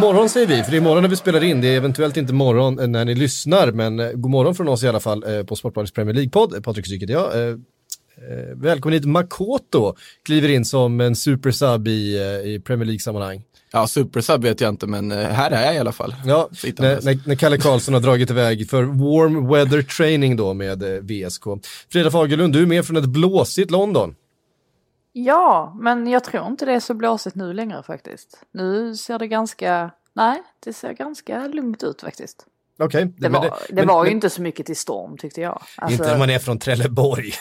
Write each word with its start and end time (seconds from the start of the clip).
God 0.00 0.08
morgon 0.08 0.28
säger 0.28 0.46
vi, 0.46 0.62
för 0.62 0.70
det 0.70 0.76
är 0.76 0.80
morgon 0.80 1.02
när 1.02 1.08
vi 1.08 1.16
spelar 1.16 1.44
in. 1.44 1.60
Det 1.60 1.68
är 1.68 1.76
eventuellt 1.76 2.16
inte 2.16 2.32
morgon 2.32 2.92
när 2.92 3.04
ni 3.04 3.14
lyssnar, 3.14 3.72
men 3.72 4.00
eh, 4.00 4.10
god 4.12 4.30
morgon 4.30 4.54
från 4.54 4.68
oss 4.68 4.82
i 4.82 4.88
alla 4.88 5.00
fall 5.00 5.24
eh, 5.36 5.44
på 5.44 5.56
Sportbladets 5.56 5.92
Premier 5.92 6.14
League-podd. 6.14 6.62
Patrik 6.64 7.02
heter 7.02 7.12
jag. 7.12 7.48
Eh, 7.48 7.56
välkommen 8.54 8.92
hit 8.92 9.04
Makoto, 9.04 9.94
kliver 10.24 10.48
in 10.48 10.64
som 10.64 11.00
en 11.00 11.16
supersub 11.16 11.88
i, 11.88 12.16
i 12.44 12.60
Premier 12.64 12.86
League-sammanhang. 12.86 13.42
Ja, 13.72 13.86
supersub 13.86 14.42
vet 14.42 14.60
jag 14.60 14.68
inte, 14.68 14.86
men 14.86 15.10
här 15.10 15.50
är 15.50 15.64
jag 15.64 15.74
i 15.74 15.78
alla 15.78 15.92
fall. 15.92 16.14
Ja, 16.26 16.48
när, 16.78 17.04
när, 17.04 17.28
när, 17.28 17.34
Kalle 17.34 17.58
Karlsson 17.58 17.94
har 17.94 18.00
dragit 18.00 18.30
iväg 18.30 18.70
för 18.70 18.82
warm 18.82 19.48
weather 19.48 19.82
training 19.82 20.36
då 20.36 20.54
med 20.54 20.82
VSK. 20.82 21.44
Frida 21.92 22.10
Fagerlund, 22.10 22.52
du 22.52 22.62
är 22.62 22.66
med 22.66 22.86
från 22.86 22.96
ett 22.96 23.06
blåsigt 23.06 23.70
London. 23.70 24.14
Ja, 25.12 25.76
men 25.80 26.06
jag 26.06 26.24
tror 26.24 26.46
inte 26.46 26.64
det 26.64 26.72
är 26.72 26.80
så 26.80 26.94
blåsigt 26.94 27.36
nu 27.36 27.52
längre 27.52 27.82
faktiskt. 27.82 28.42
Nu 28.52 28.96
ser 28.96 29.18
det 29.18 29.26
ganska, 29.26 29.90
nej, 30.20 30.42
det 30.60 30.72
ser 30.72 30.92
ganska 30.92 31.46
lugnt 31.46 31.82
ut 31.82 32.00
faktiskt. 32.00 32.46
Okay. 32.78 33.04
Det, 33.04 33.28
var, 33.28 33.42
det, 33.42 33.50
det 33.68 33.74
men, 33.74 33.86
var 33.86 34.04
ju 34.04 34.10
men, 34.10 34.16
inte 34.16 34.30
så 34.30 34.42
mycket 34.42 34.66
till 34.66 34.76
storm 34.76 35.18
tyckte 35.18 35.40
jag. 35.40 35.62
Alltså, 35.76 35.92
inte 35.92 36.12
när 36.12 36.18
man 36.18 36.30
är 36.30 36.38
från 36.38 36.58
Trelleborg. 36.58 37.32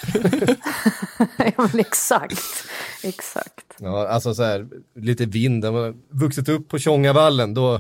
ja 1.58 1.70
exakt, 1.78 2.66
exakt. 3.04 3.76
Ja, 3.78 4.08
alltså 4.08 4.34
så 4.34 4.44
här, 4.44 4.68
lite 4.96 5.26
vind, 5.26 5.64
när 5.64 5.72
man 5.72 5.82
har 5.82 5.96
vuxit 6.10 6.50
upp 6.50 6.68
på 6.68 6.80
Tjongavallen 6.80 7.54
då, 7.54 7.74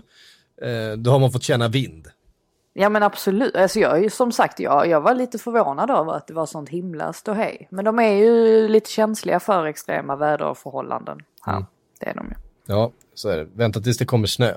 eh, 0.61 0.91
då 0.97 1.11
har 1.11 1.19
man 1.19 1.31
fått 1.31 1.43
känna 1.43 1.67
vind. 1.67 2.07
Ja 2.73 2.89
men 2.89 3.03
absolut, 3.03 3.55
alltså 3.55 3.79
jag 3.79 4.11
som 4.11 4.31
sagt 4.31 4.59
jag, 4.59 4.87
jag 4.87 5.01
var 5.01 5.15
lite 5.15 5.37
förvånad 5.37 5.89
över 5.89 6.13
att 6.13 6.27
det 6.27 6.33
var 6.33 6.45
sånt 6.45 6.69
himla 6.69 7.13
ståhej. 7.13 7.67
Men 7.71 7.85
de 7.85 7.99
är 7.99 8.13
ju 8.13 8.67
lite 8.67 8.89
känsliga 8.89 9.39
för 9.39 9.65
extrema 9.65 10.15
väderförhållanden. 10.15 11.19
Mm. 11.47 11.65
Det 11.99 12.09
är 12.09 12.13
de 12.13 12.27
ju. 12.27 12.35
Ja, 12.65 12.91
så 13.13 13.29
är 13.29 13.37
det. 13.37 13.47
Vänta 13.53 13.79
tills 13.79 13.97
det 13.97 14.05
kommer 14.05 14.27
snö. 14.27 14.53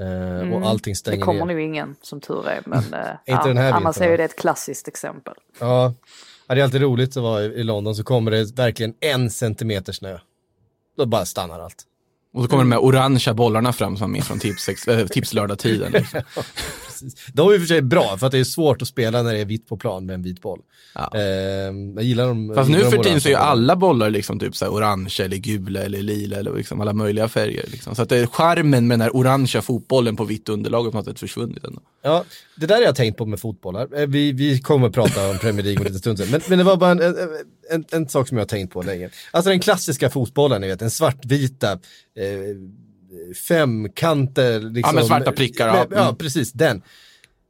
Eh, 0.00 0.40
mm. 0.40 0.52
Och 0.52 0.68
allting 0.68 0.96
stänger 0.96 1.16
ner. 1.16 1.20
Det 1.20 1.26
kommer 1.26 1.46
ner. 1.46 1.54
nog 1.54 1.62
ingen 1.62 1.96
som 2.02 2.20
tur 2.20 2.48
är. 2.48 2.62
Men 2.66 2.78
eh, 2.94 3.10
ja, 3.24 3.42
den 3.44 3.56
här 3.56 3.72
annars 3.72 4.00
är 4.00 4.10
ju 4.10 4.16
det 4.16 4.24
ett 4.24 4.36
klassiskt 4.36 4.88
exempel. 4.88 5.34
Ja, 5.58 5.94
det 6.46 6.54
är 6.54 6.64
alltid 6.64 6.82
roligt 6.82 7.16
att 7.16 7.22
vara 7.22 7.42
i 7.42 7.62
London 7.62 7.94
så 7.94 8.04
kommer 8.04 8.30
det 8.30 8.56
verkligen 8.56 8.94
en 9.00 9.30
centimeter 9.30 9.92
snö. 9.92 10.18
Då 10.96 11.06
bara 11.06 11.24
stannar 11.24 11.60
allt. 11.60 11.86
Och 12.34 12.42
så 12.42 12.48
kommer 12.48 12.62
mm. 12.62 12.70
de 12.70 12.76
här 12.76 12.84
orangea 12.84 13.34
bollarna 13.34 13.72
fram 13.72 13.96
som 13.96 14.16
är 14.16 14.22
från 14.22 14.38
tips, 14.38 14.88
äh, 14.88 15.06
tipslördag-tiden. 15.10 15.92
Liksom. 15.92 16.22
De 17.32 17.48
är 17.48 17.54
i 17.54 17.56
och 17.56 17.60
för 17.60 17.66
sig 17.66 17.82
bra 17.82 18.16
för 18.18 18.26
att 18.26 18.32
det 18.32 18.38
är 18.38 18.44
svårt 18.44 18.82
att 18.82 18.88
spela 18.88 19.22
när 19.22 19.32
det 19.32 19.38
är 19.38 19.44
vitt 19.44 19.68
på 19.68 19.76
plan 19.76 20.06
med 20.06 20.14
en 20.14 20.22
vit 20.22 20.42
boll. 20.42 20.60
Ja. 20.94 21.10
Eh, 21.14 21.22
jag 21.94 22.02
gillar 22.02 22.26
dem. 22.26 22.52
Fast 22.54 22.70
nu 22.70 22.78
för 22.78 23.02
tiden 23.02 23.20
så 23.20 23.28
är 23.28 23.32
ju 23.32 23.38
alla 23.38 23.76
bollar 23.76 24.10
liksom 24.10 24.38
typ 24.38 24.56
så 24.56 24.66
orange 24.66 25.16
eller 25.20 25.36
gula 25.36 25.80
eller 25.80 26.02
lila 26.02 26.36
eller 26.36 26.56
liksom 26.56 26.80
alla 26.80 26.92
möjliga 26.92 27.28
färger. 27.28 27.64
Liksom. 27.70 27.94
Så 27.94 28.02
att 28.02 28.08
det 28.08 28.16
är 28.16 28.26
charmen 28.26 28.86
med 28.86 28.98
den 28.98 29.00
här 29.00 29.16
orangea 29.16 29.62
fotbollen 29.62 30.16
på 30.16 30.24
vitt 30.24 30.48
underlag 30.48 30.84
har 30.84 30.90
på 30.90 30.96
något 30.96 31.06
sätt 31.06 31.20
försvunnit 31.20 31.64
ändå. 31.64 31.80
Ja, 32.02 32.24
det 32.56 32.66
där 32.66 32.74
har 32.74 32.82
jag 32.82 32.96
tänkt 32.96 33.18
på 33.18 33.26
med 33.26 33.40
fotbollar. 33.40 34.00
Eh, 34.00 34.06
vi, 34.06 34.32
vi 34.32 34.60
kommer 34.60 34.86
att 34.86 34.94
prata 34.94 35.30
om 35.30 35.38
Premier 35.38 35.64
League 35.64 35.78
om 35.78 35.84
lite 35.84 35.98
stund 35.98 36.18
sen. 36.18 36.30
Men, 36.30 36.40
men 36.48 36.58
det 36.58 36.64
var 36.64 36.76
bara 36.76 36.90
en, 36.90 37.00
en, 37.00 37.16
en, 37.70 37.84
en, 37.90 38.08
sak 38.08 38.28
som 38.28 38.36
jag 38.36 38.42
har 38.42 38.48
tänkt 38.48 38.72
på 38.72 38.82
länge. 38.82 39.10
Alltså 39.30 39.50
den 39.50 39.60
klassiska 39.60 40.10
fotbollen, 40.10 40.60
ni 40.60 40.68
vet, 40.68 40.78
den 40.78 40.90
svartvita, 40.90 41.72
eh, 41.72 41.78
femkanter. 43.34 44.60
Liksom, 44.60 44.94
ja, 44.96 45.00
med 45.00 45.06
svarta 45.06 45.32
prickar. 45.32 45.86
Ja. 45.90 46.02
Mm. 46.02 46.16
precis 46.16 46.52
den. 46.52 46.82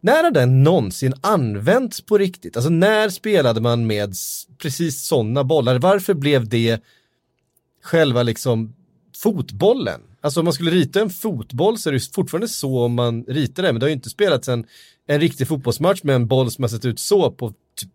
När 0.00 0.24
har 0.24 0.30
den 0.30 0.62
någonsin 0.62 1.14
använts 1.20 2.00
på 2.00 2.18
riktigt? 2.18 2.56
Alltså 2.56 2.70
när 2.70 3.08
spelade 3.08 3.60
man 3.60 3.86
med 3.86 4.14
precis 4.58 5.02
sådana 5.02 5.44
bollar? 5.44 5.78
Varför 5.78 6.14
blev 6.14 6.48
det 6.48 6.82
själva 7.82 8.22
liksom 8.22 8.74
fotbollen? 9.16 10.00
Alltså 10.20 10.40
om 10.40 10.44
man 10.44 10.52
skulle 10.52 10.70
rita 10.70 11.00
en 11.00 11.10
fotboll 11.10 11.78
så 11.78 11.88
är 11.88 11.92
det 11.92 12.14
fortfarande 12.14 12.48
så 12.48 12.84
om 12.84 12.94
man 12.94 13.24
ritar 13.24 13.62
det, 13.62 13.72
men 13.72 13.80
det 13.80 13.84
har 13.84 13.88
ju 13.88 13.94
inte 13.94 14.10
spelats 14.10 14.48
en, 14.48 14.66
en 15.06 15.20
riktig 15.20 15.48
fotbollsmatch 15.48 16.02
med 16.02 16.14
en 16.14 16.26
boll 16.26 16.50
som 16.50 16.64
har 16.64 16.68
sett 16.68 16.84
ut 16.84 17.00
så 17.00 17.30
på 17.30 17.54
typ 17.76 17.90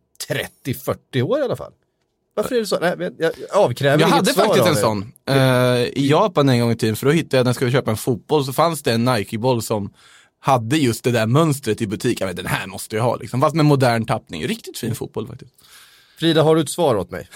30-40 0.65 1.21
år 1.21 1.39
i 1.39 1.41
alla 1.41 1.55
fall. 1.55 1.73
Varför 2.35 2.55
är 2.55 2.59
det 2.59 2.65
så? 2.65 2.79
Nej, 2.79 3.11
jag 3.17 3.31
avkräver 3.51 3.99
Jag 3.99 4.07
hade 4.07 4.33
faktiskt 4.33 4.67
en 4.67 4.75
sån 4.75 5.11
uh, 5.29 5.37
i 5.83 6.07
Japan 6.09 6.49
en 6.49 6.59
gång 6.59 6.71
i 6.71 6.75
tiden, 6.75 6.95
för 6.95 7.05
då 7.05 7.11
hittade 7.11 7.37
jag, 7.37 7.43
när 7.43 7.49
jag 7.49 7.55
skulle 7.55 7.71
köpa 7.71 7.91
en 7.91 7.97
fotboll, 7.97 8.45
så 8.45 8.53
fanns 8.53 8.83
det 8.83 8.91
en 8.91 9.05
Nike-boll 9.05 9.61
som 9.61 9.93
hade 10.39 10.77
just 10.77 11.03
det 11.03 11.11
där 11.11 11.27
mönstret 11.27 11.81
i 11.81 11.87
butik. 11.87 12.21
Jag 12.21 12.27
vet, 12.27 12.35
den 12.35 12.45
här 12.45 12.67
måste 12.67 12.95
jag 12.95 13.03
ha, 13.03 13.15
liksom. 13.15 13.41
fast 13.41 13.55
med 13.55 13.65
modern 13.65 14.05
tappning. 14.05 14.47
Riktigt 14.47 14.77
fin 14.77 14.95
fotboll 14.95 15.27
faktiskt. 15.27 15.53
Frida, 16.19 16.43
har 16.43 16.55
du 16.55 16.61
ett 16.61 16.69
svar 16.69 16.95
åt 16.95 17.11
mig? 17.11 17.27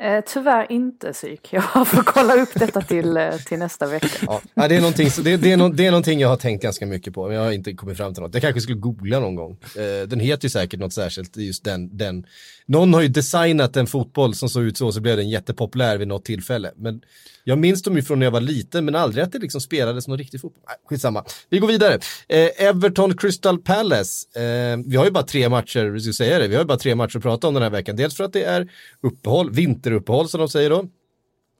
Eh, 0.00 0.24
tyvärr 0.26 0.72
inte 0.72 1.12
psyk. 1.12 1.48
Jag 1.50 1.62
får 1.88 2.02
kolla 2.02 2.34
upp 2.34 2.54
detta 2.54 2.80
till, 2.80 3.16
eh, 3.16 3.36
till 3.36 3.58
nästa 3.58 3.86
vecka. 3.86 4.40
Ja, 4.54 4.68
det, 4.68 4.76
är 4.76 4.80
någonting, 4.80 5.08
det, 5.24 5.36
det, 5.36 5.52
är 5.52 5.56
no, 5.56 5.68
det 5.68 5.86
är 5.86 5.90
någonting 5.90 6.20
jag 6.20 6.28
har 6.28 6.36
tänkt 6.36 6.62
ganska 6.62 6.86
mycket 6.86 7.14
på, 7.14 7.26
men 7.26 7.36
jag 7.36 7.44
har 7.44 7.52
inte 7.52 7.72
kommit 7.72 7.96
fram 7.96 8.14
till 8.14 8.22
något. 8.22 8.34
Jag 8.34 8.42
kanske 8.42 8.60
skulle 8.60 8.78
googla 8.78 9.20
någon 9.20 9.34
gång. 9.34 9.58
Eh, 9.76 10.08
den 10.08 10.20
heter 10.20 10.44
ju 10.44 10.50
säkert 10.50 10.80
något 10.80 10.92
särskilt, 10.92 11.36
just 11.36 11.64
den, 11.64 11.96
den. 11.96 12.26
Någon 12.66 12.94
har 12.94 13.00
ju 13.00 13.08
designat 13.08 13.76
en 13.76 13.86
fotboll 13.86 14.34
som 14.34 14.48
såg 14.48 14.62
ut 14.62 14.76
så, 14.76 14.92
så 14.92 15.00
blev 15.00 15.16
den 15.16 15.28
jättepopulär 15.28 15.98
vid 15.98 16.08
något 16.08 16.24
tillfälle. 16.24 16.72
Men 16.76 17.02
jag 17.44 17.58
minns 17.58 17.82
dem 17.82 17.96
ju 17.96 18.02
från 18.02 18.18
när 18.18 18.26
jag 18.26 18.30
var 18.30 18.40
liten, 18.40 18.84
men 18.84 18.94
aldrig 18.94 19.24
att 19.24 19.32
det 19.32 19.38
liksom 19.38 19.60
spelades 19.60 20.08
någon 20.08 20.18
riktig 20.18 20.40
fotboll. 20.40 20.62
Nej, 20.68 20.76
skitsamma. 20.88 21.24
Vi 21.50 21.58
går 21.58 21.68
vidare. 21.68 21.94
Eh, 22.28 22.48
Everton 22.56 23.16
Crystal 23.16 23.58
Palace. 23.58 24.40
Eh, 24.40 24.78
vi 24.86 24.96
har 24.96 25.04
ju 25.04 25.10
bara 25.10 25.24
tre 25.24 25.48
matcher, 25.48 25.84
vi 25.84 26.00
ska 26.00 26.12
säga 26.12 26.38
det, 26.38 26.48
vi 26.48 26.54
har 26.54 26.62
ju 26.62 26.66
bara 26.66 26.78
tre 26.78 26.94
matcher 26.94 27.16
att 27.16 27.22
prata 27.22 27.48
om 27.48 27.54
den 27.54 27.62
här 27.62 27.70
veckan. 27.70 27.96
Dels 27.96 28.16
för 28.16 28.24
att 28.24 28.32
det 28.32 28.44
är 28.44 28.72
uppehåll, 29.02 29.50
vinter 29.50 29.81
vinteruppehåll 29.82 30.28
som 30.28 30.40
de 30.40 30.48
säger 30.48 30.70
då. 30.70 30.80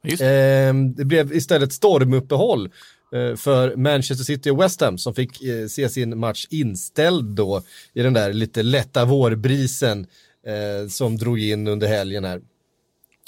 Eh, 0.03 0.73
det 0.95 1.05
blev 1.05 1.33
istället 1.33 1.73
stormuppehåll 1.73 2.69
eh, 3.13 3.35
för 3.35 3.75
Manchester 3.75 4.25
City 4.25 4.49
och 4.49 4.61
West 4.61 4.81
Ham 4.81 4.97
som 4.97 5.13
fick 5.13 5.43
eh, 5.43 5.67
se 5.67 5.89
sin 5.89 6.19
match 6.19 6.47
inställd 6.49 7.35
då 7.35 7.61
i 7.93 8.01
den 8.01 8.13
där 8.13 8.33
lite 8.33 8.63
lätta 8.63 9.05
vårbrisen 9.05 10.07
eh, 10.45 10.87
som 10.89 11.17
drog 11.17 11.39
in 11.39 11.67
under 11.67 11.87
helgen 11.87 12.23
här. 12.23 12.41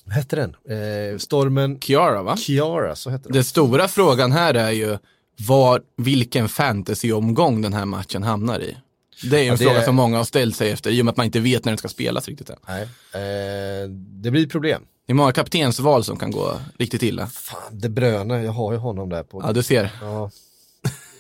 Vad 0.06 0.16
hette 0.16 0.36
den? 0.36 1.20
Stormen... 1.20 1.80
Kiara 1.80 2.24
va? 2.24 2.38
Kiara, 2.38 2.96
så 2.96 3.10
hette 3.10 3.24
den. 3.24 3.34
Den 3.34 3.44
stora 3.44 3.88
frågan 3.88 4.32
här 4.32 4.54
är 4.54 4.72
ju 4.72 4.98
var, 5.38 5.82
vilken 5.98 6.50
fantasyomgång 6.50 7.62
den 7.62 7.74
här 7.74 7.86
matchen 7.86 8.24
hamnar 8.24 8.60
i. 8.60 8.78
Det 9.24 9.38
är 9.38 9.42
en 9.42 9.48
ja, 9.48 9.58
fråga 9.58 9.80
är... 9.82 9.86
som 9.86 9.96
många 9.96 10.18
har 10.18 10.24
ställt 10.24 10.56
sig 10.56 10.72
efter, 10.72 10.92
i 10.92 11.02
och 11.02 11.06
med 11.06 11.12
att 11.12 11.18
man 11.18 11.26
inte 11.26 11.40
vet 11.40 11.66
när 11.66 11.72
den 11.72 11.78
ska 11.78 11.88
spelas 11.88 12.28
riktigt 12.28 12.50
än. 12.50 12.58
Nej, 12.68 12.82
eh, 12.84 13.90
det 13.90 14.32
blir 14.32 14.48
problem. 14.48 14.84
Det 15.06 15.12
är 15.12 15.16
många 15.16 15.32
kaptensval 15.32 16.04
som 16.04 16.18
kan 16.18 16.32
gå 16.32 16.60
riktigt 16.80 17.04
illa. 17.04 17.28
Fan, 17.28 17.62
De 17.72 17.90
Bruyne, 17.90 18.44
jag 18.44 18.52
har 18.52 18.72
ju 18.72 18.78
honom 18.78 19.10
där 19.10 19.24
på. 19.24 19.42
Ja, 19.46 19.52
du 19.52 19.64
ser. 19.64 19.90
Ja 20.02 20.32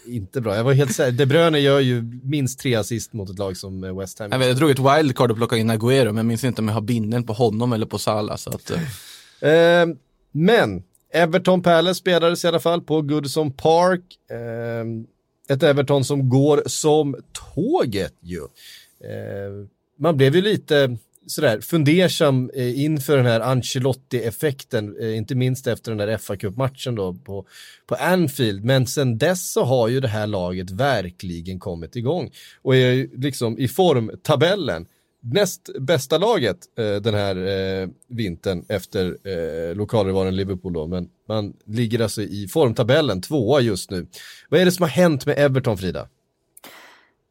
inte 0.08 0.42
bra. 0.42 0.56
Jag 0.56 0.64
var 0.64 0.74
helt 0.74 0.96
säker. 0.96 1.12
De 1.12 1.26
Bruyne 1.26 1.60
gör 1.60 1.80
ju 1.80 2.20
minst 2.24 2.60
tre 2.60 2.76
assist 2.76 3.14
mot 3.14 3.30
ett 3.30 3.40
lag 3.40 3.58
som 3.58 3.84
eh, 3.84 3.98
West 3.98 4.20
Ham. 4.20 4.32
Jag, 4.32 4.40
vet, 4.40 4.48
jag 4.48 4.58
drog 4.58 4.72
ett 4.72 4.80
wildcard 4.80 5.32
och 5.32 5.38
plockade 5.38 5.62
in 5.62 5.72
Agüero, 5.72 6.06
men 6.06 6.18
jag 6.18 6.26
minns 6.26 6.44
inte 6.44 6.62
om 6.62 6.68
jag 6.68 6.76
har 6.76 6.82
binden 6.82 7.24
på 7.24 7.34
honom 7.34 7.74
eller 7.74 7.86
på 7.86 7.98
Salah. 7.98 8.36
Så 8.36 8.50
att, 8.50 8.72
uh... 8.72 9.50
eh, 9.52 9.88
men 10.32 10.84
Everton 11.14 11.62
Palace 11.62 12.00
spelades 12.00 12.46
i 12.46 12.48
alla 12.48 12.60
fall 12.60 12.82
på 12.82 13.02
Goodison 13.02 13.52
Park. 13.52 14.02
Eh, 14.32 14.86
ett 15.50 15.64
Everton 15.64 16.06
som 16.06 16.30
går 16.30 16.64
som 16.66 17.16
tåget 17.56 18.16
ju. 18.22 18.42
Eh, 19.04 19.68
man 20.00 20.18
blev 20.18 20.36
ju 20.36 20.42
lite 20.42 20.98
sådär 21.28 21.62
fundersam 21.62 22.52
eh, 22.54 22.84
inför 22.84 23.18
den 23.18 23.26
här 23.26 23.40
Ancelotti-effekten, 23.40 24.96
eh, 25.00 25.18
inte 25.18 25.36
minst 25.36 25.68
efter 25.68 25.92
den 25.92 26.08
där 26.08 26.18
fa 26.18 26.36
Cup-matchen 26.36 26.96
då 26.96 27.14
på, 27.14 27.46
på 27.86 27.96
Anfield. 27.96 28.64
Men 28.64 28.88
sen 28.88 29.18
dess 29.18 29.52
så 29.52 29.64
har 29.64 29.88
ju 29.88 30.00
det 30.00 30.08
här 30.08 30.28
laget 30.28 30.72
verkligen 30.72 31.60
kommit 31.60 31.96
igång 31.96 32.32
och 32.62 32.76
är 32.76 33.18
liksom 33.18 33.60
i 33.60 33.68
formtabellen 33.68 34.86
näst 35.34 35.70
bästa 35.80 36.18
laget 36.18 36.58
eh, 36.78 37.02
den 37.02 37.14
här 37.14 37.36
eh, 37.36 37.88
vintern 38.08 38.66
efter 38.70 39.18
eh, 39.24 39.76
lokalrivalen 39.76 40.36
Liverpool 40.36 40.74
då, 40.74 40.88
men 40.88 41.10
man 41.28 41.54
ligger 41.66 42.02
alltså 42.02 42.22
i 42.22 42.48
formtabellen, 42.48 43.22
tvåa 43.22 43.62
just 43.62 43.92
nu. 43.92 44.08
Vad 44.50 44.60
är 44.60 44.66
det 44.66 44.72
som 44.72 44.84
har 44.84 44.90
hänt 44.90 45.26
med 45.26 45.40
Everton, 45.40 45.78
Frida? 45.78 46.08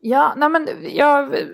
Ja, 0.01 0.35
nej 0.37 0.49
men 0.49 0.69
jag 0.83 1.35
eh, 1.35 1.47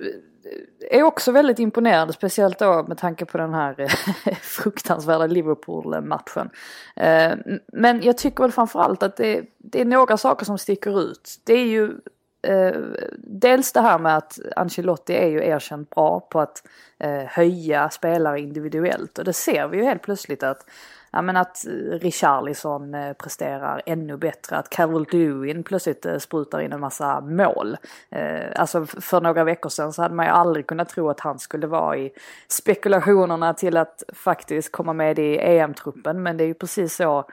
är 0.90 1.02
också 1.02 1.32
väldigt 1.32 1.58
imponerad, 1.58 2.14
speciellt 2.14 2.58
då 2.58 2.84
med 2.88 2.98
tanke 2.98 3.24
på 3.24 3.38
den 3.38 3.54
här 3.54 3.80
eh, 3.80 4.34
fruktansvärda 4.40 5.26
Liverpool-matchen. 5.26 6.50
Eh, 6.96 7.32
men 7.72 8.02
jag 8.02 8.18
tycker 8.18 8.42
väl 8.42 8.52
framförallt 8.52 9.02
att 9.02 9.16
det, 9.16 9.42
det 9.58 9.80
är 9.80 9.84
några 9.84 10.16
saker 10.16 10.46
som 10.46 10.58
sticker 10.58 11.00
ut. 11.00 11.40
Det 11.44 11.52
är 11.52 11.66
ju 11.66 11.92
eh, 12.42 12.80
dels 13.18 13.72
det 13.72 13.80
här 13.80 13.98
med 13.98 14.16
att 14.16 14.38
Ancelotti 14.56 15.14
är 15.14 15.26
ju 15.26 15.44
erkänt 15.44 15.90
bra 15.90 16.20
på 16.20 16.40
att 16.40 16.62
eh, 16.98 17.24
höja 17.26 17.90
spelare 17.90 18.40
individuellt. 18.40 19.18
Och 19.18 19.24
det 19.24 19.32
ser 19.32 19.68
vi 19.68 19.78
ju 19.78 19.84
helt 19.84 20.02
plötsligt 20.02 20.42
att 20.42 20.66
ja, 21.10 21.22
men 21.22 21.36
att 21.36 21.64
Richarlison 21.90 22.94
eh, 22.94 23.12
presterar 23.12 23.82
ännu 23.86 24.16
bättre, 24.16 24.56
att 24.56 24.70
Carol 24.70 25.06
Lewin 25.12 25.62
plötsligt 25.62 26.06
eh, 26.06 26.18
sprutar 26.18 26.60
in 26.60 26.72
en 26.72 26.80
massa 26.80 27.20
mål. 27.20 27.76
Eh, 28.10 28.46
alltså 28.56 28.86
för 28.86 29.20
några 29.20 29.44
veckor 29.44 29.70
sedan 29.70 29.92
så 29.92 30.02
hade 30.02 30.14
man 30.14 30.26
ju 30.26 30.32
aldrig 30.32 30.66
kunnat 30.66 30.88
tro 30.88 31.10
att 31.10 31.20
han 31.20 31.38
skulle 31.38 31.66
vara 31.66 31.96
i 31.96 32.12
spekulationerna 32.48 33.54
till 33.54 33.76
att 33.76 34.02
faktiskt 34.12 34.72
komma 34.72 34.92
med 34.92 35.18
i 35.18 35.38
EM-truppen, 35.38 36.22
men 36.22 36.36
det 36.36 36.44
är 36.44 36.48
ju 36.48 36.54
precis 36.54 36.96
så 36.96 37.24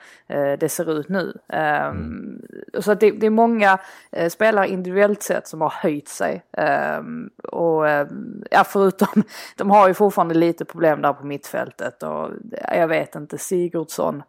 det 0.60 0.72
ser 0.72 0.92
ut 1.00 1.10
nu. 1.10 1.38
Ehm, 1.48 1.96
mm. 1.96 2.42
Så 2.80 2.92
att 2.92 3.00
det, 3.00 3.12
det, 3.12 3.26
är 3.26 3.30
många 3.30 3.80
spelare 4.30 4.68
individuellt 4.68 5.24
sett 5.24 5.48
som 5.48 5.62
har 5.62 5.70
höjt 5.70 6.08
sig. 6.08 6.44
Ehm, 6.58 7.30
och 7.44 7.86
ja, 8.52 8.64
förutom, 8.66 9.24
de 9.58 9.72
har 9.72 9.88
ju 9.88 9.94
fortfarande 9.94 10.36
lite 10.36 10.66
problem 10.66 11.02
där 11.02 11.14
på 11.14 11.26
mittfältet 11.26 12.04
och 12.04 12.30
jag 12.72 12.88
vet 12.88 13.16
inte, 13.16 13.38
Sigurdsson 13.68 14.24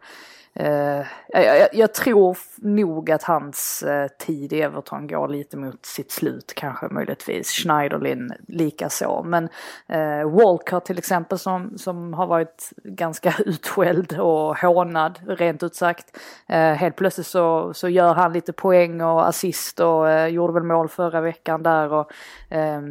Uh, 0.61 1.07
jag, 1.29 1.69
jag, 1.73 1.95
tror 1.95 2.39
nog 2.57 3.11
att 3.11 3.23
hans 3.23 3.85
uh, 3.87 4.07
tid 4.19 4.53
i 4.53 4.61
Everton 4.61 5.07
går 5.07 5.29
lite 5.29 5.57
mot 5.57 5.87
sitt 5.87 6.11
slut 6.11 6.53
kanske 6.57 6.89
möjligtvis. 6.89 7.51
Schneiderlin 7.51 8.33
likaså. 8.49 9.23
Men 9.27 9.49
eh, 9.89 9.99
uh, 9.99 10.31
Walker 10.31 10.81
till 10.81 10.99
exempel 10.99 11.39
som, 11.39 11.79
som 11.79 12.15
har 12.15 12.27
varit 12.27 12.71
ganska 12.85 13.35
utskälld 13.47 14.19
och 14.19 14.59
hånad 14.59 15.19
rent 15.27 15.63
ut 15.63 15.75
sagt. 15.75 16.19
helt 16.49 16.97
plötsligt 16.97 17.27
så, 17.27 17.75
så 17.75 17.89
gör 17.89 18.15
han 18.15 18.33
lite 18.33 18.53
poäng 18.53 19.01
och 19.01 19.29
assist 19.29 19.81
och 19.81 20.31
gjorde 20.31 20.53
väl 20.53 20.63
mål 20.63 20.89
förra 20.89 21.21
veckan 21.21 21.63
där. 21.63 21.93
Och, 21.93 22.13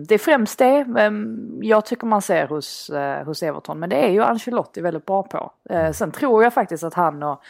det 0.08 0.14
är 0.14 0.18
främst 0.18 0.60
det 0.60 0.86
um, 1.08 1.60
jag 1.62 1.86
tycker 1.86 2.08
man 2.08 2.22
ser 2.22 2.48
hos, 2.48 2.92
hos 3.26 3.44
Everton. 3.44 3.80
Men 3.80 3.90
det 3.90 3.96
är 3.96 4.10
ju 4.10 4.24
Ancelotti 4.24 4.82
väldigt 4.82 5.06
bra 5.06 5.24
på. 5.24 5.52
sen 5.94 6.12
tror 6.12 6.44
jag 6.44 6.54
faktiskt 6.54 6.84
att 6.84 6.94
han 6.94 7.24
och 7.24 7.42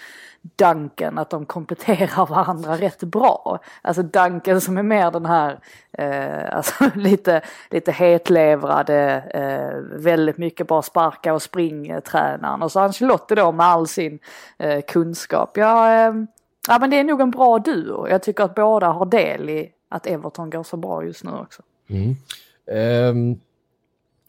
Duncan, 0.55 1.17
att 1.17 1.29
de 1.29 1.45
kompletterar 1.45 2.25
varandra 2.25 2.77
rätt 2.77 3.03
bra. 3.03 3.59
Alltså 3.81 4.03
Duncan 4.03 4.61
som 4.61 4.77
är 4.77 4.83
mer 4.83 5.11
den 5.11 5.25
här, 5.25 5.59
eh, 5.97 6.55
alltså 6.55 6.73
lite, 6.95 7.41
lite 7.69 7.91
hetlevrade, 7.91 9.23
eh, 9.33 9.99
väldigt 9.99 10.37
mycket 10.37 10.67
bara 10.67 10.81
sparka 10.81 11.33
och 11.33 11.41
spring-tränaren. 11.41 12.61
Och 12.61 12.71
så 12.71 12.79
Ancelotti 12.79 13.35
då 13.35 13.51
med 13.51 13.65
all 13.65 13.87
sin 13.87 14.19
eh, 14.57 14.81
kunskap. 14.81 15.57
Ja, 15.57 15.93
eh, 15.93 16.13
ja, 16.67 16.79
men 16.79 16.89
det 16.89 16.99
är 16.99 17.03
nog 17.03 17.21
en 17.21 17.31
bra 17.31 17.59
duo. 17.59 18.07
Jag 18.09 18.23
tycker 18.23 18.43
att 18.43 18.55
båda 18.55 18.87
har 18.87 19.05
del 19.05 19.49
i 19.49 19.71
att 19.89 20.07
Everton 20.07 20.49
går 20.49 20.63
så 20.63 20.77
bra 20.77 21.03
just 21.03 21.23
nu 21.23 21.31
också. 21.31 21.61
Mm. 21.89 22.15
Um 23.09 23.39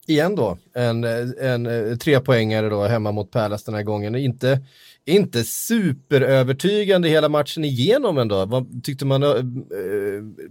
igen 0.08 0.36
då, 0.36 0.58
en, 0.74 1.04
en, 1.04 1.66
en 1.66 1.98
trepoängare 1.98 2.68
då 2.68 2.84
hemma 2.84 3.12
mot 3.12 3.30
Palace 3.30 3.64
den 3.66 3.74
här 3.74 3.82
gången. 3.82 4.14
Inte, 4.14 4.60
inte 5.08 5.44
superövertygande 5.44 7.08
hela 7.08 7.28
matchen 7.28 7.64
igenom 7.64 8.18
ändå. 8.18 8.44
Vad 8.44 8.84
tyckte 8.84 9.06
man 9.06 9.22
äh, 9.22 9.42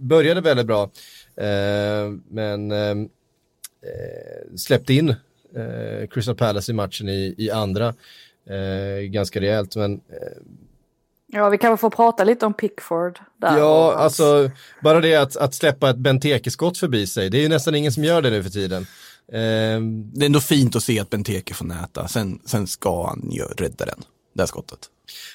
började 0.00 0.40
väldigt 0.40 0.66
bra. 0.66 0.90
Äh, 1.36 2.10
men 2.30 2.70
äh, 2.70 3.06
släppte 4.56 4.94
in 4.94 5.08
äh, 5.08 6.08
Crystal 6.10 6.34
Palace 6.34 6.72
i 6.72 6.74
matchen 6.74 7.08
i, 7.08 7.34
i 7.38 7.50
andra 7.50 7.94
ganska 9.02 9.40
rejält. 9.40 9.76
Men, 9.76 10.00
Ja, 11.32 11.48
vi 11.48 11.58
kan 11.58 11.70
väl 11.70 11.78
få 11.78 11.90
prata 11.90 12.24
lite 12.24 12.46
om 12.46 12.54
Pickford. 12.54 13.18
Där 13.36 13.58
ja, 13.58 13.94
alltså 13.94 14.50
bara 14.82 15.00
det 15.00 15.14
att, 15.14 15.36
att 15.36 15.54
släppa 15.54 15.90
ett 15.90 15.96
Benteke-skott 15.96 16.78
förbi 16.78 17.06
sig, 17.06 17.30
det 17.30 17.38
är 17.38 17.42
ju 17.42 17.48
nästan 17.48 17.74
ingen 17.74 17.92
som 17.92 18.04
gör 18.04 18.22
det 18.22 18.30
nu 18.30 18.42
för 18.42 18.50
tiden. 18.50 18.86
Det 19.26 19.36
är 20.20 20.26
ändå 20.26 20.40
fint 20.40 20.76
att 20.76 20.82
se 20.82 21.00
att 21.00 21.10
Benteke 21.10 21.54
får 21.54 21.64
näta, 21.64 22.08
sen, 22.08 22.40
sen 22.44 22.66
ska 22.66 23.06
han 23.06 23.30
ju 23.30 23.42
rädda 23.42 23.84
den 23.84 24.04
det 24.38 24.42
här 24.42 24.46
skottet. 24.46 24.78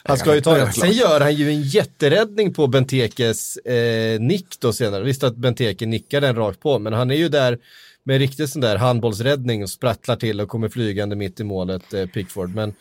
Han 0.04 0.18
ska 0.18 0.36
ju 0.36 0.42
ta 0.42 0.58
det. 0.58 0.72
Sen 0.72 0.92
gör 0.92 1.20
han 1.20 1.34
ju 1.34 1.50
en 1.50 1.62
jätteräddning 1.62 2.54
på 2.54 2.68
Bentekes 2.68 3.58
eh, 3.58 4.20
nick 4.20 4.60
då 4.60 4.74
senare. 4.74 5.04
Visst 5.04 5.24
att 5.24 5.36
Benteke 5.36 5.86
nickar 5.86 6.22
den 6.22 6.36
rakt 6.36 6.60
på, 6.60 6.80
men 6.80 6.94
han 6.94 7.12
är 7.12 7.16
ju 7.16 7.30
där 7.30 7.58
med 8.04 8.20
riktigt 8.20 8.50
sån 8.50 8.62
där 8.62 8.78
handbollsräddning 8.78 9.64
och 9.64 9.70
sprattlar 9.70 10.16
till 10.16 10.42
och 10.42 10.50
kommer 10.50 10.70
flygande 10.70 11.16
mitt 11.16 11.40
i 11.40 11.44
målet, 11.44 11.94
eh, 11.94 12.06
Pickford. 12.06 12.56
Men, 12.56 12.74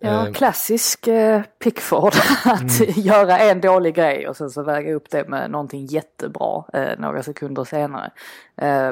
ja, 0.00 0.26
eh, 0.26 0.32
klassisk 0.32 1.06
eh, 1.06 1.42
Pickford, 1.64 2.12
att 2.44 2.80
mm. 2.80 2.92
göra 2.96 3.38
en 3.38 3.60
dålig 3.60 3.94
grej 3.94 4.28
och 4.28 4.36
sen 4.36 4.50
så 4.50 4.62
väga 4.62 4.94
upp 4.94 5.10
det 5.10 5.28
med 5.28 5.50
någonting 5.50 5.86
jättebra 5.86 6.64
eh, 6.72 6.98
några 6.98 7.22
sekunder 7.22 7.64
senare. 7.64 8.10
Eh, 8.56 8.90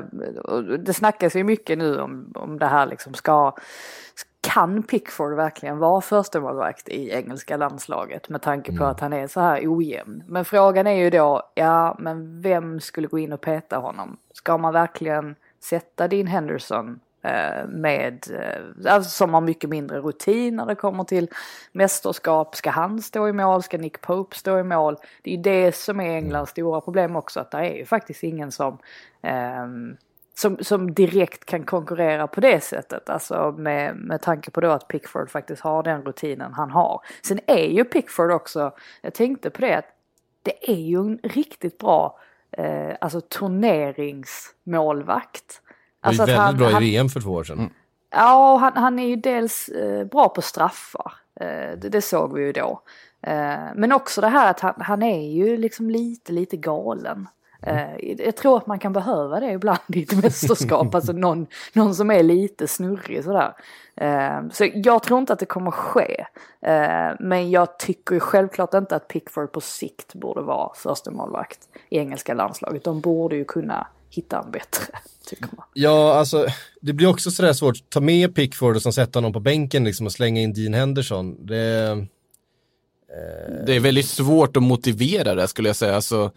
det 0.79 0.95
snackas 0.95 1.37
ju 1.37 1.45
mycket 1.45 1.79
nu 1.79 2.01
om, 2.01 2.33
om 2.35 2.59
det 2.59 2.67
här 2.67 2.87
liksom 2.87 3.15
ska 3.15 3.55
kan 4.55 4.83
Pickford 4.83 5.37
verkligen 5.37 5.79
vara 5.79 6.01
förstemålvakt 6.01 6.89
i 6.89 7.11
engelska 7.11 7.57
landslaget 7.57 8.29
med 8.29 8.43
tanke 8.43 8.71
på 8.71 8.83
mm. 8.83 8.89
att 8.89 9.01
han 9.01 9.13
är 9.13 9.27
så 9.27 9.41
här 9.41 9.63
ojämn? 9.67 10.23
Men 10.27 10.45
frågan 10.45 10.87
är 10.87 10.95
ju 10.95 11.11
då, 11.11 11.43
ja 11.55 11.97
men 11.99 12.41
vem 12.41 12.81
skulle 12.81 13.09
gå 13.09 13.19
in 13.19 13.33
och 13.33 13.41
peta 13.41 13.77
honom? 13.77 14.17
Ska 14.33 14.59
man 14.59 14.73
verkligen 14.73 15.35
sätta 15.61 16.09
Dean 16.09 16.27
Henderson 16.27 17.01
eh, 17.23 17.69
med, 17.69 18.27
eh, 18.31 18.93
alltså, 18.95 19.11
som 19.11 19.35
har 19.35 19.41
mycket 19.41 19.71
mindre 19.71 20.01
rutin 20.01 20.57
när 20.57 20.67
det 20.67 20.75
kommer 20.75 21.05
till 21.05 21.29
mästerskap. 21.73 22.57
Ska 22.57 22.71
han 22.71 23.03
stå 23.03 23.29
i 23.29 23.33
mål? 23.33 23.63
Ska 23.63 23.79
Nick 23.79 24.01
Pope 24.01 24.37
stå 24.37 24.59
i 24.59 24.63
mål? 24.63 24.97
Det 25.23 25.31
är 25.31 25.37
ju 25.37 25.43
det 25.43 25.77
som 25.77 26.01
är 26.01 26.17
Englands 26.17 26.51
stora 26.51 26.81
problem 26.81 27.17
också, 27.17 27.41
att 27.41 27.51
det 27.51 27.59
är 27.59 27.75
ju 27.75 27.85
faktiskt 27.85 28.23
ingen 28.23 28.53
som 28.53 28.79
eh, 29.23 29.67
som, 30.41 30.57
som 30.61 30.95
direkt 30.95 31.45
kan 31.45 31.65
konkurrera 31.65 32.27
på 32.27 32.41
det 32.41 32.65
sättet. 32.65 33.11
Alltså 33.11 33.55
med, 33.59 33.97
med 33.97 34.23
tanke 34.23 34.51
på 34.51 34.61
då 34.61 34.71
att 34.71 34.89
Pickford 34.89 35.31
faktiskt 35.31 35.63
har 35.63 35.83
den 35.83 36.03
rutinen 36.03 36.53
han 36.53 36.71
har. 36.71 37.01
Sen 37.23 37.41
är 37.47 37.67
ju 37.67 37.85
Pickford 37.85 38.31
också, 38.31 38.73
jag 39.03 39.15
tänkte 39.15 39.51
på 39.51 39.61
det, 39.61 39.79
att 39.79 39.89
det 40.43 40.71
är 40.71 40.81
ju 40.81 40.99
en 40.99 41.19
riktigt 41.23 41.79
bra 41.79 42.19
eh, 42.53 42.97
alltså 43.01 43.21
turneringsmålvakt. 43.21 45.63
Alltså 46.01 46.27
det 46.27 46.37
var 46.37 46.45
väldigt 46.45 46.63
han, 46.63 46.73
bra 46.73 46.83
i 46.83 46.91
VM 46.91 47.09
för 47.09 47.21
två 47.21 47.31
år 47.31 47.45
sedan. 47.45 47.59
Mm. 47.59 47.71
Ja, 48.11 48.57
han, 48.57 48.73
han 48.83 48.99
är 48.99 49.07
ju 49.07 49.17
dels 49.17 49.69
eh, 49.69 50.05
bra 50.05 50.29
på 50.29 50.43
straffar. 50.43 51.13
Eh, 51.41 51.79
det, 51.79 51.89
det, 51.89 52.03
såg 52.03 52.35
vi 52.35 52.43
ju 52.43 52.53
då. 52.53 52.83
Eh, 53.23 53.59
men 53.75 53.93
också 53.93 54.21
det 54.21 54.29
här 54.29 54.51
att 54.51 54.61
han, 54.61 54.75
han 54.79 55.03
är 55.03 55.33
ju 55.33 55.57
liksom 55.57 55.91
lite, 55.91 56.33
lite 56.33 56.57
galen. 56.57 57.29
Uh, 57.67 58.15
jag 58.19 58.37
tror 58.37 58.57
att 58.57 58.67
man 58.67 58.79
kan 58.79 58.93
behöva 58.93 59.41
det 59.41 59.53
ibland 59.53 59.79
i 59.89 60.03
ett 60.03 60.23
mästerskap, 60.23 60.95
alltså 60.95 61.13
någon, 61.13 61.47
någon 61.73 61.95
som 61.95 62.11
är 62.11 62.23
lite 62.23 62.69
snurrig 62.69 63.25
sådär. 63.25 63.53
Uh, 64.03 64.51
så 64.53 64.69
jag 64.75 65.03
tror 65.03 65.19
inte 65.19 65.33
att 65.33 65.39
det 65.39 65.47
kommer 65.47 65.71
ske. 65.71 66.25
Uh, 66.67 67.17
men 67.21 67.51
jag 67.51 67.79
tycker 67.79 68.15
ju 68.15 68.21
självklart 68.21 68.75
inte 68.75 68.97
att 68.97 69.09
Pickford 69.09 69.53
på 69.53 69.61
sikt 69.61 70.15
borde 70.15 70.43
vara 70.43 70.75
första 70.75 71.11
målvakt 71.11 71.59
i 71.89 71.99
engelska 71.99 72.35
landslaget. 72.35 72.85
De 72.85 73.01
borde 73.01 73.37
ju 73.37 73.45
kunna 73.45 73.87
hitta 74.11 74.39
en 74.39 74.51
bättre, 74.51 74.85
tycker 75.27 75.49
man. 75.57 75.67
Ja, 75.75 76.15
alltså 76.15 76.47
det 76.81 76.93
blir 76.93 77.09
också 77.09 77.31
sådär 77.31 77.53
svårt 77.53 77.77
att 77.77 77.91
ta 77.91 78.01
med 78.01 78.35
Pickford 78.35 78.77
och 78.77 78.95
sätta 78.95 79.19
honom 79.19 79.33
på 79.33 79.41
bänken 79.41 79.85
liksom 79.85 80.07
och 80.07 80.13
slänga 80.13 80.41
in 80.41 80.53
Dean 80.53 80.75
Henderson. 80.75 81.47
Det... 81.47 82.07
Det 83.67 83.77
är 83.77 83.81
väldigt 83.81 84.07
svårt 84.07 84.57
att 84.57 84.63
motivera 84.63 85.35
det 85.35 85.49
skulle 85.49 85.69
jag 85.69 85.77
säga. 85.77 85.97
Alltså, 85.97 86.31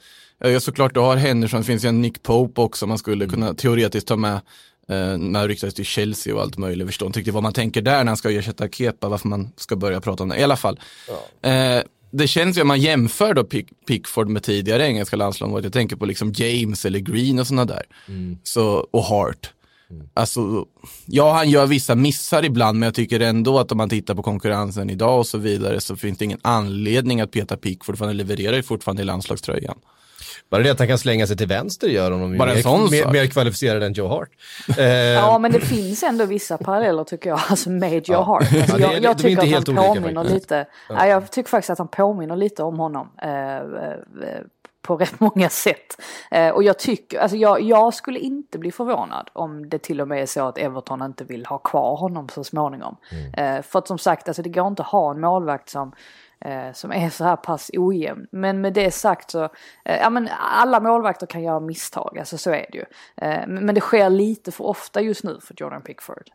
Ja, 0.52 0.60
såklart, 0.60 0.94
du 0.94 1.00
har 1.00 1.16
Henderson, 1.16 1.60
det 1.60 1.66
finns 1.66 1.86
ju 1.86 1.90
en 1.90 2.02
Nick 2.02 2.24
Pope 2.24 2.62
också 2.62 2.88
man 2.88 2.98
skulle 2.98 3.28
kunna 3.28 3.46
mm. 3.46 3.56
teoretiskt 3.56 4.08
ta 4.08 4.16
med. 4.16 4.42
Eh, 4.88 5.18
när 5.18 5.48
ryktades 5.48 5.74
till 5.74 5.86
Chelsea 5.86 6.36
och 6.36 6.42
allt 6.42 6.58
möjligt. 6.58 6.88
Förstår 6.88 7.06
inte 7.06 7.20
riktigt 7.20 7.34
vad 7.34 7.44
man 7.44 7.54
tänker 7.54 7.82
där 7.82 7.98
när 7.98 8.08
han 8.08 8.18
ska 8.18 8.32
ersätta 8.32 8.70
Kepa, 8.70 9.10
varför 9.10 9.28
man 9.28 9.52
ska 9.58 9.76
börja 9.76 10.02
prata 10.02 10.24
om 10.24 10.30
det. 10.30 10.40
I 10.40 10.44
alla 10.44 10.56
fall. 10.56 10.80
Ja. 11.08 11.50
Eh, 11.50 11.84
det 12.12 12.28
känns 12.28 12.58
ju 12.58 12.62
om 12.62 12.68
man 12.68 12.82
jämför 12.82 13.34
då 13.34 13.44
Pick, 13.44 13.68
Pickford 13.88 14.30
med 14.30 14.44
tidigare 14.44 14.88
engelska 14.88 15.16
landslag, 15.16 15.66
jag 15.66 15.74
tänker 15.74 15.96
på 15.96 16.06
liksom 16.06 16.34
James 16.36 16.86
eller 16.86 17.00
Green 17.00 17.40
och 17.40 17.48
sådana 17.48 17.66
där. 17.66 17.84
Mm. 18.08 18.38
Så, 18.44 18.88
och 18.92 19.04
Hart. 19.04 19.54
Mm. 19.90 20.08
Alltså, 20.14 20.66
ja, 21.06 21.34
han 21.34 21.50
gör 21.50 21.66
vissa 21.66 21.96
missar 21.96 22.46
ibland, 22.46 22.80
men 22.80 22.88
jag 22.88 22.96
tycker 22.96 23.20
ändå 23.20 23.60
att 23.60 23.72
om 23.72 23.78
man 23.78 23.90
tittar 23.90 24.16
på 24.16 24.24
konkurrensen 24.24 24.90
idag 24.90 25.20
och 25.20 25.28
så 25.28 25.38
vidare 25.38 25.82
så 25.82 25.96
finns 25.96 26.18
det 26.18 26.26
ingen 26.26 26.40
anledning 26.42 27.22
att 27.22 27.32
peta 27.32 27.58
Pickford, 27.58 27.98
för 27.98 28.06
han 28.06 28.18
levererar 28.18 28.56
ju 28.56 28.64
fortfarande 28.64 29.02
i 29.02 29.06
landslagströjan. 29.06 29.76
Bara 30.50 30.64
det 30.64 30.70
att 30.70 30.80
han 30.80 30.88
kan 30.88 30.98
slänga 30.98 31.28
sig 31.28 31.38
till 31.38 31.48
vänster 31.48 31.88
gör 31.88 32.12
honom 32.12 32.38
Bara 32.38 32.54
mer, 32.54 32.62
sån 32.62 32.90
mer, 32.90 33.12
mer 33.12 33.28
kvalificerad 33.28 33.84
än 33.84 33.94
Joe 33.94 34.08
Hart. 34.08 34.30
Eh, 34.78 34.86
ja, 34.88 35.38
men 35.38 35.52
det 35.52 35.60
finns 35.60 36.04
ändå 36.04 36.26
vissa 36.26 36.58
paralleller 36.58 37.04
tycker 37.04 37.30
jag, 37.30 37.40
alltså 37.50 37.70
med 37.70 37.94
Joe 37.94 38.16
ja. 38.16 38.22
Hart. 38.24 38.42
Alltså, 38.42 38.80
ja, 38.80 38.94
jag, 38.94 39.04
jag 39.04 39.18
tycker 39.18 39.58
att 39.58 39.68
han 39.68 39.76
påminner 39.76 40.24
lite, 40.24 40.66
ja. 40.90 41.08
jag 41.08 41.32
tycker 41.32 41.50
faktiskt 41.50 41.70
att 41.70 41.78
han 41.78 41.88
påminner 41.88 42.36
lite 42.36 42.64
om 42.64 42.80
honom. 42.80 43.10
Eh, 43.22 43.58
eh, 43.58 43.62
på 44.84 44.96
rätt 44.96 45.20
många 45.20 45.50
sätt. 45.50 46.02
Eh, 46.32 46.50
och 46.50 46.64
jag 46.64 46.80
tycker, 46.80 47.20
alltså 47.20 47.38
jag, 47.38 47.62
jag, 47.62 47.94
skulle 47.94 48.20
inte 48.20 48.58
bli 48.58 48.72
förvånad 48.72 49.30
om 49.34 49.70
det 49.70 49.80
till 49.80 50.02
och 50.02 50.08
med 50.08 50.22
är 50.22 50.26
så 50.26 50.48
att 50.48 50.58
Everton 50.58 51.02
inte 51.02 51.24
vill 51.24 51.46
ha 51.46 51.58
kvar 51.58 51.96
honom 51.96 52.30
så 52.30 52.44
småningom. 52.44 52.98
Mm. 53.12 53.58
Eh, 53.58 53.62
för 53.62 53.80
att 53.80 53.88
som 53.88 53.98
sagt, 53.98 54.28
alltså 54.28 54.42
det 54.42 54.50
går 54.50 54.68
inte 54.68 54.82
att 54.82 54.90
ha 54.90 55.12
en 55.12 55.20
målvakt 55.20 55.70
som 55.70 55.92
Eh, 56.46 56.74
som 56.74 56.92
är 56.92 57.10
så 57.10 57.24
här 57.24 57.36
pass 57.36 57.72
ojämn. 57.74 58.28
Men 58.32 58.62
med 58.62 58.74
det 58.74 58.92
sagt 58.92 59.32
så, 59.32 59.44
eh, 59.86 59.98
ja 60.02 60.10
men 60.10 60.30
alla 60.40 60.80
målvakter 60.80 61.28
kan 61.28 61.44
göra 61.44 61.60
misstag, 61.60 62.20
alltså 62.20 62.38
så 62.38 62.52
är 62.52 62.66
det 62.72 62.78
ju. 62.78 62.86
Eh, 63.18 63.48
men 63.48 63.76
det 63.76 63.82
sker 63.82 64.10
lite 64.10 64.52
för 64.52 64.64
ofta 64.64 65.02
just 65.02 65.24
nu 65.24 65.40
för 65.42 65.56
Jordan 65.58 65.82
Pickford. 65.82 66.30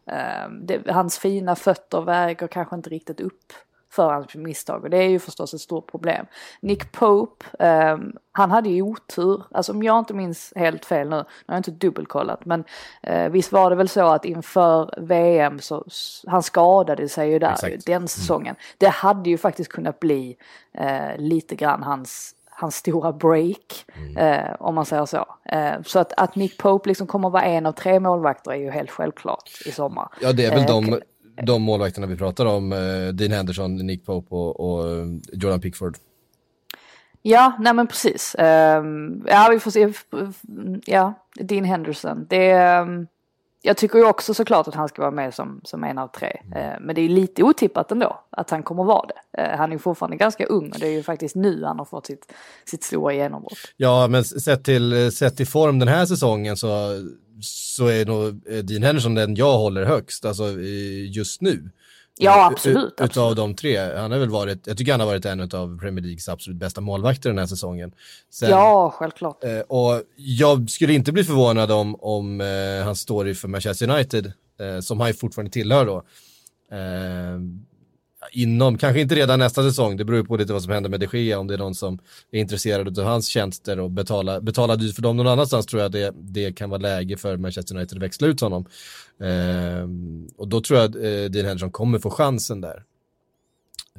Hans 0.87 1.19
fina 1.19 1.57
fötter 1.57 2.01
väger 2.01 2.47
kanske 2.47 2.77
inte 2.77 2.91
riktigt 2.91 3.21
upp 3.21 3.53
för 3.91 4.13
hans 4.13 4.35
misstag 4.35 4.85
och 4.85 4.91
det 4.91 4.97
är 4.97 5.09
ju 5.09 5.19
förstås 5.19 5.55
ett 5.55 5.61
stort 5.61 5.91
problem. 5.91 6.27
Nick 6.61 6.93
Pope, 6.93 7.45
eh, 7.67 7.99
han 8.33 8.51
hade 8.51 8.69
ju 8.69 8.83
otur, 8.83 9.43
alltså 9.51 9.73
om 9.73 9.83
jag 9.83 9.99
inte 9.99 10.15
minns 10.15 10.53
helt 10.57 10.85
fel 10.85 11.09
nu, 11.09 11.17
nu 11.17 11.23
har 11.47 11.55
jag 11.55 11.59
inte 11.59 11.71
dubbelkollat, 11.71 12.45
men 12.45 12.65
eh, 13.03 13.29
visst 13.29 13.53
var 13.53 13.71
det 13.71 13.77
väl 13.77 13.89
så 13.89 14.07
att 14.07 14.25
inför 14.25 14.95
VM 14.99 15.59
så, 15.61 15.85
han 16.27 16.43
skadade 16.43 17.09
sig 17.09 17.31
ju 17.31 17.39
där 17.39 17.53
Exakt. 17.53 17.87
den 17.87 17.97
Mm. 17.97 18.09
säsongen. 18.09 18.57
Det 18.79 18.89
hade 18.89 19.31
ju 19.31 19.39
faktiskt 19.39 19.73
kunnat 19.73 20.01
bli 20.01 20.37
eh, 20.75 21.17
lite 21.19 21.55
grann 21.57 21.83
hans 21.83 22.35
hans 22.61 22.77
stora 22.77 23.13
break, 23.13 23.85
Mm. 23.97 24.17
eh, 24.17 24.55
om 24.61 24.75
man 24.75 24.87
säger 24.87 25.07
så. 25.07 25.27
Eh, 25.45 25.73
så 25.87 25.99
att, 25.99 26.13
att 26.17 26.35
Nick 26.37 26.59
Pope 26.59 26.89
liksom 26.89 27.07
kommer 27.07 27.31
vara 27.31 27.43
en 27.43 27.67
av 27.67 27.73
tre 27.73 28.01
målvakter 28.01 28.51
är 28.51 28.57
ju 28.57 28.71
helt 28.71 28.91
självklart 28.91 29.51
i 29.67 29.73
sommar. 29.73 30.09
Ja, 30.21 30.33
det 30.33 30.45
är 30.45 30.51
väl 30.51 30.61
Eh, 30.61 30.67
de, 30.67 31.01
de 31.47 31.63
målvakterna 31.63 32.07
vi 32.07 32.17
pratar 32.17 32.47
om, 32.47 32.73
eh, 32.73 33.09
Dean 33.13 33.33
Henderson, 33.33 33.77
Nick 33.77 34.07
Pope 34.07 34.35
och, 34.35 34.61
och 34.61 34.91
eh, 34.91 35.07
Jordan 35.33 35.61
Pickford. 35.61 35.97
Ja, 37.23 37.57
nej 37.61 37.75
men 37.75 37.87
precis. 37.87 38.37
Ehm, 38.39 39.25
ja, 39.27 39.49
vi 39.51 39.61
får 39.61 39.71
se. 39.71 39.93
Ja, 40.87 41.15
Dean 41.35 41.65
Henderson. 41.65 42.27
Det, 42.31 42.51
ehm, 42.51 43.07
jag 43.63 43.77
tycker 43.77 43.99
ju 43.99 44.05
också 44.05 44.35
såklart 44.35 44.69
att 44.69 44.75
han 44.75 44.89
ska 44.89 45.03
vara 45.03 45.11
med 45.11 45.35
som, 45.35 45.61
som 45.65 45.85
en 45.85 45.99
av 45.99 46.09
tre. 46.09 46.41
Eh, 46.55 46.81
men 46.81 46.95
det 46.95 47.01
är 47.01 47.09
lite 47.09 47.43
otippat 47.43 47.93
ändå 47.93 48.21
att 48.31 48.51
han 48.51 48.63
kommer 48.63 48.85
vara 48.85 49.07
det. 49.07 49.43
Eh, 49.43 49.59
han 49.59 49.71
är 49.71 49.73
ju 49.73 49.79
fortfarande 49.79 50.17
ganska 50.17 50.47
ung 50.47 50.71
och 50.73 50.79
det 50.79 50.87
är 50.87 50.93
ju 50.93 51.03
faktiskt 51.03 51.35
nu 51.37 51.65
han 51.65 51.79
har 51.79 51.85
fått 51.85 52.07
sitt, 52.07 52.33
sitt 52.65 52.85
stora 52.85 53.15
genombrott. 53.15 53.59
Ja, 53.77 54.09
men 54.09 54.25
sett 54.25 54.65
till, 54.65 55.13
sett 55.13 55.37
till 55.37 55.47
form 55.47 55.79
den 55.79 55.89
här 55.89 56.07
säsongen 56.07 56.57
så, 56.57 56.69
så 57.41 57.87
är 57.87 58.07
nog 58.07 58.49
eh, 58.51 58.59
Dean 58.59 58.83
Henderson 58.83 59.15
den 59.15 59.35
jag 59.37 59.59
håller 59.59 59.85
högst, 59.85 60.25
alltså 60.25 60.61
just 61.09 61.41
nu. 61.41 61.71
Ja, 62.21 62.39
Eh, 62.41 62.47
absolut, 62.47 62.85
ut- 62.87 63.01
Utav 63.01 63.35
de 63.35 63.55
tre. 63.55 63.79
Han 63.79 64.11
har 64.11 64.19
väl 64.19 64.29
varit, 64.31 64.67
jag 64.67 64.77
tycker 64.79 64.93
han 64.93 65.01
har 65.01 65.07
varit 65.07 65.25
en 65.25 65.41
av 65.41 65.79
Premier 65.81 66.05
Leagues 66.05 66.29
absolut 66.29 66.59
bästa 66.59 66.81
målvakter 66.81 67.31
den 67.31 67.39
här 67.39 67.47
säsongen. 67.47 67.93
Sen, 68.31 68.51
Ja, 68.51 68.91
självklart. 68.97 69.45
eh, 69.45 69.59
och 69.61 70.03
jag 70.17 70.71
skulle 70.71 70.93
inte 70.95 71.13
bli 71.13 71.25
förvånad 71.25 71.71
om, 71.71 71.95
om 72.01 72.41
han 72.85 72.97
står 72.97 73.29
i 73.29 73.35
för 73.35 73.49
Manchester 73.49 73.91
United, 73.91 74.33
som 74.83 75.01
han 75.01 75.09
ju 75.09 75.15
fortfarande 75.15 75.51
tillhör 75.51 75.87
då. 75.87 76.03
Inom, 78.33 78.79
kanske 78.79 79.01
inte 79.01 79.15
redan 79.15 79.39
nästa 79.39 79.63
säsong, 79.63 79.97
det 79.97 80.05
beror 80.05 80.19
ju 80.19 80.25
på 80.25 80.37
lite 80.37 80.53
vad 80.53 80.63
som 80.63 80.73
händer 80.73 80.91
med 80.91 81.01
de 81.01 81.19
Gea, 81.19 81.39
om 81.39 81.47
det 81.47 81.55
är 81.55 81.59
någon 81.59 81.75
som 81.75 81.99
är 82.31 82.41
intresserad 82.41 82.99
av 82.99 83.05
hans 83.05 83.27
tjänster 83.27 83.81
och 83.81 83.91
betala, 83.91 84.41
betala 84.41 84.77
dyrt 84.77 84.95
för 84.95 85.03
dem 85.03 85.17
någon 85.17 85.27
annanstans 85.27 85.67
tror 85.67 85.83
jag 85.83 85.93
det, 85.93 86.15
det 86.17 86.53
kan 86.53 86.71
vara 86.71 86.81
läge 86.81 87.17
för 87.17 87.37
Manchester 87.37 87.77
United 87.77 87.99
att 87.99 88.03
växla 88.03 88.29
ut 88.29 88.41
honom. 88.41 88.67
Eh, 89.21 89.89
och 90.37 90.49
då 90.49 90.61
tror 90.61 90.79
jag 90.81 90.91
att 90.91 90.97
eh, 90.97 91.31
Dean 91.31 91.47
Henderson 91.47 91.71
kommer 91.71 91.99
få 91.99 92.11
chansen 92.11 92.61
där. 92.61 92.85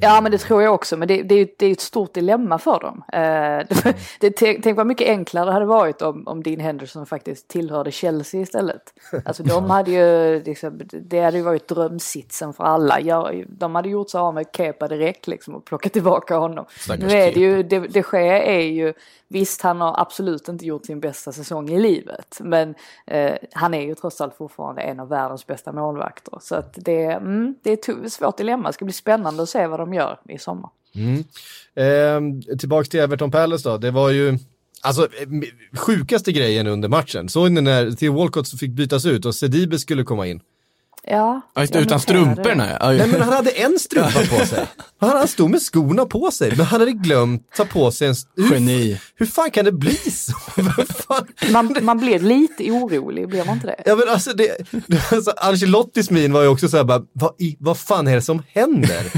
Ja 0.01 0.21
men 0.21 0.31
det 0.31 0.37
tror 0.37 0.63
jag 0.63 0.73
också, 0.73 0.97
men 0.97 1.07
det, 1.07 1.23
det, 1.23 1.45
det 1.57 1.65
är 1.65 1.69
ju 1.69 1.73
ett 1.73 1.81
stort 1.81 2.13
dilemma 2.13 2.57
för 2.57 2.79
dem. 2.79 3.03
Eh, 3.13 3.93
det, 4.19 4.31
tänk 4.31 4.77
vad 4.77 4.87
mycket 4.87 5.07
enklare 5.07 5.45
det 5.45 5.51
hade 5.51 5.65
varit 5.65 6.01
om, 6.01 6.27
om 6.27 6.43
Dean 6.43 6.59
Henderson 6.59 7.05
faktiskt 7.05 7.47
tillhörde 7.47 7.91
Chelsea 7.91 8.41
istället. 8.41 8.93
Alltså 9.25 9.43
de 9.43 9.69
hade 9.69 9.91
ju, 9.91 10.43
liksom, 10.43 10.81
det 10.91 11.19
hade 11.19 11.37
ju 11.37 11.43
varit 11.43 11.67
drömsitsen 11.67 12.53
för 12.53 12.63
alla. 12.63 12.99
Ja, 12.99 13.31
de 13.47 13.75
hade 13.75 13.89
gjort 13.89 14.09
sig 14.09 14.19
av 14.19 14.33
med 14.33 14.45
Kepa 14.57 14.87
direkt 14.87 15.27
liksom 15.27 15.55
och 15.55 15.65
plockat 15.65 15.93
tillbaka 15.93 16.37
honom. 16.37 16.65
Stackars 16.69 17.03
nu 17.03 17.17
är 17.17 17.33
det 17.33 17.39
ju, 17.39 17.63
det, 17.63 17.79
det 17.79 18.03
sker 18.03 18.41
är 18.41 18.59
ju, 18.59 18.93
visst 19.27 19.61
han 19.61 19.81
har 19.81 20.01
absolut 20.01 20.47
inte 20.47 20.65
gjort 20.65 20.85
sin 20.85 20.99
bästa 20.99 21.31
säsong 21.31 21.69
i 21.69 21.79
livet, 21.79 22.37
men 22.39 22.75
eh, 23.05 23.33
han 23.51 23.73
är 23.73 23.81
ju 23.81 23.95
trots 23.95 24.21
allt 24.21 24.35
fortfarande 24.35 24.81
en 24.81 24.99
av 24.99 25.09
världens 25.09 25.47
bästa 25.47 25.71
målvakter. 25.71 26.37
Så 26.41 26.55
att 26.55 26.73
det, 26.75 27.03
mm, 27.03 27.55
det 27.61 27.87
är 27.87 28.03
ett 28.03 28.13
svårt 28.13 28.37
dilemma, 28.37 28.69
det 28.69 28.73
ska 28.73 28.85
bli 28.85 28.93
spännande 28.93 29.43
att 29.43 29.49
se 29.49 29.67
vad 29.67 29.79
de 29.79 29.88
gör 29.93 30.19
i 30.29 30.37
sommar. 30.37 30.69
Mm. 30.95 31.23
Eh, 31.75 32.57
tillbaks 32.57 32.89
till 32.89 32.99
Everton 32.99 33.31
Palace 33.31 33.69
då, 33.69 33.77
det 33.77 33.91
var 33.91 34.09
ju, 34.09 34.37
alltså 34.81 35.03
eh, 35.03 35.77
sjukaste 35.77 36.31
grejen 36.31 36.67
under 36.67 36.89
matchen, 36.89 37.29
såg 37.29 37.51
ni 37.51 37.61
när 37.61 37.91
Theo 37.91 38.13
Walcott 38.13 38.59
fick 38.59 38.71
bytas 38.71 39.05
ut 39.05 39.25
och 39.25 39.35
Sedibe 39.35 39.79
skulle 39.79 40.03
komma 40.03 40.27
in? 40.27 40.41
Ja, 41.03 41.41
Ja, 41.55 41.61
just 41.61 41.75
utan 41.75 41.99
strumporna. 41.99 42.77
Ja, 42.79 42.91
Nej 42.91 43.07
men 43.07 43.21
han 43.21 43.33
hade 43.33 43.49
en 43.49 43.79
strumpa 43.79 44.19
på 44.37 44.45
sig. 44.45 44.67
Han, 44.99 45.09
han 45.09 45.27
stod 45.27 45.49
med 45.49 45.61
skorna 45.61 46.05
på 46.05 46.31
sig, 46.31 46.53
men 46.57 46.65
han 46.65 46.79
hade 46.79 46.91
glömt 46.91 47.55
ta 47.55 47.65
på 47.65 47.91
sig 47.91 48.07
en... 48.07 48.15
Hur, 48.35 48.53
Geni. 48.53 48.99
hur 49.15 49.25
fan 49.25 49.51
kan 49.51 49.65
det 49.65 49.71
bli 49.71 49.95
så? 49.95 50.33
Man, 51.51 51.75
man 51.81 51.97
blir 51.97 52.19
lite 52.19 52.71
orolig, 52.71 53.27
blir 53.29 53.45
man 53.45 53.55
inte 53.55 53.67
det? 53.67 53.83
Ja 53.85 53.95
men 53.95 54.09
alltså, 54.09 54.33
det, 54.33 54.57
alltså 55.11 55.31
Ancelottis 55.37 56.09
min 56.09 56.33
var 56.33 56.41
ju 56.41 56.47
också 56.47 56.67
så 56.69 56.77
här 56.77 56.83
bara, 56.83 57.01
vad, 57.13 57.35
i, 57.41 57.57
vad 57.59 57.77
fan 57.79 58.07
är 58.07 58.15
det 58.15 58.21
som 58.21 58.43
händer? 58.47 59.11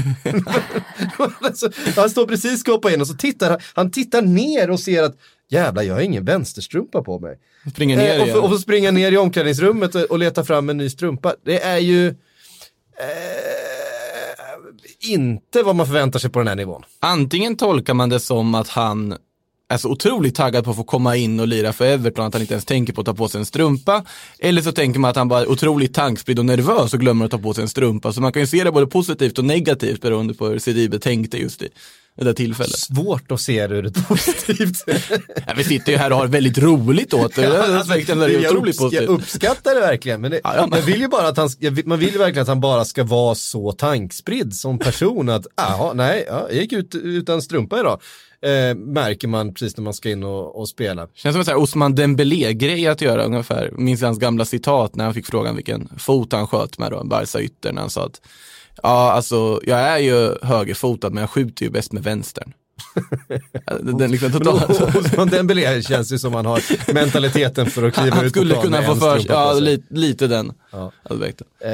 alltså, 1.40 1.70
han 1.96 2.10
står 2.10 2.26
precis 2.26 2.60
ska 2.60 2.72
hoppa 2.72 2.92
in 2.92 3.00
och 3.00 3.06
så 3.06 3.14
tittar 3.14 3.50
han, 3.50 3.60
han 3.74 3.90
tittar 3.90 4.22
ner 4.22 4.70
och 4.70 4.80
ser 4.80 5.02
att 5.02 5.16
jävla 5.52 5.82
jag 5.82 5.94
har 5.94 6.00
ingen 6.00 6.24
vänsterstrumpa 6.24 7.02
på 7.02 7.18
mig. 7.18 7.38
Springer 7.70 7.96
ner 7.96 8.28
Eh, 8.28 8.36
och, 8.36 8.52
och 8.52 8.60
springa 8.60 8.90
ner 8.90 9.12
i 9.12 9.16
omklädningsrummet 9.16 9.94
och, 9.94 10.02
och 10.02 10.18
leta 10.18 10.44
fram 10.44 10.68
en 10.68 10.76
ny 10.76 10.90
strumpa. 10.90 11.34
Det 11.44 11.62
är 11.62 11.78
ju 11.78 12.08
eh, 12.08 12.14
inte 15.00 15.62
vad 15.62 15.76
man 15.76 15.86
förväntar 15.86 16.18
sig 16.18 16.30
på 16.30 16.38
den 16.38 16.48
här 16.48 16.56
nivån. 16.56 16.82
Antingen 17.00 17.56
tolkar 17.56 17.94
man 17.94 18.08
det 18.08 18.20
som 18.20 18.54
att 18.54 18.68
han 18.68 19.16
är 19.68 19.76
så 19.76 19.90
otroligt 19.90 20.34
taggad 20.34 20.64
på 20.64 20.70
att 20.70 20.76
få 20.76 20.84
komma 20.84 21.16
in 21.16 21.40
och 21.40 21.48
lira 21.48 21.72
för 21.72 21.86
Everton 21.86 22.26
att 22.26 22.32
han 22.32 22.42
inte 22.42 22.54
ens 22.54 22.64
tänker 22.64 22.92
på 22.92 23.00
att 23.00 23.06
ta 23.06 23.14
på 23.14 23.28
sig 23.28 23.38
en 23.38 23.46
strumpa. 23.46 24.04
Eller 24.38 24.62
så 24.62 24.72
tänker 24.72 25.00
man 25.00 25.10
att 25.10 25.16
han 25.16 25.28
bara 25.28 25.40
är 25.40 25.50
otroligt 25.50 25.94
tankspridd 25.94 26.38
och 26.38 26.44
nervös 26.44 26.94
och 26.94 27.00
glömmer 27.00 27.24
att 27.24 27.30
ta 27.30 27.38
på 27.38 27.54
sig 27.54 27.62
en 27.62 27.68
strumpa. 27.68 28.12
Så 28.12 28.20
man 28.20 28.32
kan 28.32 28.42
ju 28.42 28.46
se 28.46 28.64
det 28.64 28.72
både 28.72 28.86
positivt 28.86 29.38
och 29.38 29.44
negativt 29.44 30.00
beroende 30.00 30.34
på 30.34 30.46
hur 30.46 30.58
Sidibe 30.58 30.98
tänkte 30.98 31.38
just 31.38 31.62
i 31.62 31.68
det 32.18 32.24
där 32.24 32.32
tillfället. 32.32 32.78
Svårt 32.78 33.32
att 33.32 33.40
se 33.40 33.66
det 33.66 33.74
ur 33.76 33.86
ett 33.86 34.08
positivt 34.08 34.84
Ja, 35.46 35.52
vi 35.56 35.64
sitter 35.64 35.92
ju 35.92 35.98
här 35.98 36.10
och 36.12 36.18
har 36.18 36.26
väldigt 36.26 36.58
roligt 36.58 37.14
åt 37.14 37.34
det. 37.34 37.42
Den 37.46 37.76
aspekten 37.76 38.22
är 38.22 38.28
jag, 38.28 38.52
otroligt 38.52 38.80
upps- 38.80 38.94
jag 38.94 39.04
uppskattar 39.04 39.74
det 39.74 39.80
verkligen, 39.80 40.20
men, 40.20 40.30
det, 40.30 40.40
Ja, 40.44 40.54
ja, 40.56 40.60
men- 40.60 40.70
man 40.70 40.80
vill 40.82 41.00
ju 41.00 41.08
bara 41.08 41.28
att 41.28 41.36
han, 41.36 41.48
jag 41.58 41.70
vill- 41.70 41.86
man 41.86 41.98
vill 41.98 42.12
ju 42.12 42.18
verkligen 42.18 42.42
att 42.42 42.48
han 42.48 42.60
bara 42.60 42.84
ska 42.84 43.04
vara 43.04 43.34
så 43.34 43.72
tankspridd 43.72 44.54
som 44.54 44.78
person 44.78 45.28
att, 45.28 45.46
jaha, 45.56 45.92
nej, 45.92 46.24
ja, 46.28 46.46
jag 46.50 46.60
gick 46.62 46.72
ut 46.72 46.94
utan 46.94 47.42
strumpa 47.42 47.80
idag. 47.80 48.00
Eh, 48.44 48.74
märker 48.74 49.28
man 49.28 49.54
precis 49.54 49.76
när 49.76 49.84
man 49.84 49.94
ska 49.94 50.10
in 50.10 50.22
och, 50.24 50.60
och 50.60 50.68
spela. 50.68 51.08
Känns 51.14 51.46
som 51.46 51.54
en 51.56 51.62
Osman 51.62 51.94
Dembélé-grej 51.94 52.86
att 52.86 53.00
göra 53.00 53.24
ungefär. 53.24 53.70
Minns 53.78 54.02
hans 54.02 54.18
gamla 54.18 54.44
citat 54.44 54.94
när 54.96 55.04
han 55.04 55.14
fick 55.14 55.26
frågan 55.26 55.56
vilken 55.56 55.88
fot 55.98 56.32
han 56.32 56.46
sköt 56.46 56.78
med 56.78 56.90
då, 56.90 57.04
Barca 57.04 57.40
ytter, 57.40 57.72
när 57.72 57.80
han 57.80 57.90
sa 57.90 58.04
att 58.06 58.20
ja, 58.82 59.12
alltså 59.12 59.60
jag 59.64 59.78
är 59.80 59.98
ju 59.98 60.34
högerfotad 60.42 61.10
men 61.10 61.20
jag 61.20 61.30
skjuter 61.30 61.64
ju 61.64 61.70
bäst 61.70 61.92
med 61.92 62.02
vänstern. 62.02 62.52
Den, 63.80 64.10
liksom 64.10 64.32
totala, 64.32 64.66
Osman 64.98 65.28
Dembélé 65.28 65.82
känns 65.82 66.12
ju 66.12 66.18
som 66.18 66.34
han 66.34 66.46
har 66.46 66.92
mentaliteten 66.94 67.66
för 67.66 67.82
att 67.82 67.94
kliva 67.94 68.16
han 68.16 68.24
ut 68.24 68.32
på 68.32 68.38
skulle 68.40 68.54
kunna 68.54 68.82
få 68.82 68.94
för 68.94 69.18
sig, 69.18 69.26
ja 69.30 69.52
lite, 69.52 69.94
lite 69.94 70.26
den 70.26 70.52
Ja. 70.72 70.92
aspekten. 71.02 71.46
Eh, 71.60 71.70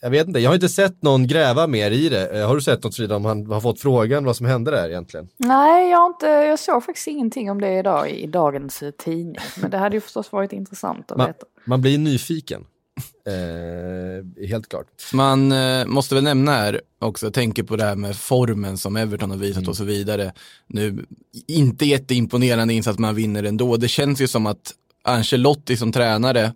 jag 0.00 0.10
vet 0.10 0.26
inte, 0.26 0.40
jag 0.40 0.50
har 0.50 0.54
inte 0.54 0.68
sett 0.68 1.02
någon 1.02 1.26
gräva 1.26 1.66
mer 1.66 1.90
i 1.90 2.08
det. 2.08 2.26
Eh, 2.40 2.48
har 2.48 2.54
du 2.54 2.60
sett 2.60 2.84
något 2.84 2.96
Frida 2.96 3.16
om 3.16 3.24
han 3.24 3.46
har 3.46 3.60
fått 3.60 3.80
frågan 3.80 4.24
vad 4.24 4.36
som 4.36 4.46
hände 4.46 4.70
där 4.70 4.88
egentligen? 4.88 5.28
Nej, 5.36 5.90
jag, 5.90 5.98
har 5.98 6.06
inte, 6.06 6.26
jag 6.26 6.58
såg 6.58 6.84
faktiskt 6.84 7.06
ingenting 7.08 7.50
om 7.50 7.60
det 7.60 7.78
idag 7.78 8.10
i 8.10 8.26
dagens 8.26 8.82
eh, 8.82 8.90
tidning. 8.90 9.36
Men 9.60 9.70
det 9.70 9.78
hade 9.78 9.96
ju 9.96 10.00
förstås 10.00 10.32
varit 10.32 10.52
intressant 10.52 11.12
att 11.12 11.18
Man, 11.18 11.26
veta. 11.26 11.46
man 11.64 11.80
blir 11.82 11.98
nyfiken. 11.98 12.64
Eh, 13.26 14.46
helt 14.48 14.68
klart. 14.68 14.86
Man 15.12 15.52
eh, 15.52 15.86
måste 15.86 16.14
väl 16.14 16.24
nämna 16.24 16.52
här 16.52 16.80
också, 16.98 17.26
jag 17.26 17.34
tänker 17.34 17.62
på 17.62 17.76
det 17.76 17.84
här 17.84 17.96
med 17.96 18.16
formen 18.16 18.78
som 18.78 18.96
Everton 18.96 19.30
har 19.30 19.36
visat 19.36 19.68
och 19.68 19.76
så 19.76 19.84
vidare. 19.84 20.32
Nu, 20.66 21.06
inte 21.46 21.86
jätteimponerande 21.86 22.74
insats, 22.74 22.98
man 22.98 23.14
vinner 23.14 23.44
ändå. 23.44 23.76
Det 23.76 23.88
känns 23.88 24.20
ju 24.20 24.28
som 24.28 24.46
att 24.46 24.74
Ancelotti 25.04 25.76
som 25.76 25.92
tränare 25.92 26.52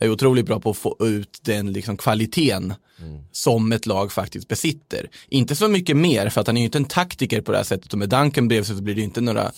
är 0.00 0.10
otroligt 0.10 0.46
bra 0.46 0.60
på 0.60 0.70
att 0.70 0.76
få 0.76 0.96
ut 1.00 1.38
den 1.42 1.72
liksom 1.72 1.96
kvaliteten 1.96 2.74
som 3.32 3.72
ett 3.72 3.86
lag 3.86 4.12
faktiskt 4.12 4.48
besitter. 4.48 5.10
Inte 5.28 5.56
så 5.56 5.68
mycket 5.68 5.96
mer, 5.96 6.28
för 6.28 6.40
att 6.40 6.46
han 6.46 6.56
är 6.56 6.60
ju 6.60 6.64
inte 6.64 6.78
en 6.78 6.84
taktiker 6.84 7.40
på 7.40 7.52
det 7.52 7.58
här 7.58 7.64
sättet 7.64 7.92
och 7.92 7.98
med 7.98 8.08
Duncan 8.08 8.48
sig 8.48 8.64
så 8.64 8.82
blir 8.82 8.94
det 8.94 9.02
inte 9.02 9.20
några 9.20 9.52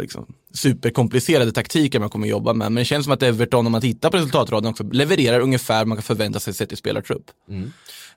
liksom, 0.00 0.26
superkomplicerade 0.54 1.52
taktiker 1.52 2.00
man 2.00 2.10
kommer 2.10 2.28
jobba 2.28 2.52
med. 2.52 2.72
Men 2.72 2.80
det 2.80 2.84
känns 2.84 3.04
som 3.04 3.12
att 3.12 3.22
Everton, 3.22 3.66
om 3.66 3.72
man 3.72 3.80
tittar 3.80 4.10
på 4.10 4.16
resultatraden 4.16 4.70
också, 4.70 4.84
levererar 4.84 5.40
ungefär 5.40 5.84
man 5.84 5.96
kan 5.96 6.02
förvänta 6.02 6.40
sig 6.40 6.54
sett 6.54 6.72
i 6.72 6.76
spelartrupp. 6.76 7.24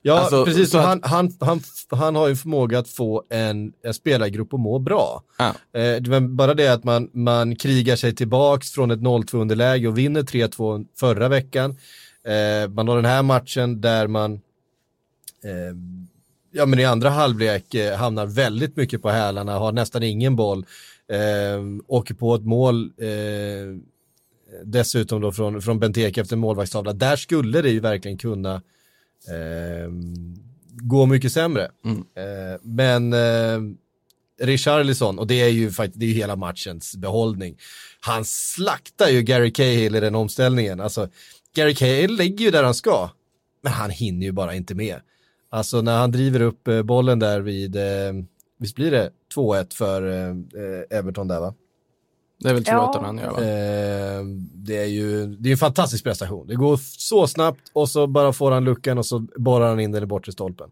Ja, 0.02 0.18
Alltså, 0.18 0.44
precis. 0.44 0.64
så 0.64 0.70
Så 0.70 0.78
att- 0.78 0.84
han, 0.86 1.00
han, 1.04 1.32
han, 1.40 1.60
han 1.90 2.14
har 2.16 2.28
ju 2.28 2.36
förmåga 2.36 2.78
att 2.78 2.88
få 2.88 3.22
en, 3.30 3.72
en 3.84 3.94
spelargrupp 3.94 4.54
att 4.54 4.60
må 4.60 4.78
bra. 4.78 5.22
Ja. 5.38 5.80
Eh, 5.80 6.20
bara 6.20 6.54
det 6.54 6.68
att 6.68 6.84
man, 6.84 7.10
man 7.12 7.56
krigar 7.56 7.96
sig 7.96 8.14
tillbaks 8.14 8.70
från 8.70 8.90
ett 8.90 9.00
0-2 9.00 9.36
underläge 9.40 9.88
och 9.88 9.98
vinner 9.98 10.22
3-2 10.22 10.86
förra 11.00 11.28
veckan. 11.28 11.70
Eh, 12.26 12.70
man 12.70 12.88
har 12.88 12.96
den 12.96 13.04
här 13.04 13.22
matchen 13.22 13.80
där 13.80 14.06
man 14.06 14.32
eh, 15.44 15.76
ja, 16.52 16.66
men 16.66 16.78
i 16.78 16.84
andra 16.84 17.10
halvlek 17.10 17.74
eh, 17.74 17.96
hamnar 17.96 18.26
väldigt 18.26 18.76
mycket 18.76 19.02
på 19.02 19.10
hälarna, 19.10 19.52
har 19.58 19.72
nästan 19.72 20.02
ingen 20.02 20.36
boll, 20.36 20.66
eh, 21.12 21.64
åker 21.86 22.14
på 22.14 22.34
ett 22.34 22.44
mål 22.44 22.92
eh, 22.98 23.78
dessutom 24.64 25.20
då 25.20 25.32
från, 25.32 25.62
från 25.62 25.78
Benteke 25.78 26.20
efter 26.20 26.36
målvaktstavla. 26.36 26.92
Där 26.92 27.16
skulle 27.16 27.62
det 27.62 27.70
ju 27.70 27.80
verkligen 27.80 28.18
kunna 28.18 28.54
eh, 29.28 29.90
gå 30.70 31.06
mycket 31.06 31.32
sämre. 31.32 31.70
Mm. 31.84 31.98
Eh, 31.98 32.60
men 32.62 33.12
eh, 33.12 33.60
Richarlison, 34.40 35.18
och 35.18 35.26
det 35.26 35.40
är 35.40 35.48
ju 35.48 35.70
faktiskt, 35.70 36.00
det 36.00 36.06
är 36.06 36.08
ju 36.08 36.14
hela 36.14 36.36
matchens 36.36 36.96
behållning. 36.96 37.56
Han 38.00 38.24
slaktar 38.24 39.08
ju 39.08 39.22
Gary 39.22 39.52
Cahill 39.52 39.94
i 39.94 40.00
den 40.00 40.14
omställningen. 40.14 40.80
Alltså, 40.80 41.08
Gary 41.54 41.74
Cahill 41.74 42.16
lägger 42.16 42.44
ju 42.44 42.50
där 42.50 42.64
han 42.64 42.74
ska, 42.74 43.10
men 43.62 43.72
han 43.72 43.90
hinner 43.90 44.26
ju 44.26 44.32
bara 44.32 44.54
inte 44.54 44.74
med. 44.74 45.00
Alltså 45.50 45.82
när 45.82 45.98
han 45.98 46.12
driver 46.12 46.40
upp 46.40 46.68
eh, 46.68 46.82
bollen 46.82 47.18
där 47.18 47.40
vid, 47.40 47.76
eh, 47.76 48.12
visst 48.58 48.74
blir 48.74 48.90
det 48.90 49.10
2-1 49.34 49.74
för 49.74 50.02
eh, 50.02 50.98
Everton 50.98 51.28
där 51.28 51.40
va? 51.40 51.54
Det 52.40 52.48
är 52.48 52.54
väl 52.54 52.62
2-1 52.62 52.66
ja. 52.66 53.00
han 53.02 53.18
gör 53.18 53.30
va? 53.30 53.40
Eh, 53.40 54.24
det 54.54 54.76
är 54.76 54.86
ju 54.86 55.26
det 55.26 55.48
är 55.48 55.52
en 55.52 55.58
fantastisk 55.58 56.04
prestation. 56.04 56.46
Det 56.46 56.54
går 56.54 56.76
så 56.76 57.26
snabbt 57.26 57.70
och 57.72 57.88
så 57.88 58.06
bara 58.06 58.32
får 58.32 58.50
han 58.50 58.64
luckan 58.64 58.98
och 58.98 59.06
så 59.06 59.18
borrar 59.36 59.68
han 59.68 59.80
in 59.80 59.92
den 59.92 60.02
i 60.02 60.06
bortre 60.06 60.32
stolpen. 60.32 60.70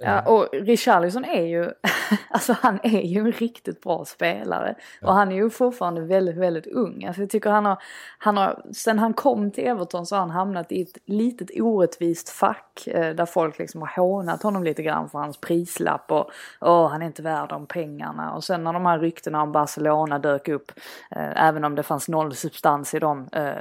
Ja, 0.00 0.22
och 0.22 0.48
Richarlison 0.52 1.24
är 1.24 1.42
ju, 1.42 1.70
alltså 2.30 2.56
han 2.60 2.80
är 2.82 3.00
ju 3.00 3.20
en 3.20 3.32
riktigt 3.32 3.80
bra 3.80 4.04
spelare. 4.04 4.74
Ja. 5.00 5.08
Och 5.08 5.14
han 5.14 5.32
är 5.32 5.36
ju 5.36 5.50
fortfarande 5.50 6.00
väldigt, 6.00 6.36
väldigt 6.36 6.66
ung. 6.66 7.04
Alltså 7.04 7.22
jag 7.22 7.30
tycker 7.30 7.50
han 7.50 7.64
har, 7.66 7.82
han 8.18 8.36
har, 8.36 8.62
sen 8.72 8.98
han 8.98 9.14
kom 9.14 9.50
till 9.50 9.66
Everton 9.66 10.06
så 10.06 10.16
har 10.16 10.20
han 10.20 10.30
hamnat 10.30 10.72
i 10.72 10.82
ett 10.82 10.98
litet 11.06 11.50
orättvist 11.60 12.28
fack. 12.28 12.86
Eh, 12.86 13.14
där 13.14 13.26
folk 13.26 13.58
liksom 13.58 13.80
har 13.80 13.88
hånat 13.88 14.42
honom 14.42 14.64
lite 14.64 14.82
grann 14.82 15.08
för 15.08 15.18
hans 15.18 15.40
prislapp 15.40 16.12
och 16.12 16.30
åh, 16.60 16.88
han 16.88 17.02
är 17.02 17.06
inte 17.06 17.22
värd 17.22 17.48
de 17.48 17.66
pengarna. 17.66 18.32
Och 18.32 18.44
sen 18.44 18.64
när 18.64 18.72
de 18.72 18.86
här 18.86 18.98
ryktena 18.98 19.42
om 19.42 19.52
Barcelona 19.52 20.18
dök 20.18 20.48
upp, 20.48 20.72
eh, 21.10 21.46
även 21.46 21.64
om 21.64 21.74
det 21.74 21.82
fanns 21.82 22.08
noll 22.08 22.34
substans 22.34 22.94
i 22.94 22.98
dem 22.98 23.28
eh, 23.32 23.52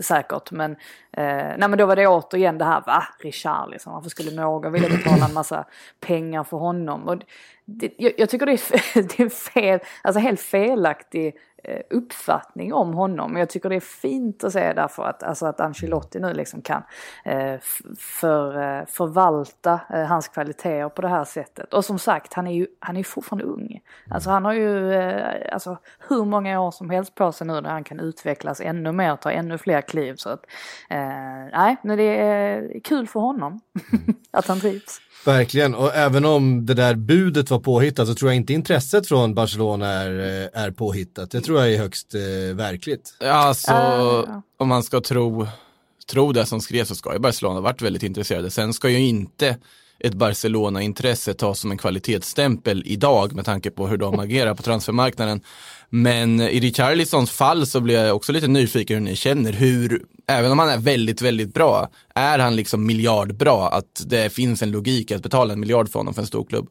säkert. 0.00 0.50
Men, 0.50 0.72
eh, 1.12 1.56
nej 1.56 1.68
men 1.68 1.78
då 1.78 1.86
var 1.86 1.96
det 1.96 2.06
återigen 2.06 2.58
det 2.58 2.64
här, 2.64 2.82
va? 2.86 3.04
Richarlison, 3.18 3.92
varför 3.92 4.10
skulle 4.10 4.30
någon 4.30 4.72
vilja 4.72 4.88
betala 4.88 5.26
en 5.26 5.34
massa 5.34 5.64
pengar 6.00 6.44
för 6.44 6.56
honom. 6.56 7.08
Och 7.08 7.22
det, 7.64 7.94
jag, 7.98 8.12
jag, 8.18 8.30
tycker 8.30 8.46
det 8.46 8.52
är, 8.52 9.02
det 9.16 9.22
är 9.22 9.28
fel, 9.28 9.80
alltså 10.02 10.20
helt 10.20 10.40
felaktig 10.40 11.36
eh, 11.64 11.80
uppfattning 11.90 12.72
om 12.72 12.94
honom. 12.94 13.36
Jag 13.36 13.50
tycker 13.50 13.68
det 13.68 13.76
är 13.76 13.80
fint 13.80 14.44
att 14.44 14.52
se 14.52 14.72
därför 14.72 15.04
att, 15.04 15.22
alltså 15.22 15.46
att 15.46 15.60
Ancelotti 15.60 16.20
nu 16.20 16.34
liksom 16.34 16.62
kan 16.62 16.82
eh, 17.24 17.54
för, 17.98 18.62
eh, 18.62 18.86
förvalta 18.86 19.80
eh, 19.90 20.04
hans 20.04 20.28
kvaliteter 20.28 20.88
på 20.88 21.02
det 21.02 21.08
här 21.08 21.24
sättet. 21.24 21.74
Och 21.74 21.84
som 21.84 21.98
sagt, 21.98 22.34
han 22.34 22.46
är 22.46 22.52
ju 22.52 22.66
han 22.78 22.96
är 22.96 23.02
fortfarande 23.02 23.44
ung. 23.44 23.80
Alltså 24.10 24.30
han 24.30 24.44
har 24.44 24.52
ju 24.52 24.92
eh, 24.92 25.52
alltså, 25.52 25.78
hur 26.08 26.24
många 26.24 26.60
år 26.60 26.70
som 26.70 26.90
helst 26.90 27.14
på 27.14 27.32
sig 27.32 27.46
nu 27.46 27.60
när 27.60 27.70
han 27.70 27.84
kan 27.84 28.00
utvecklas 28.00 28.60
ännu 28.60 28.92
mer, 28.92 29.16
ta 29.16 29.30
ännu 29.30 29.58
fler 29.58 29.80
kliv. 29.80 30.14
Så 30.16 30.28
att, 30.28 30.46
eh, 30.90 30.98
nej, 31.52 31.76
men 31.82 31.98
det 31.98 32.18
är 32.18 32.80
kul 32.80 33.06
för 33.06 33.20
honom 33.20 33.60
att 34.30 34.46
han 34.46 34.60
trivs. 34.60 35.00
Verkligen, 35.24 35.74
och 35.74 35.94
även 35.94 36.24
om 36.24 36.66
det 36.66 36.74
där 36.74 36.94
budet 36.94 37.50
var 37.50 37.58
påhittat 37.58 38.08
så 38.08 38.14
tror 38.14 38.30
jag 38.30 38.36
inte 38.36 38.52
intresset 38.52 39.08
från 39.08 39.34
Barcelona 39.34 39.88
är, 39.88 40.18
eh, 40.18 40.62
är 40.62 40.70
påhittat. 40.70 41.30
Det 41.30 41.40
tror 41.40 41.60
jag 41.60 41.72
är 41.72 41.78
högst 41.78 42.14
eh, 42.14 42.56
verkligt. 42.56 43.14
Alltså, 43.20 43.72
uh. 43.72 44.38
om 44.58 44.68
man 44.68 44.82
ska 44.82 45.00
tro, 45.00 45.46
tro 46.10 46.32
det 46.32 46.46
som 46.46 46.60
skrevs 46.60 46.88
så 46.88 46.94
ska 46.94 47.12
ju 47.12 47.18
Barcelona 47.18 47.60
varit 47.60 47.82
väldigt 47.82 48.02
intresserade. 48.02 48.50
Sen 48.50 48.72
ska 48.72 48.88
ju 48.88 48.98
inte 48.98 49.56
ett 49.98 50.14
Barcelona-intresse 50.14 51.34
tas 51.34 51.60
som 51.60 51.70
en 51.70 51.78
kvalitetsstämpel 51.78 52.82
idag 52.86 53.34
med 53.34 53.44
tanke 53.44 53.70
på 53.70 53.86
hur 53.86 53.96
de 53.96 54.18
agerar 54.18 54.54
på 54.54 54.62
transfermarknaden. 54.62 55.40
Men 55.96 56.40
i 56.40 56.60
Richarlisons 56.60 57.30
fall 57.30 57.66
så 57.66 57.80
blir 57.80 58.04
jag 58.04 58.16
också 58.16 58.32
lite 58.32 58.48
nyfiken 58.48 58.96
hur 58.96 59.04
ni 59.04 59.16
känner. 59.16 59.52
Hur, 59.52 60.02
även 60.26 60.52
om 60.52 60.58
han 60.58 60.68
är 60.68 60.78
väldigt, 60.78 61.22
väldigt 61.22 61.54
bra, 61.54 61.88
är 62.14 62.38
han 62.38 62.56
liksom 62.56 62.86
miljardbra? 62.86 63.68
Att 63.68 64.02
det 64.06 64.32
finns 64.32 64.62
en 64.62 64.70
logik 64.70 65.10
att 65.10 65.22
betala 65.22 65.52
en 65.52 65.60
miljard 65.60 65.88
för 65.88 65.98
honom 65.98 66.14
för 66.14 66.20
en 66.20 66.26
stor 66.26 66.44
klubb? 66.44 66.68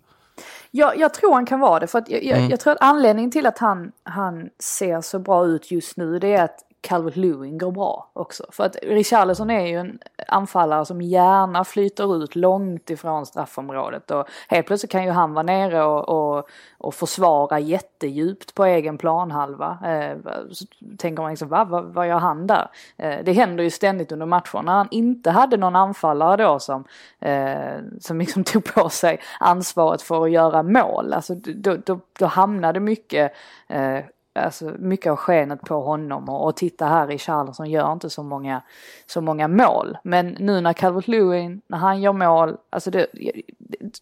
Ja, 0.72 0.94
jag 0.98 1.14
tror 1.14 1.34
han 1.34 1.46
kan 1.46 1.60
vara 1.60 1.80
det. 1.80 1.88
För 1.88 2.00
att 2.00 2.10
jag, 2.10 2.24
mm. 2.24 2.50
jag, 2.50 2.60
tror 2.60 2.74
att 2.74 2.82
anledningen 2.82 3.32
till 3.32 3.46
att 3.46 3.58
han, 3.58 3.92
han 4.04 4.50
ser 4.60 5.02
så 5.02 5.20
bra 5.20 5.46
ut 5.46 5.72
just 5.72 5.98
nu 5.98 6.20
det 6.20 6.34
är 6.34 6.44
att 6.44 6.60
Calvert 6.84 7.16
Lewin 7.16 7.58
går 7.58 7.72
bra 7.72 8.10
också. 8.14 8.46
För 8.52 8.64
att 8.64 8.76
Richarlison 8.84 9.50
är 9.50 9.68
ju 9.68 9.78
en 9.78 10.00
anfallare 10.28 10.86
som 10.86 11.02
gärna 11.02 11.64
flyter 11.64 12.24
ut 12.24 12.36
långt 12.36 12.90
ifrån 12.90 13.26
straffområdet 13.26 14.12
och 14.12 14.28
helt 14.48 14.68
plötsligt 14.68 14.92
kan 14.92 15.04
ju 15.04 15.10
han 15.10 15.34
vara 15.34 15.44
nere 15.44 15.84
och, 15.84 16.10
och, 16.10 16.48
och 16.78 16.94
försvara 16.94 17.60
jättedjupt 17.60 18.54
på 18.56 18.66
egen 18.66 18.98
planhalva. 18.98 19.78
Eh, 19.86 20.18
så 20.52 20.66
tänker 20.98 21.22
man 21.22 21.32
liksom, 21.32 21.48
va, 21.48 21.64
vad, 21.64 21.86
vad 21.86 22.08
gör 22.08 22.20
han 22.20 22.48
där? 22.48 22.68
Eh, 22.98 23.20
det 23.24 23.34
händer 23.34 23.64
ju 23.64 23.70
ständigt 23.70 24.12
under 24.12 24.26
matchen. 24.26 24.66
När 24.66 24.74
han 24.74 24.88
inte 24.92 25.32
hade 25.32 25.58
någon 25.58 25.76
anfallare 25.76 26.44
då 26.44 26.60
som, 26.60 26.84
eh, 27.20 27.80
som 28.00 28.20
liksom 28.20 28.44
tog 28.44 28.66
på 28.66 28.90
sig 28.90 29.20
ansvaret 29.40 30.02
för 30.02 30.24
att 30.24 30.32
göra 30.32 30.64
mål, 30.64 31.14
alltså 31.14 31.36
då, 31.36 31.76
då, 31.86 32.00
då 32.20 32.26
hamnade 32.26 32.80
mycket 32.80 33.34
eh, 33.68 34.00
alltså 34.34 34.66
mycket 34.80 35.12
av 35.12 35.16
skenet 35.16 35.62
på 35.62 35.82
honom 35.82 36.30
och, 36.30 36.46
och 36.46 36.56
titta 36.56 36.86
här 36.86 37.12
i 37.12 37.18
Charleston 37.18 37.70
gör 37.70 37.94
inte 37.94 38.10
så 38.10 38.24
många, 38.24 38.62
så 39.06 39.22
många 39.22 39.48
mål. 39.48 39.98
Men 40.04 40.28
nu 40.28 40.62
när 40.62 40.74
Calvert 40.74 41.08
Lewin, 41.08 41.62
när 41.68 41.78
han 41.78 42.02
gör 42.02 42.14
mål, 42.14 42.58
alltså 42.70 42.92
det, 42.92 43.08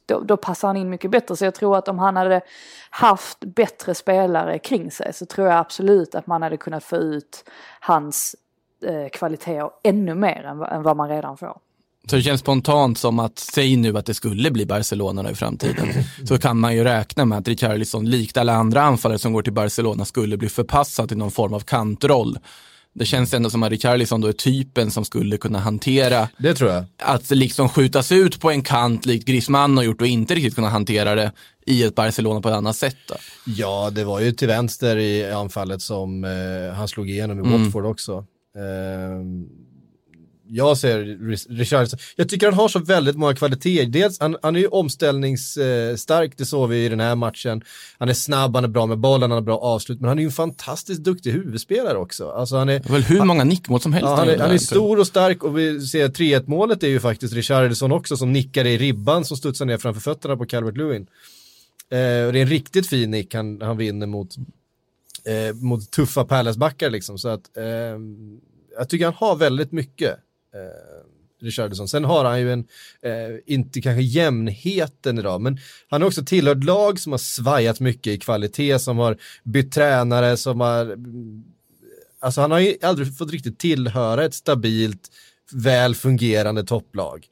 då, 0.05 0.19
då, 0.19 0.37
passar 0.37 0.67
han 0.67 0.77
in 0.77 0.89
mycket 0.89 1.11
bättre. 1.11 1.35
Så 1.35 1.45
jag 1.45 1.55
tror 1.55 1.77
att 1.77 1.87
om 1.87 1.99
han 1.99 2.15
hade 2.15 2.41
haft 2.89 3.39
bättre 3.39 3.95
spelare 3.95 4.59
kring 4.59 4.91
sig 4.91 5.13
så 5.13 5.25
tror 5.25 5.47
jag 5.47 5.57
absolut 5.57 6.15
att 6.15 6.27
man 6.27 6.41
hade 6.41 6.57
kunnat 6.57 6.83
få 6.83 6.95
ut 6.95 7.49
hans 7.79 8.35
eh, 8.85 9.09
kvaliteter 9.09 9.69
ännu 9.83 10.15
mer 10.15 10.43
än, 10.45 10.61
än 10.61 10.83
vad 10.83 10.97
man 10.97 11.09
redan 11.09 11.37
får. 11.37 11.57
Så 12.09 12.15
det 12.15 12.21
känns 12.21 12.41
spontant 12.41 12.97
som 12.97 13.19
att, 13.19 13.39
säg 13.39 13.75
nu 13.75 13.97
att 13.97 14.05
det 14.05 14.13
skulle 14.13 14.51
bli 14.51 14.65
Barcelona 14.65 15.31
i 15.31 15.35
framtiden, 15.35 15.87
så 16.27 16.37
kan 16.37 16.59
man 16.59 16.75
ju 16.75 16.83
räkna 16.83 17.25
med 17.25 17.37
att 17.37 17.47
Richarlison, 17.47 18.09
likt 18.09 18.37
alla 18.37 18.53
andra 18.53 18.81
anfallare 18.81 19.19
som 19.19 19.33
går 19.33 19.41
till 19.41 19.53
Barcelona, 19.53 20.05
skulle 20.05 20.37
bli 20.37 20.49
förpassad 20.49 21.07
till 21.07 21.17
någon 21.17 21.31
form 21.31 21.53
av 21.53 21.59
kantroll. 21.59 22.39
Det 22.93 23.05
känns 23.05 23.33
ändå 23.33 23.49
som 23.49 23.63
att 23.63 23.69
Richarlison 23.69 24.21
då 24.21 24.27
är 24.27 24.33
typen 24.33 24.91
som 24.91 25.05
skulle 25.05 25.37
kunna 25.37 25.59
hantera 25.59 26.29
det 26.37 26.53
tror 26.53 26.71
jag. 26.71 26.85
att 26.97 27.29
liksom 27.29 27.69
skjutas 27.69 28.11
ut 28.11 28.39
på 28.39 28.51
en 28.51 28.61
kant 28.61 29.05
likt 29.05 29.27
Griezmann 29.27 29.77
har 29.77 29.83
gjort 29.83 30.01
och 30.01 30.07
inte 30.07 30.35
riktigt 30.35 30.55
kunna 30.55 30.69
hantera 30.69 31.15
det 31.15 31.31
i 31.65 31.83
ett 31.83 31.95
Barcelona 31.95 32.41
på 32.41 32.49
ett 32.49 32.55
annat 32.55 32.75
sätt. 32.75 32.97
Då. 33.07 33.15
Ja, 33.45 33.89
det 33.89 34.03
var 34.03 34.19
ju 34.19 34.31
till 34.31 34.47
vänster 34.47 34.97
i 34.97 35.31
anfallet 35.31 35.81
som 35.81 36.23
eh, 36.23 36.75
han 36.75 36.87
slog 36.87 37.09
igenom 37.09 37.37
i 37.37 37.41
mm. 37.41 37.63
Watford 37.63 37.85
också. 37.85 38.25
Eh, 38.55 39.21
jag 40.53 40.77
ser 40.77 41.03
Richarlison, 41.57 41.99
jag 42.15 42.29
tycker 42.29 42.47
han 42.47 42.55
har 42.55 42.67
så 42.67 42.79
väldigt 42.79 43.15
många 43.15 43.35
kvaliteter. 43.35 43.85
Dels, 43.85 44.19
han, 44.19 44.37
han 44.41 44.55
är 44.55 44.59
ju 44.59 44.67
omställningsstark, 44.67 46.33
det 46.37 46.45
såg 46.45 46.69
vi 46.69 46.85
i 46.85 46.89
den 46.89 46.99
här 46.99 47.15
matchen. 47.15 47.63
Han 47.97 48.09
är 48.09 48.13
snabb, 48.13 48.55
han 48.55 48.63
är 48.63 48.67
bra 48.67 48.85
med 48.85 48.97
bollen, 48.97 49.21
han 49.21 49.37
har 49.37 49.41
bra 49.41 49.57
avslut, 49.57 49.99
men 49.99 50.07
han 50.07 50.17
är 50.17 50.21
ju 50.21 50.25
en 50.25 50.31
fantastiskt 50.31 51.03
duktig 51.03 51.31
huvudspelare 51.31 51.97
också. 51.97 52.29
Alltså 52.29 52.57
han 52.57 52.69
är, 52.69 52.79
väl 52.79 53.01
hur 53.01 53.23
många 53.23 53.43
nickmål 53.43 53.81
som 53.81 53.93
helst. 53.93 54.05
Ja, 54.05 54.15
han, 54.15 54.29
är, 54.29 54.37
han 54.37 54.51
är 54.51 54.57
stor 54.57 54.99
och 54.99 55.07
stark 55.07 55.43
och 55.43 55.57
vi 55.57 55.81
ser 55.81 56.07
3-1 56.07 56.43
målet 56.47 56.83
är 56.83 56.87
ju 56.87 56.99
faktiskt 56.99 57.33
Richarlison 57.33 57.91
också 57.91 58.17
som 58.17 58.33
nickar 58.33 58.65
i 58.65 58.77
ribban 58.77 59.25
som 59.25 59.37
studsar 59.37 59.65
ner 59.65 59.77
framför 59.77 60.01
fötterna 60.01 60.37
på 60.37 60.45
Calvert 60.45 60.77
Lewin. 60.77 61.07
Eh, 61.89 62.25
och 62.25 62.33
det 62.33 62.39
är 62.39 62.41
en 62.41 62.47
riktigt 62.47 62.87
fin 62.87 63.11
nick 63.11 63.33
han, 63.33 63.61
han 63.61 63.77
vinner 63.77 64.07
mot, 64.07 64.35
eh, 65.25 65.55
mot 65.55 65.91
tuffa 65.91 66.25
Palace-backar 66.25 66.89
liksom. 66.89 67.17
Så 67.17 67.29
att 67.29 67.57
eh, 67.57 67.63
jag 68.77 68.89
tycker 68.89 69.05
han 69.05 69.13
har 69.13 69.35
väldigt 69.35 69.71
mycket 69.71 70.11
eh, 70.11 70.15
Eh, 70.53 71.05
Richardson. 71.41 71.87
Sen 71.87 72.03
har 72.03 72.25
han 72.25 72.39
ju 72.39 72.53
en, 72.53 72.67
eh, 73.01 73.39
inte 73.45 73.81
kanske 73.81 74.01
jämnheten 74.01 75.19
idag, 75.19 75.41
men 75.41 75.57
han 75.89 76.01
har 76.01 76.07
också 76.07 76.23
tillhört 76.25 76.63
lag 76.63 76.99
som 76.99 77.11
har 77.11 77.17
svajat 77.17 77.79
mycket 77.79 78.13
i 78.13 78.17
kvalitet, 78.17 78.79
som 78.79 78.97
har 78.97 79.17
bytt 79.43 79.71
tränare, 79.71 80.37
som 80.37 80.59
har, 80.59 80.85
mm, 80.85 81.43
alltså 82.19 82.41
han 82.41 82.51
har 82.51 82.59
ju 82.59 82.75
aldrig 82.81 83.17
fått 83.17 83.31
riktigt 83.31 83.59
tillhöra 83.59 84.25
ett 84.25 84.33
stabilt, 84.33 85.11
väl 85.51 85.95
fungerande 85.95 86.63
topplag. 86.63 87.27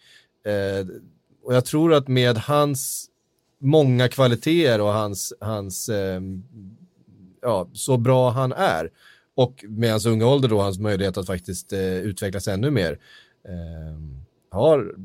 Eh, 0.46 0.88
och 1.44 1.56
jag 1.56 1.66
tror 1.66 1.94
att 1.94 2.08
med 2.08 2.38
hans 2.38 3.06
många 3.62 4.08
kvaliteter 4.08 4.82
och 4.82 4.94
hans, 4.94 5.34
hans 5.42 5.90
eh, 5.90 6.22
ja, 7.42 7.70
så 7.74 7.98
bra 7.98 8.30
han 8.30 8.52
är, 8.52 8.90
och 9.40 9.66
med 9.68 9.92
hans 9.92 10.06
unga 10.06 10.28
ålder 10.28 10.50
då, 10.50 10.62
hans 10.62 10.80
möjlighet 10.80 11.18
att 11.18 11.28
faktiskt 11.28 11.74
eh, 11.74 11.80
utvecklas 11.82 12.48
ännu 12.48 12.72
mer, 12.72 13.00
eh, 13.48 14.00
har 14.52 14.96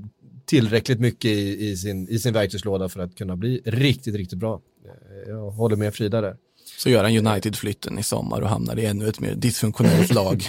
tillräckligt 0.44 1.00
mycket 1.00 1.30
i, 1.30 1.68
i, 1.68 1.76
sin, 1.76 2.08
i 2.08 2.18
sin 2.18 2.32
verktygslåda 2.32 2.88
för 2.88 3.00
att 3.00 3.14
kunna 3.14 3.36
bli 3.36 3.62
riktigt, 3.64 4.14
riktigt 4.14 4.38
bra. 4.38 4.60
Eh, 4.84 5.30
jag 5.30 5.50
håller 5.50 5.76
med 5.76 5.94
Frida 5.94 6.20
där. 6.20 6.36
Så 6.78 6.90
gör 6.90 7.04
han 7.04 7.26
United-flytten 7.26 7.98
i 7.98 8.02
sommar 8.02 8.40
och 8.40 8.48
hamnar 8.48 8.78
i 8.78 8.86
ännu 8.86 9.08
ett 9.08 9.20
mer 9.20 9.34
dysfunktionellt 9.34 10.14
lag. 10.14 10.42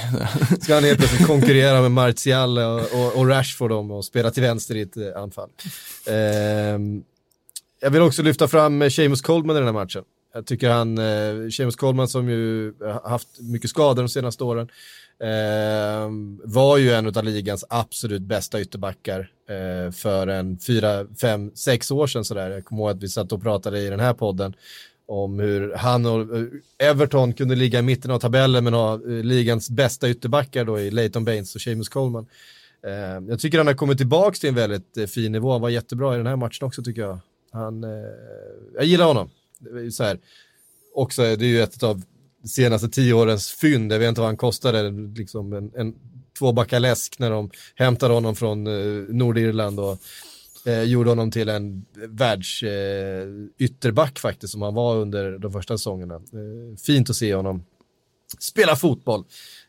Ska 0.61 0.73
han 0.73 0.83
helt 0.83 0.99
plötsligt 0.99 1.27
konkurrera 1.27 1.81
med 1.81 1.91
Martial 1.91 2.57
och, 2.57 2.79
och, 2.79 3.15
och 3.15 3.27
Rashford 3.27 3.71
om 3.71 3.91
och 3.91 4.05
spela 4.05 4.31
till 4.31 4.43
vänster 4.43 4.75
i 4.75 4.81
ett 4.81 5.15
anfall. 5.15 5.49
Eh, 6.07 6.79
jag 7.81 7.91
vill 7.91 8.01
också 8.01 8.23
lyfta 8.23 8.47
fram 8.47 8.89
Seamus 8.89 9.21
Coleman 9.21 9.55
i 9.55 9.59
den 9.59 9.67
här 9.67 9.73
matchen. 9.73 10.03
Jag 10.35 10.45
tycker 10.45 10.69
han, 10.69 10.97
eh, 10.97 11.47
James 11.49 11.75
Coleman 11.75 12.07
som 12.07 12.29
ju 12.29 12.73
haft 13.03 13.27
mycket 13.39 13.69
skador 13.69 14.03
de 14.03 14.09
senaste 14.09 14.43
åren, 14.43 14.69
eh, 15.19 16.09
var 16.43 16.77
ju 16.77 16.91
en 16.91 17.07
av 17.07 17.23
ligans 17.23 17.65
absolut 17.69 18.21
bästa 18.21 18.61
ytterbackar 18.61 19.31
eh, 19.49 19.91
för 19.91 20.27
en 20.27 20.59
fyra, 20.59 21.05
fem, 21.21 21.51
sex 21.55 21.91
år 21.91 22.07
sedan 22.07 22.25
sådär. 22.25 22.49
Jag 22.49 22.65
kommer 22.65 22.81
ihåg 22.81 22.91
att 22.91 23.03
vi 23.03 23.09
satt 23.09 23.31
och 23.31 23.41
pratade 23.41 23.79
i 23.79 23.89
den 23.89 23.99
här 23.99 24.13
podden 24.13 24.53
om 25.07 25.39
hur 25.39 25.73
han 25.73 26.05
och 26.05 26.37
eh, 26.37 26.45
Everton 26.77 27.33
kunde 27.33 27.55
ligga 27.55 27.79
i 27.79 27.81
mitten 27.81 28.11
av 28.11 28.19
tabellen 28.19 28.63
men 28.63 28.73
ha 28.73 28.93
eh, 28.93 28.99
ligans 29.09 29.69
bästa 29.69 30.09
ytterbackar 30.09 30.65
då 30.65 30.79
i 30.79 30.91
Leighton 30.91 31.25
Baines 31.25 31.55
och 31.55 31.61
Seamus 31.61 31.89
Coleman. 31.89 32.27
Eh, 32.87 33.29
jag 33.29 33.39
tycker 33.39 33.57
han 33.57 33.67
har 33.67 33.73
kommit 33.73 33.97
tillbaka 33.97 34.35
till 34.35 34.49
en 34.49 34.55
väldigt 34.55 35.11
fin 35.11 35.31
nivå, 35.31 35.51
han 35.51 35.61
var 35.61 35.69
jättebra 35.69 36.13
i 36.13 36.17
den 36.17 36.27
här 36.27 36.35
matchen 36.35 36.67
också 36.67 36.83
tycker 36.83 37.01
jag. 37.01 37.19
Han, 37.51 37.85
jag 38.75 38.85
gillar 38.85 39.05
honom. 39.05 39.29
Så 39.91 40.03
här, 40.03 40.19
också, 40.93 41.21
det 41.21 41.45
är 41.45 41.49
ju 41.49 41.61
ett 41.61 41.83
av 41.83 42.03
senaste 42.47 42.89
tio 42.89 43.13
årens 43.13 43.51
fynd, 43.51 43.91
jag 43.91 43.99
vet 43.99 44.09
inte 44.09 44.21
vad 44.21 44.29
han 44.29 44.37
kostade, 44.37 44.91
liksom 45.15 45.53
en, 45.53 45.71
en 45.75 45.95
tvåbackaläsk 46.39 47.19
när 47.19 47.31
de 47.31 47.49
hämtade 47.75 48.13
honom 48.13 48.35
från 48.35 48.67
eh, 48.67 49.03
Nordirland 49.09 49.79
och 49.79 49.97
eh, 50.65 50.83
gjorde 50.83 51.09
honom 51.09 51.31
till 51.31 51.49
en 51.49 51.85
världsytterback 51.95 54.17
eh, 54.17 54.21
faktiskt 54.21 54.53
som 54.53 54.61
han 54.61 54.73
var 54.73 54.95
under 54.95 55.37
de 55.37 55.51
första 55.51 55.77
säsongerna. 55.77 56.15
Eh, 56.15 56.77
fint 56.85 57.09
att 57.09 57.15
se 57.15 57.35
honom 57.35 57.65
spela 58.39 58.75
fotboll, 58.75 59.23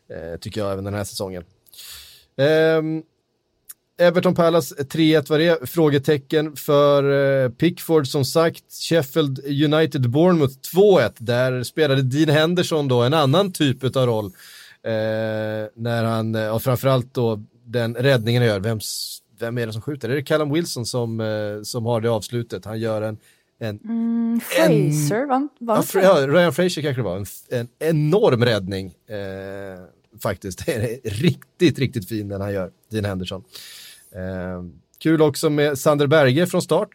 eh, 0.09 0.39
tycker 0.39 0.61
jag 0.61 0.71
även 0.71 0.83
den 0.83 0.93
här 0.93 1.03
säsongen. 1.03 1.43
Ehm, 2.37 3.03
Everton 3.99 4.35
Palace 4.35 4.75
3-1 4.75 5.29
var 5.29 5.39
det, 5.39 5.69
frågetecken 5.69 6.55
för 6.55 7.43
eh, 7.43 7.49
Pickford 7.49 8.07
som 8.07 8.25
sagt, 8.25 8.63
Sheffield 8.89 9.39
United 9.45 10.09
Bournemouth 10.09 10.53
2-1, 10.75 11.11
där 11.17 11.63
spelade 11.63 12.01
Dean 12.01 12.29
Henderson 12.29 12.87
då 12.87 13.01
en 13.01 13.13
annan 13.13 13.51
typ 13.51 13.95
av 13.95 14.05
roll. 14.05 14.25
Eh, 14.83 14.91
när 15.75 16.03
han, 16.03 16.35
och 16.35 16.41
eh, 16.41 16.59
framförallt 16.59 17.13
då 17.13 17.43
den 17.65 17.95
räddningen 17.95 18.43
gör, 18.43 18.59
vems 18.59 19.21
vem 19.39 19.57
är 19.57 19.67
det 19.67 19.73
som 19.73 19.81
skjuter? 19.81 20.09
Är 20.09 20.15
det 20.15 20.23
Callum 20.23 20.53
Wilson 20.53 20.85
som, 20.85 21.19
eh, 21.19 21.61
som 21.63 21.85
har 21.85 22.01
det 22.01 22.09
avslutet? 22.09 22.65
Han 22.65 22.79
gör 22.79 23.01
en... 23.01 23.17
en 23.59 23.79
mm, 23.83 24.39
Fraser, 24.39 25.33
en, 25.33 25.49
var 25.59 25.85
ja, 25.93 26.01
ja, 26.01 26.27
Ryan 26.27 26.53
Fraser 26.53 26.81
kanske 26.81 27.01
det 27.01 27.05
var. 27.05 27.17
En, 27.17 27.25
en 27.49 27.67
enorm 27.79 28.45
räddning 28.45 28.85
eh, 28.85 29.83
faktiskt. 30.23 30.59
Det 30.65 30.73
är 30.73 31.09
riktigt, 31.09 31.79
riktigt 31.79 32.09
fin 32.09 32.27
den 32.27 32.41
han 32.41 32.53
gör, 32.53 32.71
Dean 32.91 33.05
Henderson. 33.05 33.43
Eh, 34.15 34.63
kul 34.99 35.21
också 35.21 35.49
med 35.49 35.79
Sander 35.79 36.07
Berge 36.07 36.47
från 36.47 36.61
start. 36.61 36.89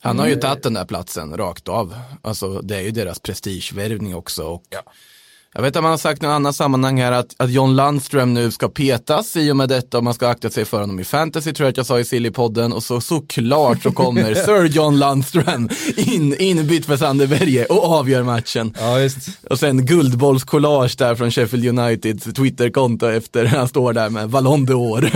Han 0.00 0.18
har 0.18 0.26
ju 0.26 0.36
tagit 0.36 0.62
den 0.62 0.74
där 0.74 0.84
platsen 0.84 1.36
rakt 1.36 1.68
av. 1.68 1.94
Alltså 2.22 2.60
det 2.60 2.76
är 2.76 2.80
ju 2.80 2.90
deras 2.90 3.20
prestigevärvning 3.20 4.14
också. 4.14 4.42
Och 4.42 4.62
ja. 4.70 4.82
Jag 5.56 5.62
vet 5.62 5.76
att 5.76 5.82
man 5.82 5.90
har 5.90 5.98
sagt 5.98 6.22
i 6.22 6.26
något 6.26 6.32
annat 6.32 6.56
sammanhang 6.56 7.00
här 7.00 7.12
att, 7.12 7.34
att 7.36 7.50
John 7.50 7.76
Landström 7.76 8.34
nu 8.34 8.50
ska 8.50 8.68
petas 8.68 9.36
i 9.36 9.52
och 9.52 9.56
med 9.56 9.68
detta 9.68 9.98
och 9.98 10.04
man 10.04 10.14
ska 10.14 10.28
akta 10.28 10.50
sig 10.50 10.64
för 10.64 10.80
honom 10.80 11.00
i 11.00 11.04
fantasy 11.04 11.52
tror 11.52 11.66
jag 11.66 11.70
att 11.70 11.76
jag 11.76 11.86
sa 11.86 12.00
i 12.00 12.04
Silly-podden 12.04 12.72
och 12.72 12.82
så 12.82 13.00
såklart 13.00 13.82
så 13.82 13.92
kommer 13.92 14.34
Sir 14.44 14.64
John 14.64 14.98
Landström 14.98 15.68
in, 15.96 16.34
inbytt 16.40 16.86
för 16.86 16.96
Sander 16.96 17.26
Berge 17.26 17.64
och 17.64 17.84
avgör 17.84 18.22
matchen. 18.22 18.74
Ja, 18.80 19.00
just. 19.00 19.28
Och 19.50 19.58
sen 19.58 19.86
guldbollskollage 19.86 20.94
där 20.98 21.14
från 21.14 21.30
Sheffield 21.30 21.78
Uniteds 21.78 22.24
Twitterkonto 22.24 23.06
efter 23.06 23.44
han 23.44 23.68
står 23.68 23.92
där 23.92 24.10
med 24.10 24.28
Ballon 24.28 24.66
d'Or. 24.66 25.10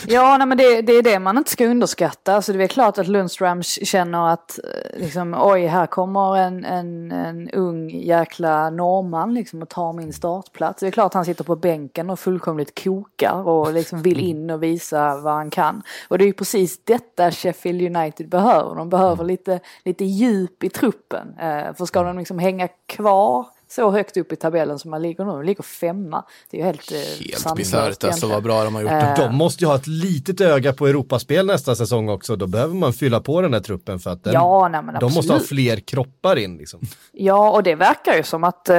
ja, 0.11 0.37
nej, 0.37 0.47
men 0.47 0.57
det, 0.57 0.81
det, 0.81 0.93
är 0.93 1.03
det 1.03 1.19
man 1.19 1.37
inte 1.37 1.51
ska 1.51 1.65
underskatta. 1.65 2.35
Alltså, 2.35 2.53
det 2.53 2.63
är 2.63 2.67
klart 2.67 2.97
att 2.97 3.07
Lundström 3.07 3.63
känner 3.63 4.33
att 4.33 4.59
liksom, 4.93 5.35
oj, 5.39 5.65
här 5.65 5.87
kommer 5.87 6.37
en, 6.37 6.65
en, 6.65 7.11
en 7.11 7.49
ung 7.49 7.89
jäkla 7.89 8.69
norrman 8.69 9.33
liksom 9.33 9.61
och 9.61 9.69
tar 9.69 9.93
min 9.93 10.13
startplats. 10.13 10.79
Det 10.79 10.87
är 10.87 10.91
klart 10.91 11.13
han 11.13 11.25
sitter 11.25 11.43
på 11.43 11.55
bänken 11.55 12.09
och 12.09 12.19
fullkomligt 12.19 12.83
kokar 12.83 13.47
och 13.47 13.73
liksom 13.73 14.01
vill 14.01 14.19
in 14.19 14.49
och 14.49 14.63
visa 14.63 15.17
vad 15.17 15.33
han 15.33 15.49
kan. 15.49 15.81
Och 16.07 16.17
det 16.17 16.23
är 16.23 16.27
ju 16.27 16.33
precis 16.33 16.85
detta 16.85 17.31
Sheffield 17.31 17.97
United 17.97 18.29
behöver. 18.29 18.75
De 18.75 18.89
behöver 18.89 19.23
lite, 19.23 19.59
lite 19.85 20.05
djup 20.05 20.63
i 20.63 20.69
truppen. 20.69 21.39
Eh, 21.39 21.73
för 21.73 21.85
ska 21.85 22.03
de 22.03 22.17
liksom 22.17 22.39
hänga 22.39 22.67
kvar 22.85 23.45
så 23.71 23.91
högt 23.91 24.17
upp 24.17 24.31
i 24.31 24.35
tabellen 24.35 24.79
som 24.79 24.91
man 24.91 25.01
ligger 25.01 25.25
nu. 25.25 25.31
De 25.31 25.43
ligger 25.43 25.63
femma. 25.63 26.23
Det 26.49 26.57
är 26.57 26.61
ju 26.61 26.65
helt 26.65 26.91
eh, 26.91 26.97
Helt 26.97 27.55
bisarrt 27.55 28.03
alltså 28.03 28.27
vad 28.27 28.43
bra 28.43 28.63
de 28.63 28.75
har 28.75 28.81
gjort. 28.81 28.91
Eh, 28.91 29.15
de 29.17 29.35
måste 29.35 29.63
ju 29.63 29.67
ha 29.67 29.75
ett 29.75 29.87
litet 29.87 30.41
öga 30.41 30.73
på 30.73 30.87
Europaspel 30.87 31.45
nästa 31.45 31.75
säsong 31.75 32.09
också. 32.09 32.35
Då 32.35 32.47
behöver 32.47 32.73
man 32.73 32.93
fylla 32.93 33.19
på 33.19 33.41
den 33.41 33.53
här 33.53 33.61
truppen 33.61 33.99
för 33.99 34.09
att 34.09 34.23
den, 34.23 34.33
ja, 34.33 34.67
nej, 34.67 34.81
de 34.99 35.13
måste 35.13 35.33
ha 35.33 35.39
fler 35.39 35.77
kroppar 35.77 36.35
in. 36.35 36.57
Liksom. 36.57 36.79
Ja, 37.11 37.51
och 37.51 37.63
det 37.63 37.75
verkar 37.75 38.15
ju 38.15 38.23
som 38.23 38.43
att 38.43 38.69
eh, 38.69 38.77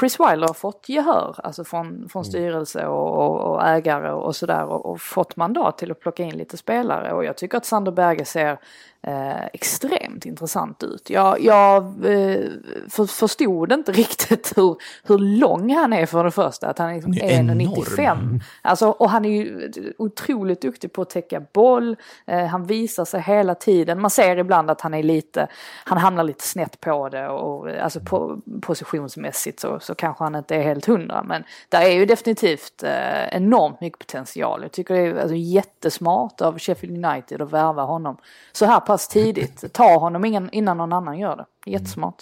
Chris 0.00 0.20
Wilder 0.20 0.46
har 0.46 0.54
fått 0.54 0.88
gehör 0.88 1.40
alltså 1.44 1.64
från, 1.64 2.08
från 2.08 2.22
mm. 2.22 2.30
styrelse 2.30 2.86
och, 2.86 3.26
och, 3.26 3.52
och 3.52 3.66
ägare 3.66 4.12
och 4.12 4.36
sådär 4.36 4.64
och, 4.64 4.86
och 4.86 5.00
fått 5.00 5.36
mandat 5.36 5.78
till 5.78 5.90
att 5.90 6.00
plocka 6.00 6.22
in 6.22 6.36
lite 6.36 6.56
spelare. 6.56 7.12
Och 7.12 7.24
jag 7.24 7.36
tycker 7.36 7.56
att 7.56 7.66
Sander 7.66 7.92
Berge 7.92 8.24
ser 8.24 8.58
eh, 9.06 9.46
extremt 9.52 10.26
intressant 10.26 10.82
ut. 10.82 11.10
Jag, 11.10 11.40
jag 11.40 11.84
eh, 11.84 12.50
för, 12.88 13.06
förstod 13.06 13.72
inte 13.72 13.92
riktigt 14.04 14.52
hur, 14.56 14.76
hur 15.02 15.18
lång 15.18 15.74
han 15.74 15.92
är 15.92 16.06
för 16.06 16.24
det 16.24 16.30
första. 16.30 16.68
Att 16.68 16.78
han 16.78 16.90
är 16.90 16.94
liksom 16.94 17.12
1,95. 17.12 18.40
Alltså, 18.62 18.88
och 18.88 19.10
han 19.10 19.24
är 19.24 19.30
ju 19.30 19.72
otroligt 19.98 20.62
duktig 20.62 20.92
på 20.92 21.02
att 21.02 21.10
täcka 21.10 21.42
boll. 21.52 21.96
Eh, 22.26 22.46
han 22.46 22.64
visar 22.64 23.04
sig 23.04 23.20
hela 23.20 23.54
tiden. 23.54 24.00
Man 24.00 24.10
ser 24.10 24.36
ibland 24.36 24.70
att 24.70 24.80
han 24.80 24.94
är 24.94 25.02
lite, 25.02 25.48
han 25.84 25.98
hamnar 25.98 26.24
lite 26.24 26.44
snett 26.44 26.80
på 26.80 27.08
det. 27.08 27.28
Och, 27.28 27.68
alltså 27.68 28.00
på, 28.00 28.40
positionsmässigt 28.62 29.60
så, 29.60 29.80
så 29.80 29.94
kanske 29.94 30.24
han 30.24 30.34
inte 30.34 30.56
är 30.56 30.62
helt 30.62 30.86
hundra. 30.86 31.22
Men 31.22 31.44
det 31.68 31.76
är 31.76 31.92
ju 31.92 32.06
definitivt 32.06 32.82
eh, 32.82 33.36
enormt 33.36 33.80
mycket 33.80 33.98
potential. 33.98 34.62
Jag 34.62 34.72
tycker 34.72 34.94
det 34.94 35.00
är 35.00 35.16
alltså, 35.16 35.36
jättesmart 35.36 36.40
av 36.40 36.58
Sheffield 36.58 37.06
United 37.06 37.42
att 37.42 37.52
värva 37.52 37.82
honom 37.82 38.16
så 38.52 38.66
här 38.66 38.80
pass 38.80 38.93
tidigt. 38.98 39.72
Ta 39.72 39.98
honom 39.98 40.48
innan 40.52 40.76
någon 40.76 40.92
annan 40.92 41.18
gör 41.18 41.36
det. 41.36 41.70
Jättesmart. 41.70 42.16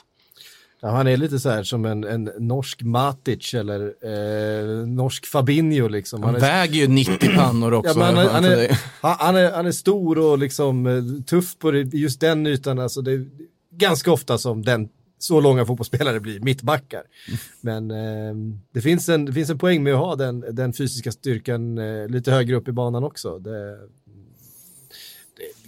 Ja, 0.85 0.91
han 0.91 1.07
är 1.07 1.17
lite 1.17 1.39
så 1.39 1.51
här 1.51 1.63
som 1.63 1.85
en, 1.85 2.05
en 2.05 2.31
norsk 2.39 2.83
Matic 2.83 3.55
eller 3.55 3.81
eh, 3.81 4.87
norsk 4.87 5.27
Fabinho 5.27 5.89
liksom. 5.89 6.23
Han, 6.23 6.35
han 6.35 6.41
väger 6.41 6.75
ju 6.75 6.89
90 6.89 7.37
pannor 7.37 7.75
också. 7.75 7.99
Ja, 7.99 8.05
han, 8.05 8.17
är, 8.17 8.29
han, 8.29 8.45
är, 8.45 8.79
han, 9.01 9.37
är, 9.37 9.53
han 9.53 9.67
är 9.67 9.73
stor 9.73 10.19
och 10.19 10.39
liksom 10.39 10.87
eh, 10.87 11.25
tuff 11.25 11.59
på 11.59 11.73
just 11.75 12.21
den 12.21 12.47
ytan. 12.47 12.79
Alltså 12.79 13.03
det 13.03 13.13
är 13.13 13.27
ganska 13.71 14.13
ofta 14.13 14.39
som 14.39 14.63
den 14.63 14.89
så 15.19 15.41
långa 15.41 15.67
fotbollsspelare 15.67 16.21
blir 16.21 16.41
mittbackar. 16.41 17.03
Men 17.61 17.91
eh, 17.91 18.35
det, 18.73 18.81
finns 18.81 19.09
en, 19.09 19.25
det 19.25 19.33
finns 19.33 19.51
en 19.51 19.59
poäng 19.59 19.83
med 19.83 19.95
att 19.95 20.01
ha 20.01 20.17
den, 20.17 20.45
den 20.51 20.73
fysiska 20.73 21.13
styrkan 21.13 21.79
eh, 21.79 22.09
lite 22.09 22.33
högre 22.33 22.57
upp 22.57 22.69
i 22.69 22.73
banan 22.73 23.05
också. 23.05 23.39
Det, 23.39 23.79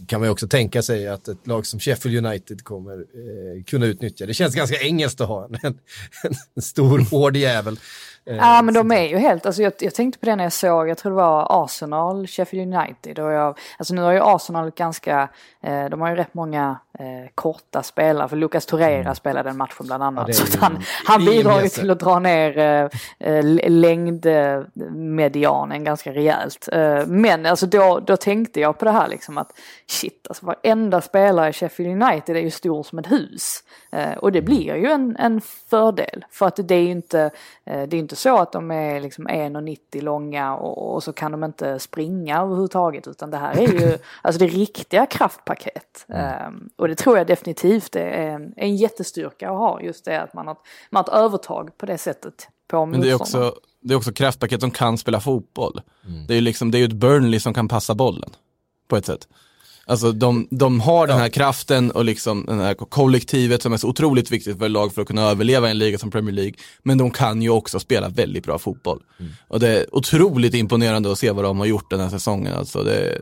kan 0.07 0.21
man 0.21 0.27
ju 0.27 0.33
också 0.33 0.49
tänka 0.49 0.83
sig 0.83 1.09
att 1.09 1.29
ett 1.29 1.47
lag 1.47 1.67
som 1.67 1.81
Sheffield 1.81 2.27
United 2.27 2.65
kommer 2.65 2.93
eh, 2.99 3.65
kunna 3.65 3.87
utnyttja. 3.87 4.27
Det 4.27 4.35
känns 4.35 4.55
ganska 4.55 4.77
engelskt 4.81 5.21
att 5.21 5.29
ha 5.29 5.45
en, 5.45 5.59
en, 5.63 5.79
en 6.55 6.63
stor 6.63 6.99
hård 6.99 7.37
jävel 7.37 7.79
ja 8.25 8.63
men 8.63 8.75
de 8.75 8.93
är 8.93 9.09
ju 9.09 9.19
helt, 9.19 9.47
alltså 9.47 9.63
jag, 9.63 9.73
jag, 9.79 9.95
tänkte 9.95 10.19
på 10.19 10.27
det 10.27 10.37
när 10.37 10.45
jag 10.45 10.53
såg, 10.53 10.89
jag 10.89 10.99
tror 10.99 11.13
det 11.13 11.17
var 11.17 11.65
Arsenal, 11.65 12.27
Sheffield 12.27 12.75
United 12.75 13.19
och 13.19 13.33
jag, 13.33 13.59
alltså 13.79 13.95
nu 13.95 14.03
har 14.03 14.13
ju 14.13 14.21
Arsenal 14.23 14.71
ganska, 14.71 15.29
eh, 15.61 15.85
de 15.85 16.01
har 16.01 16.09
ju 16.09 16.17
rätt 16.17 16.35
många 16.35 16.79
eh, 16.99 17.31
korta 17.35 17.83
spelare, 17.83 18.29
för 18.29 18.37
Lucas 18.37 18.67
Torreira 18.67 19.01
mm. 19.01 19.15
spelade 19.15 19.49
den 19.49 19.57
matchen 19.57 19.87
bland 19.87 20.03
annat. 20.03 20.29
Ja, 20.29 20.35
så 20.35 20.59
han, 20.61 20.83
han 21.05 21.25
bidrar 21.25 21.63
ju 21.63 21.69
till 21.69 21.91
att 21.91 22.01
dra 22.01 22.19
ner 22.19 22.59
eh, 22.59 22.89
eh 23.19 23.45
längdmedianen 23.71 25.85
ganska 25.85 26.13
rejält. 26.13 26.69
Eh, 26.73 27.07
men 27.07 27.47
alltså 27.47 27.67
då, 27.67 28.01
då 28.07 28.17
tänkte 28.17 28.61
jag 28.61 28.79
på 28.79 28.85
det 28.85 28.91
här 28.91 29.09
liksom 29.09 29.39
att 29.39 29.53
shit, 29.87 30.27
alltså 30.29 30.47
varenda 30.47 31.01
spelare 31.01 31.49
i 31.49 31.53
Sheffield 31.53 32.03
United 32.03 32.37
är 32.37 32.41
ju 32.41 32.51
stor 32.51 32.83
som 32.83 32.99
ett 32.99 33.13
hus. 33.13 33.63
Eh, 33.93 34.13
och 34.13 34.33
det 34.33 34.43
blir 34.43 34.77
ju 34.77 34.91
en, 34.91 35.17
en 35.17 35.41
fördel, 35.41 36.25
för 36.31 36.47
att 36.47 36.57
det 36.57 36.75
är 36.75 36.83
ju 36.83 36.91
inte, 36.91 37.31
det 37.65 37.73
är 37.73 37.95
inte 37.95 38.14
inte 38.15 38.23
så 38.23 38.39
att 38.39 38.53
de 38.53 38.71
är 38.71 39.01
liksom 39.01 39.29
1,90 39.29 40.03
långa 40.03 40.57
och, 40.57 40.95
och, 40.95 41.03
så 41.03 41.13
kan 41.13 41.33
de 41.33 41.45
inte 41.45 41.79
springa 41.79 42.41
överhuvudtaget 42.41 43.07
utan 43.09 43.31
det 43.31 43.37
här 43.37 43.59
är 43.59 43.69
ju 43.69 43.99
alltså 44.23 44.39
det 44.39 44.47
riktiga 44.47 45.07
kraftpaket. 45.07 46.07
Mm. 46.09 46.47
Um, 46.47 46.71
och 46.77 46.89
det 46.89 46.95
tror 46.95 47.19
jag 47.19 47.27
definitivt 47.27 47.97
är 47.97 48.01
en, 48.07 48.55
en 48.57 48.77
jättestyrka 48.77 49.51
att 49.51 49.59
ha 49.59 49.81
just 49.81 50.05
det 50.05 50.23
att 50.23 50.35
man 50.35 50.47
har, 50.47 50.57
man 50.91 51.05
har 51.07 51.13
ett 51.13 51.25
övertag 51.25 51.79
på 51.79 51.87
det 51.87 51.99
sättet 51.99 52.49
på 52.69 52.87
Men 52.87 53.01
det 53.01 53.11
är 53.11 53.15
också, 53.15 53.55
det 53.81 53.95
är 53.95 53.97
också 53.97 54.13
kraftpaket 54.13 54.61
som 54.61 54.71
kan 54.71 54.99
spela 54.99 55.21
fotboll. 55.21 55.81
Mm. 56.07 56.27
Det 56.27 56.33
är 56.33 56.37
ju 56.37 56.41
liksom, 56.41 56.71
det 56.71 56.79
är 56.79 56.81
ju 56.81 56.85
ett 56.85 56.93
Burnley 56.93 57.41
som 57.41 57.55
kan 57.55 57.69
passa 57.69 57.95
bollen 57.95 58.31
på 58.89 58.97
ett 58.97 59.07
sätt. 59.07 59.29
Alltså 59.87 60.13
de, 60.13 60.49
de 60.51 60.81
har 60.81 61.07
den 61.07 61.19
här 61.19 61.29
kraften 61.29 61.91
och 61.91 62.05
liksom 62.05 62.47
det 62.47 62.55
här 62.55 62.75
kollektivet 62.75 63.63
som 63.63 63.73
är 63.73 63.77
så 63.77 63.89
otroligt 63.89 64.31
viktigt 64.31 64.59
för 64.59 64.69
lag 64.69 64.95
för 64.95 65.03
att 65.03 65.09
kunna 65.09 65.23
överleva 65.23 65.69
i 65.69 65.71
en 65.71 65.79
liga 65.79 65.99
som 65.99 66.11
Premier 66.11 66.35
League. 66.35 66.55
Men 66.83 66.99
de 66.99 67.11
kan 67.11 67.43
ju 67.43 67.51
också 67.51 67.81
spela 67.81 68.09
väldigt 68.09 68.45
bra 68.45 68.59
fotboll. 68.59 69.03
Mm. 69.21 69.33
Och 69.49 69.61
det 69.61 69.69
är 69.69 69.95
otroligt 69.95 70.55
imponerande 70.55 71.13
att 71.13 71.19
se 71.19 71.31
vad 71.31 71.45
de 71.45 71.59
har 71.59 71.67
gjort 71.67 71.91
den 71.91 72.01
här 72.01 72.09
säsongen. 72.09 72.55
Alltså 72.55 72.83
det 72.83 73.21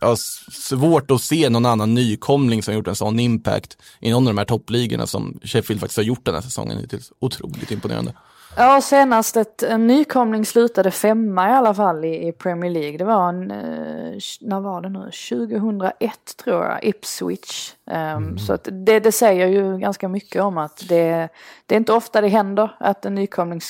är 0.00 0.16
svårt 0.52 1.10
att 1.10 1.22
se 1.22 1.48
någon 1.48 1.66
annan 1.66 1.94
nykomling 1.94 2.62
som 2.62 2.74
gjort 2.74 2.88
en 2.88 2.96
sån 2.96 3.20
impact 3.20 3.76
i 4.00 4.10
någon 4.10 4.28
av 4.28 4.34
de 4.34 4.38
här 4.38 4.44
toppligorna 4.44 5.06
som 5.06 5.40
Sheffield 5.42 5.80
faktiskt 5.80 5.96
har 5.96 6.04
gjort 6.04 6.24
den 6.24 6.34
här 6.34 6.42
säsongen 6.42 6.78
hittills. 6.78 7.12
Otroligt 7.18 7.70
imponerande. 7.70 8.14
Ja, 8.56 8.80
senast 8.80 9.36
ett, 9.36 9.62
en 9.62 9.86
nykomling 9.86 10.46
slutade 10.46 10.90
femma 10.90 11.48
i 11.48 11.52
alla 11.52 11.74
fall 11.74 12.04
i, 12.04 12.28
i 12.28 12.32
Premier 12.32 12.70
League. 12.70 12.98
Det 12.98 13.04
var 13.04 13.28
en, 13.28 13.50
eh, 13.50 14.18
när 14.40 14.60
var 14.60 14.80
det 14.80 14.88
nu, 14.88 14.98
2001 14.98 16.10
tror 16.44 16.64
jag, 16.64 16.84
Ipswich. 16.84 17.72
Um, 17.86 17.96
mm. 17.96 18.38
Så 18.38 18.52
att 18.52 18.68
det, 18.72 19.00
det 19.00 19.12
säger 19.12 19.46
ju 19.46 19.78
ganska 19.78 20.08
mycket 20.08 20.42
om 20.42 20.58
att 20.58 20.84
det, 20.88 21.28
det 21.66 21.74
är 21.74 21.76
inte 21.76 21.92
ofta 21.92 22.20
det 22.20 22.28
händer 22.28 22.76
att 22.80 23.04
en 23.04 23.14
nykomling 23.14 23.60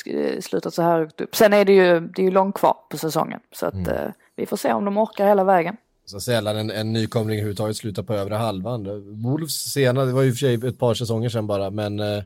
slutar 0.41 0.71
så 0.71 0.83
här 0.83 0.99
högt 0.99 1.21
upp. 1.21 1.37
Sen 1.37 1.53
är 1.53 1.65
det 1.65 1.73
ju, 1.73 2.01
det 2.01 2.23
är 2.23 2.25
ju 2.25 2.31
långt 2.31 2.55
kvar 2.55 2.77
på 2.91 2.99
säsongen. 2.99 3.41
Så 3.53 3.67
att 3.67 3.75
mm. 3.75 3.89
uh, 3.89 4.11
vi 4.37 4.47
får 4.47 4.57
se 4.57 4.73
om 4.73 4.85
de 4.85 4.99
orkar 4.99 5.27
hela 5.27 5.45
vägen. 5.45 5.77
Så 6.05 6.21
sällan 6.21 6.57
en, 6.57 6.71
en 6.71 6.93
nykomling 6.93 7.37
överhuvudtaget 7.37 7.77
slutar 7.77 8.03
på 8.03 8.15
övre 8.15 8.35
halvan. 8.35 8.87
Wolves 9.23 9.73
senare, 9.73 10.07
det 10.07 10.13
var 10.13 10.23
ju 10.23 10.33
för 10.33 10.39
sig 10.39 10.55
ett 10.55 10.79
par 10.79 10.95
säsonger 10.95 11.29
sedan 11.29 11.47
bara, 11.47 11.71
men 11.71 12.01
uh, 12.01 12.23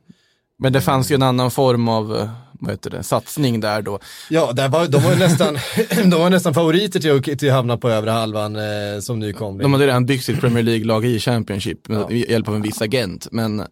men 0.57 0.73
det 0.73 0.81
fanns 0.81 1.11
ju 1.11 1.15
en 1.15 1.23
annan 1.23 1.51
form 1.51 1.89
av 1.89 2.17
eh, 2.17 2.31
vad 2.61 2.71
heter 2.71 2.91
det, 2.91 3.03
satsning 3.03 3.61
där 3.61 3.83
då. 3.83 3.99
Ja, 4.31 4.53
där 4.53 4.69
var, 4.69 4.87
de, 4.87 5.03
var 5.03 5.17
nästan, 5.17 5.59
de 6.11 6.21
var 6.21 6.31
nästan 6.31 6.55
favoriter 6.55 7.01
till 7.01 7.17
att, 7.17 7.39
till 7.39 7.49
att 7.49 7.55
hamna 7.55 7.77
på 7.77 7.91
övre 7.91 8.11
halvan 8.11 8.57
eh, 8.57 9.01
som 9.01 9.19
nykomling. 9.19 9.63
De 9.63 9.73
hade 9.73 9.87
redan 9.87 10.07
byggt 10.07 10.25
sitt 10.25 10.41
Premier 10.41 10.63
League-lag 10.63 11.05
i 11.05 11.19
Championship 11.19 11.89
med 11.89 11.99
ja. 11.99 12.11
hjälp 12.11 12.49
av 12.49 12.55
en 12.55 12.63
viss 12.63 12.83
agent. 12.83 13.29
Men 13.31 13.67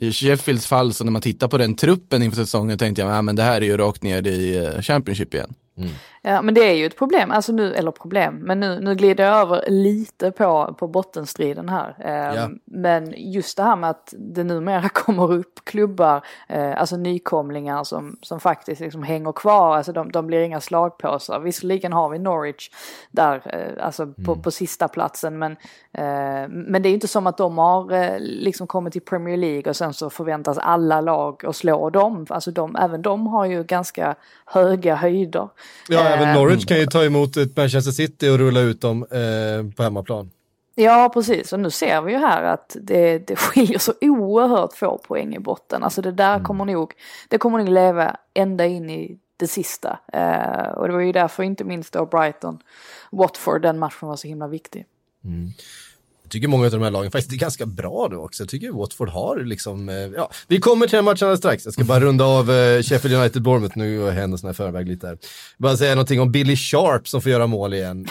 i 0.00 0.12
Sheffields 0.12 0.66
fall, 0.66 0.92
så 0.92 1.04
när 1.04 1.12
man 1.12 1.22
tittar 1.22 1.48
på 1.48 1.58
den 1.58 1.74
truppen 1.74 2.22
inför 2.22 2.36
säsongen 2.36 2.78
tänkte 2.78 3.02
jag, 3.02 3.10
ja 3.10 3.22
men 3.22 3.36
det 3.36 3.42
här 3.42 3.60
är 3.60 3.66
ju 3.66 3.76
rakt 3.76 4.02
ner 4.02 4.26
i 4.26 4.56
eh, 4.56 4.82
Championship 4.82 5.34
igen. 5.34 5.54
Mm. 5.78 5.90
Ja 6.28 6.42
men 6.42 6.54
det 6.54 6.60
är 6.60 6.74
ju 6.74 6.86
ett 6.86 6.96
problem, 6.96 7.30
alltså 7.30 7.52
nu, 7.52 7.74
eller 7.74 7.90
problem, 7.90 8.34
men 8.34 8.60
nu, 8.60 8.80
nu 8.80 8.94
glider 8.94 9.24
jag 9.24 9.36
över 9.36 9.64
lite 9.68 10.30
på, 10.30 10.74
på 10.78 10.88
bottenstriden 10.88 11.68
här. 11.68 11.96
Eh, 11.98 12.36
ja. 12.36 12.48
Men 12.64 13.14
just 13.16 13.56
det 13.56 13.62
här 13.62 13.76
med 13.76 13.90
att 13.90 14.14
det 14.18 14.44
numera 14.44 14.88
kommer 14.92 15.32
upp 15.32 15.64
klubbar, 15.64 16.26
eh, 16.48 16.80
alltså 16.80 16.96
nykomlingar 16.96 17.84
som, 17.84 18.16
som 18.22 18.40
faktiskt 18.40 18.80
liksom 18.80 19.02
hänger 19.02 19.32
kvar, 19.32 19.76
alltså 19.76 19.92
de, 19.92 20.12
de 20.12 20.26
blir 20.26 20.40
inga 20.40 20.60
slagpåsar. 20.60 21.40
Visserligen 21.40 21.92
har 21.92 22.08
vi 22.08 22.18
Norwich 22.18 22.70
där, 23.10 23.42
eh, 23.44 23.86
alltså 23.86 24.02
mm. 24.02 24.14
på, 24.24 24.36
på 24.36 24.50
sista 24.50 24.88
platsen 24.88 25.38
men, 25.38 25.52
eh, 25.92 26.48
men 26.48 26.82
det 26.82 26.88
är 26.88 26.94
inte 26.94 27.08
som 27.08 27.26
att 27.26 27.36
de 27.36 27.58
har 27.58 27.92
eh, 27.92 28.18
liksom 28.18 28.66
kommit 28.66 28.92
till 28.92 29.02
Premier 29.02 29.36
League 29.36 29.70
och 29.70 29.76
sen 29.76 29.94
så 29.94 30.10
förväntas 30.10 30.58
alla 30.58 31.00
lag 31.00 31.46
att 31.46 31.56
slå 31.56 31.90
dem. 31.90 32.26
Alltså 32.30 32.50
de, 32.50 32.76
även 32.76 33.02
de 33.02 33.26
har 33.26 33.44
ju 33.44 33.64
ganska 33.64 34.14
höga 34.46 34.94
höjder. 34.94 35.48
Ja, 35.88 36.15
även 36.16 36.28
eh, 36.28 36.34
Norwich 36.34 36.64
kan 36.64 36.78
ju 36.78 36.86
ta 36.86 37.04
emot 37.04 37.36
ett 37.36 37.56
Manchester 37.56 37.92
City 37.92 38.28
och 38.28 38.38
rulla 38.38 38.60
ut 38.60 38.80
dem 38.80 39.06
eh, 39.10 39.74
på 39.76 39.82
hemmaplan. 39.82 40.30
Ja, 40.78 41.10
precis. 41.14 41.52
Och 41.52 41.60
nu 41.60 41.70
ser 41.70 42.02
vi 42.02 42.12
ju 42.12 42.18
här 42.18 42.42
att 42.42 42.76
det, 42.80 43.18
det 43.18 43.36
skiljer 43.36 43.78
så 43.78 43.92
oerhört 44.00 44.72
få 44.76 44.98
poäng 44.98 45.34
i 45.34 45.38
botten. 45.38 45.82
Alltså 45.82 46.02
det 46.02 46.12
där 46.12 46.34
mm. 46.34 46.44
kommer 46.44 46.64
nog, 46.64 46.92
det 47.28 47.38
kommer 47.38 47.58
nog 47.58 47.68
leva 47.68 48.16
ända 48.34 48.66
in 48.66 48.90
i 48.90 49.18
det 49.36 49.46
sista. 49.46 49.98
Eh, 50.12 50.68
och 50.68 50.88
det 50.88 50.94
var 50.94 51.00
ju 51.00 51.12
därför 51.12 51.42
inte 51.42 51.64
minst 51.64 51.92
då 51.92 52.06
Brighton, 52.06 52.58
Watford, 53.12 53.62
den 53.62 53.78
matchen 53.78 54.08
var 54.08 54.16
så 54.16 54.28
himla 54.28 54.48
viktig. 54.48 54.86
Mm. 55.24 55.48
Jag 56.26 56.30
tycker 56.30 56.48
många 56.48 56.64
av 56.64 56.70
de 56.70 56.82
här 56.82 56.90
lagen 56.90 57.10
faktiskt 57.10 57.32
är 57.32 57.36
ganska 57.36 57.66
bra 57.66 58.08
då 58.10 58.16
också. 58.16 58.42
Jag 58.42 58.48
tycker 58.48 58.72
Watford 58.72 59.08
har 59.08 59.44
liksom, 59.44 59.88
eh, 59.88 59.94
ja, 59.94 60.30
vi 60.48 60.60
kommer 60.60 60.86
till 60.86 60.96
den 60.96 61.04
matchen 61.04 61.38
strax. 61.38 61.64
Jag 61.64 61.74
ska 61.74 61.84
bara 61.84 62.00
runda 62.00 62.24
av 62.24 62.50
eh, 62.50 62.82
Sheffield 62.82 63.16
United 63.16 63.42
Bournemouth 63.42 63.78
nu 63.78 64.02
och 64.02 64.12
händelserna 64.12 64.50
i 64.50 64.54
förväg 64.54 64.88
lite 64.88 65.06
här. 65.06 65.18
Bara 65.58 65.76
säga 65.76 65.94
någonting 65.94 66.20
om 66.20 66.32
Billy 66.32 66.56
Sharp 66.56 67.08
som 67.08 67.22
får 67.22 67.32
göra 67.32 67.46
mål 67.46 67.74
igen. 67.74 68.06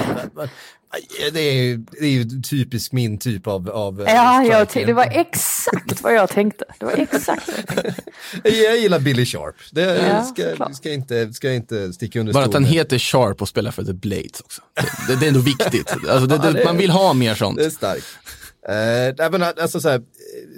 Det 1.33 1.39
är, 1.39 1.77
det 1.77 2.05
är 2.05 2.09
ju 2.09 2.41
typiskt 2.41 2.93
min 2.93 3.17
typ 3.17 3.47
av... 3.47 3.69
av 3.69 4.01
eh, 4.01 4.13
ja, 4.13 4.43
jag 4.43 4.67
det 4.73 4.93
var 4.93 5.07
exakt 5.11 6.01
vad 6.01 6.13
jag 6.13 6.29
tänkte. 6.29 6.65
Det 6.79 6.85
var 6.85 6.93
exakt 6.93 7.47
vad 7.47 7.57
jag 7.57 7.67
tänkte. 7.67 8.03
jag 8.49 8.77
gillar 8.77 8.99
Billy 8.99 9.25
Sharp. 9.25 9.55
Det 9.71 9.81
ja, 9.81 10.23
ska, 10.23 10.73
ska, 10.73 10.91
inte, 10.91 11.33
ska 11.33 11.53
inte 11.53 11.93
sticka 11.93 12.19
under 12.19 12.33
Bara 12.33 12.45
att 12.45 12.53
han 12.53 12.65
heter 12.65 12.99
Sharp 12.99 13.41
och 13.41 13.49
spelar 13.49 13.71
för 13.71 13.83
The 13.83 13.93
Blades 13.93 14.41
också. 14.41 14.61
Det, 15.07 15.15
det 15.15 15.25
är 15.25 15.27
ändå 15.27 15.39
viktigt. 15.39 15.95
Alltså, 16.09 16.27
det, 16.27 16.35
ja, 16.35 16.51
det, 16.51 16.65
man 16.65 16.77
vill 16.77 16.89
ha 16.89 17.13
mer 17.13 17.35
sånt. 17.35 17.57
Det 17.57 17.65
är 17.65 17.69
starkt. 17.69 18.05
Eh, 18.69 19.31
men 19.31 19.41
eh, 19.41 19.47
alltså 19.47 19.81
så 19.81 19.89
här, 19.89 20.01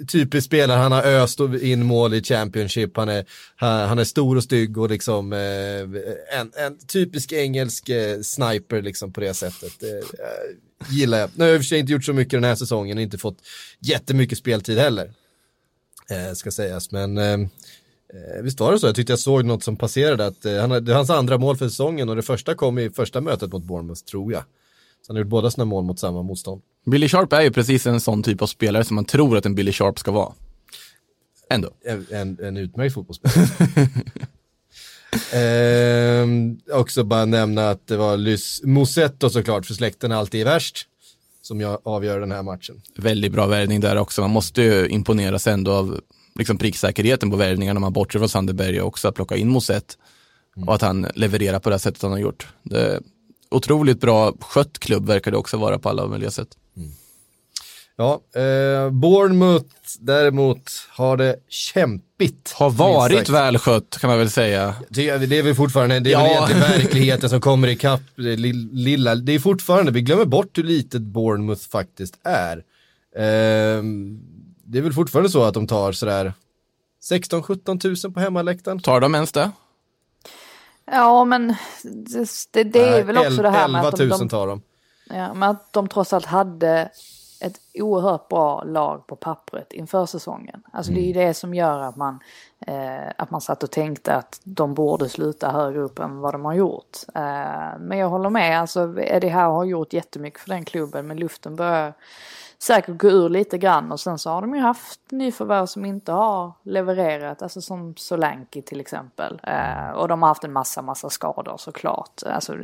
typisk 0.06 0.46
spelare, 0.46 0.78
han 0.78 0.92
har 0.92 1.02
öst 1.02 1.40
in 1.62 1.86
mål 1.86 2.14
i 2.14 2.22
Championship, 2.22 2.96
han 2.96 3.08
är, 3.08 3.24
han 3.86 3.98
är 3.98 4.04
stor 4.04 4.36
och 4.36 4.44
stygg 4.44 4.78
och 4.78 4.90
liksom 4.90 5.32
eh, 5.32 6.38
en, 6.40 6.52
en 6.56 6.78
typisk 6.86 7.32
engelsk 7.32 7.88
eh, 7.88 8.20
sniper 8.20 8.82
liksom 8.82 9.12
på 9.12 9.20
det 9.20 9.34
sättet. 9.34 9.82
Eh, 9.82 9.88
eh 9.88 10.68
gillar 10.90 11.18
jag. 11.18 11.30
Nu 11.34 11.44
har 11.44 11.48
jag 11.48 11.54
i 11.54 11.58
och 11.58 11.62
för 11.62 11.66
sig 11.66 11.78
inte 11.78 11.92
gjort 11.92 12.04
så 12.04 12.12
mycket 12.12 12.32
den 12.32 12.44
här 12.44 12.54
säsongen, 12.54 12.98
inte 12.98 13.18
fått 13.18 13.38
jättemycket 13.80 14.38
speltid 14.38 14.78
heller. 14.78 15.12
Eh, 16.10 16.32
ska 16.34 16.50
sägas, 16.50 16.90
men 16.90 17.18
eh, 17.18 17.32
eh, 17.32 18.42
visst 18.42 18.60
var 18.60 18.72
det 18.72 18.78
så, 18.78 18.86
jag 18.86 18.94
tyckte 18.94 19.12
jag 19.12 19.20
såg 19.20 19.44
något 19.44 19.64
som 19.64 19.76
passerade 19.76 20.26
att 20.26 20.44
eh, 20.44 20.56
han, 20.56 20.84
det 20.84 20.92
är 20.92 20.96
hans 20.96 21.10
andra 21.10 21.38
mål 21.38 21.56
för 21.56 21.68
säsongen 21.68 22.08
och 22.08 22.16
det 22.16 22.22
första 22.22 22.54
kom 22.54 22.78
i 22.78 22.90
första 22.90 23.20
mötet 23.20 23.52
mot 23.52 23.64
Bournemouth 23.64 24.02
tror 24.02 24.32
jag. 24.32 24.42
Så 24.42 25.08
han 25.08 25.16
har 25.16 25.20
gjort 25.22 25.30
båda 25.30 25.50
sina 25.50 25.64
mål 25.64 25.84
mot 25.84 25.98
samma 25.98 26.22
motstånd. 26.22 26.62
Billy 26.86 27.08
Sharp 27.08 27.32
är 27.32 27.40
ju 27.40 27.50
precis 27.50 27.86
en 27.86 28.00
sån 28.00 28.22
typ 28.22 28.42
av 28.42 28.46
spelare 28.46 28.84
som 28.84 28.94
man 28.94 29.04
tror 29.04 29.36
att 29.36 29.46
en 29.46 29.54
Billy 29.54 29.72
Sharp 29.72 29.98
ska 29.98 30.10
vara. 30.10 30.32
Ändå. 31.50 31.70
En, 31.84 32.06
en, 32.10 32.38
en 32.42 32.56
utmärkt 32.56 32.94
fotbollsspelare. 32.94 33.48
eh, 36.22 36.26
också 36.78 37.04
bara 37.04 37.24
nämna 37.24 37.70
att 37.70 37.86
det 37.86 37.96
var 37.96 38.16
Lys 38.16 38.60
Mosetto 38.64 39.30
såklart, 39.30 39.66
för 39.66 39.74
släkten 39.74 40.12
är 40.12 40.16
alltid 40.16 40.44
värst, 40.44 40.86
som 41.42 41.60
jag 41.60 41.80
avgör 41.84 42.20
den 42.20 42.32
här 42.32 42.42
matchen. 42.42 42.82
Väldigt 42.96 43.32
bra 43.32 43.46
värvning 43.46 43.80
där 43.80 43.96
också. 43.96 44.20
Man 44.20 44.30
måste 44.30 44.62
ju 44.62 44.88
imponeras 44.88 45.46
ändå 45.46 45.72
av 45.72 46.00
liksom 46.34 46.58
pricksäkerheten 46.58 47.30
på 47.30 47.36
värvningarna. 47.36 47.80
Man 47.80 47.92
bortser 47.92 48.18
från 48.18 48.28
Sanderberg 48.28 48.80
också, 48.80 49.08
att 49.08 49.14
plocka 49.14 49.36
in 49.36 49.48
Mosett 49.48 49.98
mm. 50.56 50.68
och 50.68 50.74
att 50.74 50.82
han 50.82 51.06
levererar 51.14 51.58
på 51.58 51.70
det 51.70 51.78
sättet 51.78 52.02
han 52.02 52.10
har 52.10 52.18
gjort. 52.18 52.46
Det, 52.62 53.00
otroligt 53.50 54.00
bra 54.00 54.34
skött 54.40 54.78
klubb 54.78 55.06
verkar 55.06 55.30
det 55.30 55.36
också 55.36 55.56
vara 55.56 55.78
på 55.78 55.88
alla 55.88 56.06
möjliga 56.06 56.30
sätt. 56.30 56.48
Ja, 58.00 58.20
eh, 58.40 58.90
Bournemouth 58.90 59.74
däremot 60.00 60.70
har 60.90 61.16
det 61.16 61.36
kämpigt. 61.48 62.52
Har 62.52 62.70
varit 62.70 63.28
välskött 63.28 63.98
kan 64.00 64.10
man 64.10 64.18
väl 64.18 64.30
säga. 64.30 64.74
Det, 64.88 65.08
är 65.08 65.42
väl 65.42 65.54
fortfarande, 65.54 66.00
det 66.00 66.12
är 66.12 66.24
ja. 66.24 66.46
väl 66.48 66.60
verkligheten 66.78 67.30
som 67.30 67.40
kommer 67.40 67.68
ikapp 67.68 68.00
det 68.16 68.36
lilla. 68.36 69.14
Det 69.14 69.32
är 69.32 69.38
fortfarande, 69.38 69.92
vi 69.92 70.00
glömmer 70.00 70.24
bort 70.24 70.58
hur 70.58 70.62
litet 70.62 71.02
Bournemouth 71.02 71.68
faktiskt 71.68 72.18
är. 72.22 72.56
Eh, 73.16 73.82
det 74.64 74.78
är 74.78 74.82
väl 74.82 74.92
fortfarande 74.92 75.30
så 75.30 75.44
att 75.44 75.54
de 75.54 75.66
tar 75.66 75.92
sådär 75.92 76.32
16-17 77.10 77.80
tusen 77.80 78.14
på 78.14 78.20
hemmaläktaren. 78.20 78.80
Tar 78.80 79.00
de 79.00 79.14
ens 79.14 79.32
det? 79.32 79.50
Ja, 80.90 81.24
men 81.24 81.54
det, 81.82 82.28
det, 82.50 82.64
det 82.64 82.88
är 82.88 83.04
väl 83.04 83.18
också 83.18 83.42
det 83.42 83.50
här 83.50 83.68
med 83.68 83.84
att 83.84 83.96
de, 83.96 84.08
de, 84.08 84.28
tar 84.28 84.46
de. 84.46 84.62
Ja, 85.10 85.34
men 85.34 85.50
att 85.50 85.72
de 85.72 85.88
trots 85.88 86.12
allt 86.12 86.26
hade 86.26 86.90
ett 87.40 87.60
oerhört 87.74 88.28
bra 88.28 88.62
lag 88.64 89.06
på 89.06 89.16
pappret 89.16 89.72
inför 89.72 90.06
säsongen. 90.06 90.62
Alltså 90.72 90.92
mm. 90.92 91.02
det 91.02 91.06
är 91.06 91.08
ju 91.08 91.12
mm. 91.12 91.26
det 91.26 91.34
som 91.34 91.54
gör 91.54 91.78
att 91.78 91.96
man, 91.96 92.18
eh, 92.66 93.08
att 93.16 93.30
man 93.30 93.40
satt 93.40 93.62
och 93.62 93.70
tänkte 93.70 94.14
att 94.14 94.40
de 94.44 94.74
borde 94.74 95.08
sluta 95.08 95.50
högre 95.50 95.80
upp 95.80 95.98
än 95.98 96.20
vad 96.20 96.34
de 96.34 96.44
har 96.44 96.54
gjort. 96.54 96.96
Eh, 97.14 97.78
men 97.78 97.98
jag 97.98 98.08
håller 98.08 98.30
med, 98.30 98.60
alltså 98.60 99.00
Eddie 99.00 99.28
Howe 99.28 99.54
har 99.54 99.64
gjort 99.64 99.92
jättemycket 99.92 100.40
för 100.40 100.48
den 100.48 100.64
klubben 100.64 101.06
men 101.06 101.16
luften 101.16 101.56
börjar 101.56 101.94
säkert 102.58 102.98
gå 102.98 103.08
ur 103.08 103.28
lite 103.28 103.58
grann 103.58 103.92
och 103.92 104.00
sen 104.00 104.18
så 104.18 104.30
har 104.30 104.40
de 104.40 104.54
ju 104.54 104.60
haft 104.60 105.00
nyförvärv 105.10 105.66
som 105.66 105.84
inte 105.84 106.12
har 106.12 106.52
levererat, 106.62 107.42
alltså 107.42 107.60
som 107.60 107.96
Solanki 107.96 108.62
till 108.62 108.80
exempel. 108.80 109.40
Eh, 109.42 109.90
och 109.90 110.08
de 110.08 110.22
har 110.22 110.28
haft 110.28 110.44
en 110.44 110.52
massa, 110.52 110.82
massa 110.82 111.10
skador 111.10 111.56
såklart. 111.56 112.22
Alltså 112.26 112.56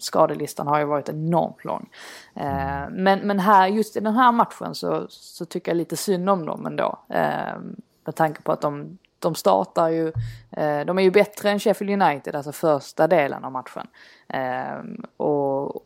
skadelistan 0.00 0.66
har 0.66 0.78
ju 0.78 0.84
varit 0.84 1.08
enormt 1.08 1.64
lång. 1.64 1.88
Eh, 2.34 2.90
men, 2.90 3.18
men 3.18 3.38
här, 3.38 3.66
just 3.66 3.96
i 3.96 4.00
den 4.00 4.14
här 4.14 4.32
matchen 4.32 4.74
så, 4.74 5.06
så 5.08 5.44
tycker 5.44 5.70
jag 5.70 5.76
lite 5.76 5.96
synd 5.96 6.30
om 6.30 6.46
dem 6.46 6.66
ändå. 6.66 6.98
Eh, 7.08 7.58
med 8.04 8.14
tanke 8.14 8.42
på 8.42 8.52
att 8.52 8.60
de, 8.60 8.98
de 9.18 9.34
startar 9.34 9.88
ju, 9.88 10.12
eh, 10.50 10.80
de 10.86 10.98
är 10.98 11.02
ju 11.02 11.10
bättre 11.10 11.50
än 11.50 11.58
Sheffield 11.58 12.02
United, 12.02 12.36
alltså 12.36 12.52
första 12.52 13.06
delen 13.06 13.44
av 13.44 13.52
matchen. 13.52 13.86
Eh, 14.28 14.78
och, 15.16 15.82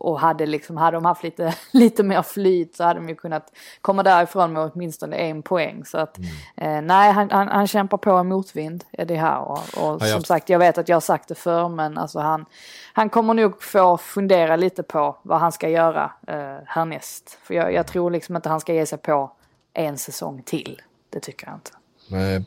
och 0.00 0.20
hade, 0.20 0.46
liksom, 0.46 0.76
hade 0.76 0.96
de 0.96 1.04
haft 1.04 1.22
lite, 1.22 1.54
lite 1.70 2.02
mer 2.02 2.22
flyt 2.22 2.76
så 2.76 2.84
hade 2.84 3.00
de 3.00 3.08
ju 3.08 3.14
kunnat 3.14 3.52
komma 3.80 4.02
därifrån 4.02 4.52
med 4.52 4.70
åtminstone 4.72 5.16
en 5.16 5.42
poäng. 5.42 5.84
Så 5.84 5.98
att, 5.98 6.18
mm. 6.18 6.28
eh, 6.56 6.82
nej, 6.82 7.12
han, 7.12 7.30
han, 7.30 7.48
han, 7.48 7.66
kämpar 7.66 7.98
på 7.98 8.10
en 8.10 8.28
motvind, 8.28 8.84
är 8.92 9.04
det 9.04 9.16
här. 9.16 9.38
Och, 9.40 9.58
och 9.58 10.02
som 10.02 10.24
sagt, 10.24 10.48
jag 10.48 10.58
vet 10.58 10.78
att 10.78 10.88
jag 10.88 10.96
har 10.96 11.00
sagt 11.00 11.28
det 11.28 11.34
för 11.34 11.68
men 11.68 11.98
alltså 11.98 12.18
han, 12.18 12.46
han 12.92 13.08
kommer 13.08 13.34
nog 13.34 13.62
få 13.62 13.96
fundera 13.96 14.56
lite 14.56 14.82
på 14.82 15.16
vad 15.22 15.40
han 15.40 15.52
ska 15.52 15.68
göra 15.68 16.12
eh, 16.26 16.56
härnäst. 16.66 17.38
För 17.42 17.54
jag, 17.54 17.72
jag 17.72 17.86
tror 17.86 18.10
liksom 18.10 18.36
inte 18.36 18.48
han 18.48 18.60
ska 18.60 18.74
ge 18.74 18.86
sig 18.86 18.98
på 18.98 19.32
en 19.74 19.98
säsong 19.98 20.42
till. 20.42 20.82
Det 21.10 21.20
tycker 21.20 21.46
jag 21.46 21.56
inte. 21.56 21.70
Nej. 22.10 22.44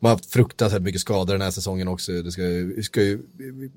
Man 0.00 0.10
har 0.10 0.16
haft 0.16 0.32
fruktansvärt 0.32 0.82
mycket 0.82 1.00
skador 1.00 1.32
den 1.32 1.42
här 1.42 1.50
säsongen 1.50 1.88
också. 1.88 2.12
Det 2.12 2.32
ska, 2.32 2.42
ska 2.82 3.02
ju, 3.02 3.18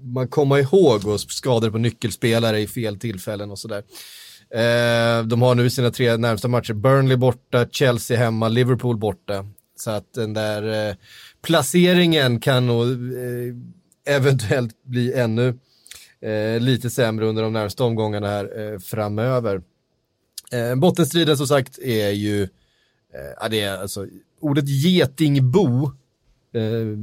man 0.02 0.28
komma 0.28 0.60
ihåg 0.60 1.08
och 1.08 1.20
skador 1.20 1.70
på 1.70 1.78
nyckelspelare 1.78 2.60
i 2.60 2.68
fel 2.68 3.00
tillfällen 3.00 3.52
och 3.52 3.60
sådär. 3.60 3.84
Eh, 4.54 5.26
de 5.26 5.42
har 5.42 5.56
nu 5.56 5.70
sina 5.70 5.92
tre 5.92 6.18
närmsta 6.18 6.48
matcher, 6.48 6.74
Burnley 6.74 7.18
borta, 7.18 7.68
Chelsea 7.72 8.18
hemma, 8.18 8.48
Liverpool 8.48 8.98
borta. 8.98 9.46
Så 9.76 9.92
att 9.92 10.14
den 10.14 10.34
där 10.34 10.90
eh, 10.90 10.96
placeringen 11.42 12.40
kan 12.40 12.68
nog 12.68 12.88
eh, 12.92 14.16
eventuellt 14.16 14.84
bli 14.84 15.14
ännu 15.14 15.60
eh, 16.22 16.60
lite 16.60 16.90
sämre 16.90 17.26
under 17.26 17.44
de 17.44 17.54
närmsta 17.54 17.84
omgångarna 17.84 18.28
här 18.28 18.74
eh, 18.74 18.80
framöver. 18.80 19.62
Bottenstriden 20.76 21.38
som 21.38 21.48
sagt 21.48 21.80
är 21.80 22.10
ju, 22.10 22.48
ja 23.40 23.48
det 23.50 23.62
är 23.62 23.78
alltså, 23.78 24.08
ordet 24.42 24.70
getingbo 24.70 25.92
eh, 26.54 26.98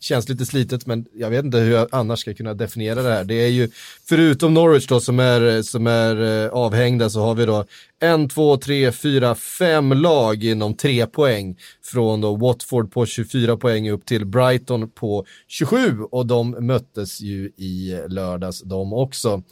känns 0.00 0.28
lite 0.28 0.46
slitet 0.46 0.86
men 0.86 1.06
jag 1.14 1.30
vet 1.30 1.44
inte 1.44 1.58
hur 1.58 1.72
jag 1.72 1.88
annars 1.92 2.20
ska 2.20 2.34
kunna 2.34 2.54
definiera 2.54 3.02
det 3.02 3.12
här. 3.12 3.24
Det 3.24 3.34
är 3.34 3.48
ju, 3.48 3.68
förutom 4.08 4.54
Norwich 4.54 4.86
då 4.86 5.00
som 5.00 5.20
är, 5.20 5.62
som 5.62 5.86
är 5.86 6.44
eh, 6.44 6.50
avhängda 6.50 7.10
så 7.10 7.20
har 7.20 7.34
vi 7.34 7.46
då 7.46 7.64
en, 8.00 8.28
två, 8.28 8.56
tre, 8.56 8.92
fyra, 8.92 9.34
fem 9.34 9.92
lag 9.92 10.44
inom 10.44 10.74
tre 10.74 11.06
poäng. 11.06 11.58
Från 11.82 12.20
då 12.20 12.36
Watford 12.36 12.92
på 12.92 13.06
24 13.06 13.56
poäng 13.56 13.90
upp 13.90 14.06
till 14.06 14.26
Brighton 14.26 14.90
på 14.90 15.26
27 15.48 16.02
och 16.02 16.26
de 16.26 16.50
möttes 16.50 17.20
ju 17.20 17.50
i 17.56 18.00
lördags 18.08 18.62
de 18.62 18.92
också. 18.92 19.42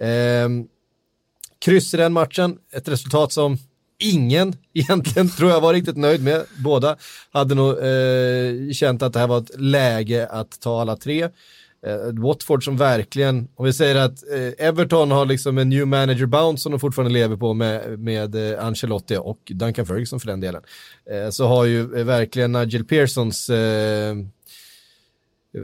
Eh, 0.00 0.48
kryss 1.58 1.94
i 1.94 1.96
den 1.96 2.12
matchen, 2.12 2.58
ett 2.72 2.88
resultat 2.88 3.32
som 3.32 3.58
ingen 3.98 4.54
egentligen 4.74 5.28
tror 5.28 5.50
jag 5.50 5.60
var 5.60 5.72
riktigt 5.74 5.96
nöjd 5.96 6.22
med. 6.22 6.44
Båda 6.64 6.96
hade 7.32 7.54
nog 7.54 7.70
eh, 7.70 8.72
känt 8.72 9.02
att 9.02 9.12
det 9.12 9.18
här 9.18 9.26
var 9.26 9.38
ett 9.38 9.60
läge 9.60 10.26
att 10.26 10.60
ta 10.60 10.80
alla 10.80 10.96
tre. 10.96 11.28
Eh, 11.86 12.22
Watford 12.22 12.64
som 12.64 12.76
verkligen, 12.76 13.48
om 13.54 13.64
vi 13.64 13.72
säger 13.72 13.96
att 13.96 14.30
eh, 14.32 14.66
Everton 14.66 15.10
har 15.10 15.26
liksom 15.26 15.58
en 15.58 15.68
new 15.68 15.86
manager 15.86 16.26
bounce 16.26 16.62
som 16.62 16.72
de 16.72 16.80
fortfarande 16.80 17.12
lever 17.12 17.36
på 17.36 17.54
med, 17.54 17.98
med 17.98 18.52
eh, 18.52 18.64
Ancelotti 18.64 19.16
och 19.16 19.38
Duncan 19.54 19.86
Ferguson 19.86 20.20
för 20.20 20.26
den 20.26 20.40
delen. 20.40 20.62
Eh, 21.10 21.30
så 21.30 21.46
har 21.46 21.64
ju 21.64 21.80
eh, 21.80 22.04
verkligen 22.04 22.52
Nigel 22.52 22.84
Pearsons 22.84 23.50
eh, 23.50 24.14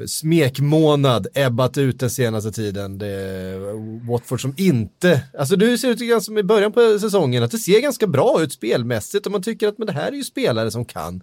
smekmånad 0.06 1.26
ebbat 1.34 1.78
ut 1.78 2.00
den 2.00 2.10
senaste 2.10 2.52
tiden. 2.52 2.98
Det 2.98 3.06
är 3.06 4.08
Watford 4.10 4.42
som 4.42 4.54
inte, 4.56 5.20
alltså 5.38 5.56
det 5.56 5.78
ser 5.78 5.88
ut 5.88 5.98
grann 5.98 6.20
som 6.20 6.38
i 6.38 6.42
början 6.42 6.72
på 6.72 6.98
säsongen 6.98 7.42
att 7.42 7.50
det 7.50 7.58
ser 7.58 7.80
ganska 7.80 8.06
bra 8.06 8.42
ut 8.42 8.52
spelmässigt 8.52 9.26
och 9.26 9.32
man 9.32 9.42
tycker 9.42 9.68
att 9.68 9.78
men 9.78 9.86
det 9.86 9.92
här 9.92 10.08
är 10.08 10.16
ju 10.16 10.24
spelare 10.24 10.70
som 10.70 10.84
kan. 10.84 11.22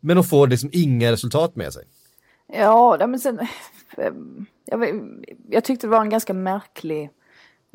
Men 0.00 0.16
de 0.16 0.24
får 0.24 0.46
liksom 0.46 0.70
inga 0.72 1.12
resultat 1.12 1.56
med 1.56 1.72
sig. 1.72 1.84
Ja, 2.52 3.06
men 3.06 3.20
sen, 3.20 3.38
jag, 4.66 5.00
jag 5.50 5.64
tyckte 5.64 5.86
det 5.86 5.90
var 5.90 6.00
en 6.00 6.10
ganska 6.10 6.34
märklig 6.34 7.10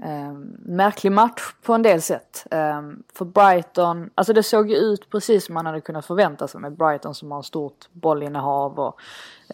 Eh, 0.03 0.33
märklig 0.65 1.11
match 1.11 1.41
på 1.65 1.73
en 1.73 1.81
del 1.81 2.01
sätt. 2.01 2.45
Eh, 2.51 2.81
för 3.13 3.25
Brighton, 3.25 4.09
alltså 4.15 4.33
det 4.33 4.43
såg 4.43 4.69
ju 4.69 4.75
ut 4.75 5.09
precis 5.09 5.45
som 5.45 5.53
man 5.53 5.65
hade 5.65 5.81
kunnat 5.81 6.05
förvänta 6.05 6.47
sig 6.47 6.61
med 6.61 6.77
Brighton 6.77 7.15
som 7.15 7.31
har 7.31 7.41
stort 7.41 7.87
bollinnehav 7.91 8.79
och, 8.79 8.99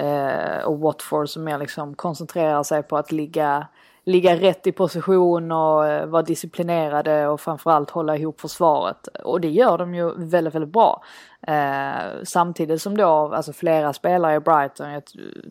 eh, 0.02 0.64
och 0.64 0.80
Watford 0.80 1.30
som 1.30 1.44
mer 1.44 1.58
liksom 1.58 1.96
koncentrerar 1.96 2.64
sig 2.64 2.84
på 2.84 2.98
att 2.98 3.12
ligga, 3.12 3.68
ligga 4.04 4.36
rätt 4.36 4.68
i 4.68 4.72
position 4.72 5.52
och 5.52 5.88
eh, 5.88 6.06
vara 6.06 6.22
disciplinerade 6.22 7.28
och 7.28 7.42
framförallt 7.42 7.90
hålla 7.90 8.18
ihop 8.18 8.42
försvaret. 8.42 9.08
Och 9.08 9.42
det 9.42 9.50
gör 9.50 9.78
de 9.78 9.96
ju 9.96 10.14
väldigt, 10.18 10.56
väldigt 10.56 10.74
bra. 10.74 11.04
Eh, 11.48 12.24
samtidigt 12.24 12.82
som 12.82 12.98
då, 12.98 13.34
alltså 13.34 13.54
flera 13.54 13.94
spelare 13.94 14.36
i 14.36 14.40
Brighton, 14.40 14.92
jag 14.92 15.04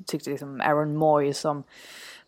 tyckte 0.07 0.31
liksom 0.31 0.61
Aaron 0.61 0.97
Moy 0.97 1.33
som 1.33 1.65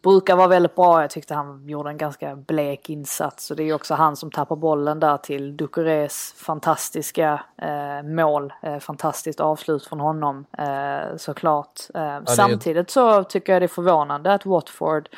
brukar 0.02 0.36
vara 0.36 0.48
väldigt 0.48 0.74
bra. 0.74 1.00
Jag 1.00 1.10
tyckte 1.10 1.34
han 1.34 1.68
gjorde 1.68 1.90
en 1.90 1.98
ganska 1.98 2.36
blek 2.36 2.90
insats 2.90 3.50
och 3.50 3.56
det 3.56 3.62
är 3.62 3.74
också 3.74 3.94
han 3.94 4.16
som 4.16 4.30
tappar 4.30 4.56
bollen 4.56 5.00
där 5.00 5.16
till 5.16 5.56
Ducorés 5.56 6.34
fantastiska 6.36 7.40
eh, 7.56 8.02
mål. 8.02 8.52
Eh, 8.62 8.78
fantastiskt 8.78 9.40
avslut 9.40 9.86
från 9.86 10.00
honom 10.00 10.46
eh, 10.58 11.16
såklart. 11.16 11.80
Eh, 11.94 12.02
ja, 12.02 12.22
samtidigt 12.26 12.90
så 12.90 13.24
tycker 13.24 13.52
jag 13.52 13.62
det 13.62 13.66
är 13.66 13.68
förvånande 13.68 14.32
att 14.32 14.46
Watford 14.46 15.08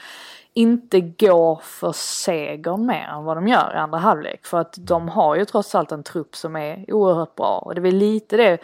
inte 0.52 1.00
går 1.00 1.60
för 1.62 1.92
seger 1.92 2.76
mer 2.76 3.08
än 3.08 3.24
vad 3.24 3.36
de 3.36 3.48
gör 3.48 3.72
i 3.74 3.78
andra 3.78 3.98
halvlek. 3.98 4.46
För 4.46 4.58
att 4.58 4.74
de 4.78 5.08
har 5.08 5.36
ju 5.36 5.44
trots 5.44 5.74
allt 5.74 5.92
en 5.92 6.02
trupp 6.02 6.36
som 6.36 6.56
är 6.56 6.92
oerhört 6.94 7.34
bra 7.34 7.58
och 7.58 7.74
det 7.74 7.78
är 7.78 7.82
väl 7.82 7.96
lite 7.96 8.36
det 8.36 8.58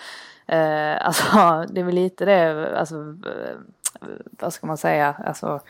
Eh, 0.47 1.07
alltså 1.07 1.67
det 1.69 1.81
är 1.81 1.85
väl 1.85 1.95
lite 1.95 2.25
det, 2.25 2.79
alltså 2.79 2.97
eh, 3.27 3.57
vad 4.31 4.53
ska 4.53 4.67
man 4.67 4.77
säga, 4.77 5.15
alltså 5.25 5.61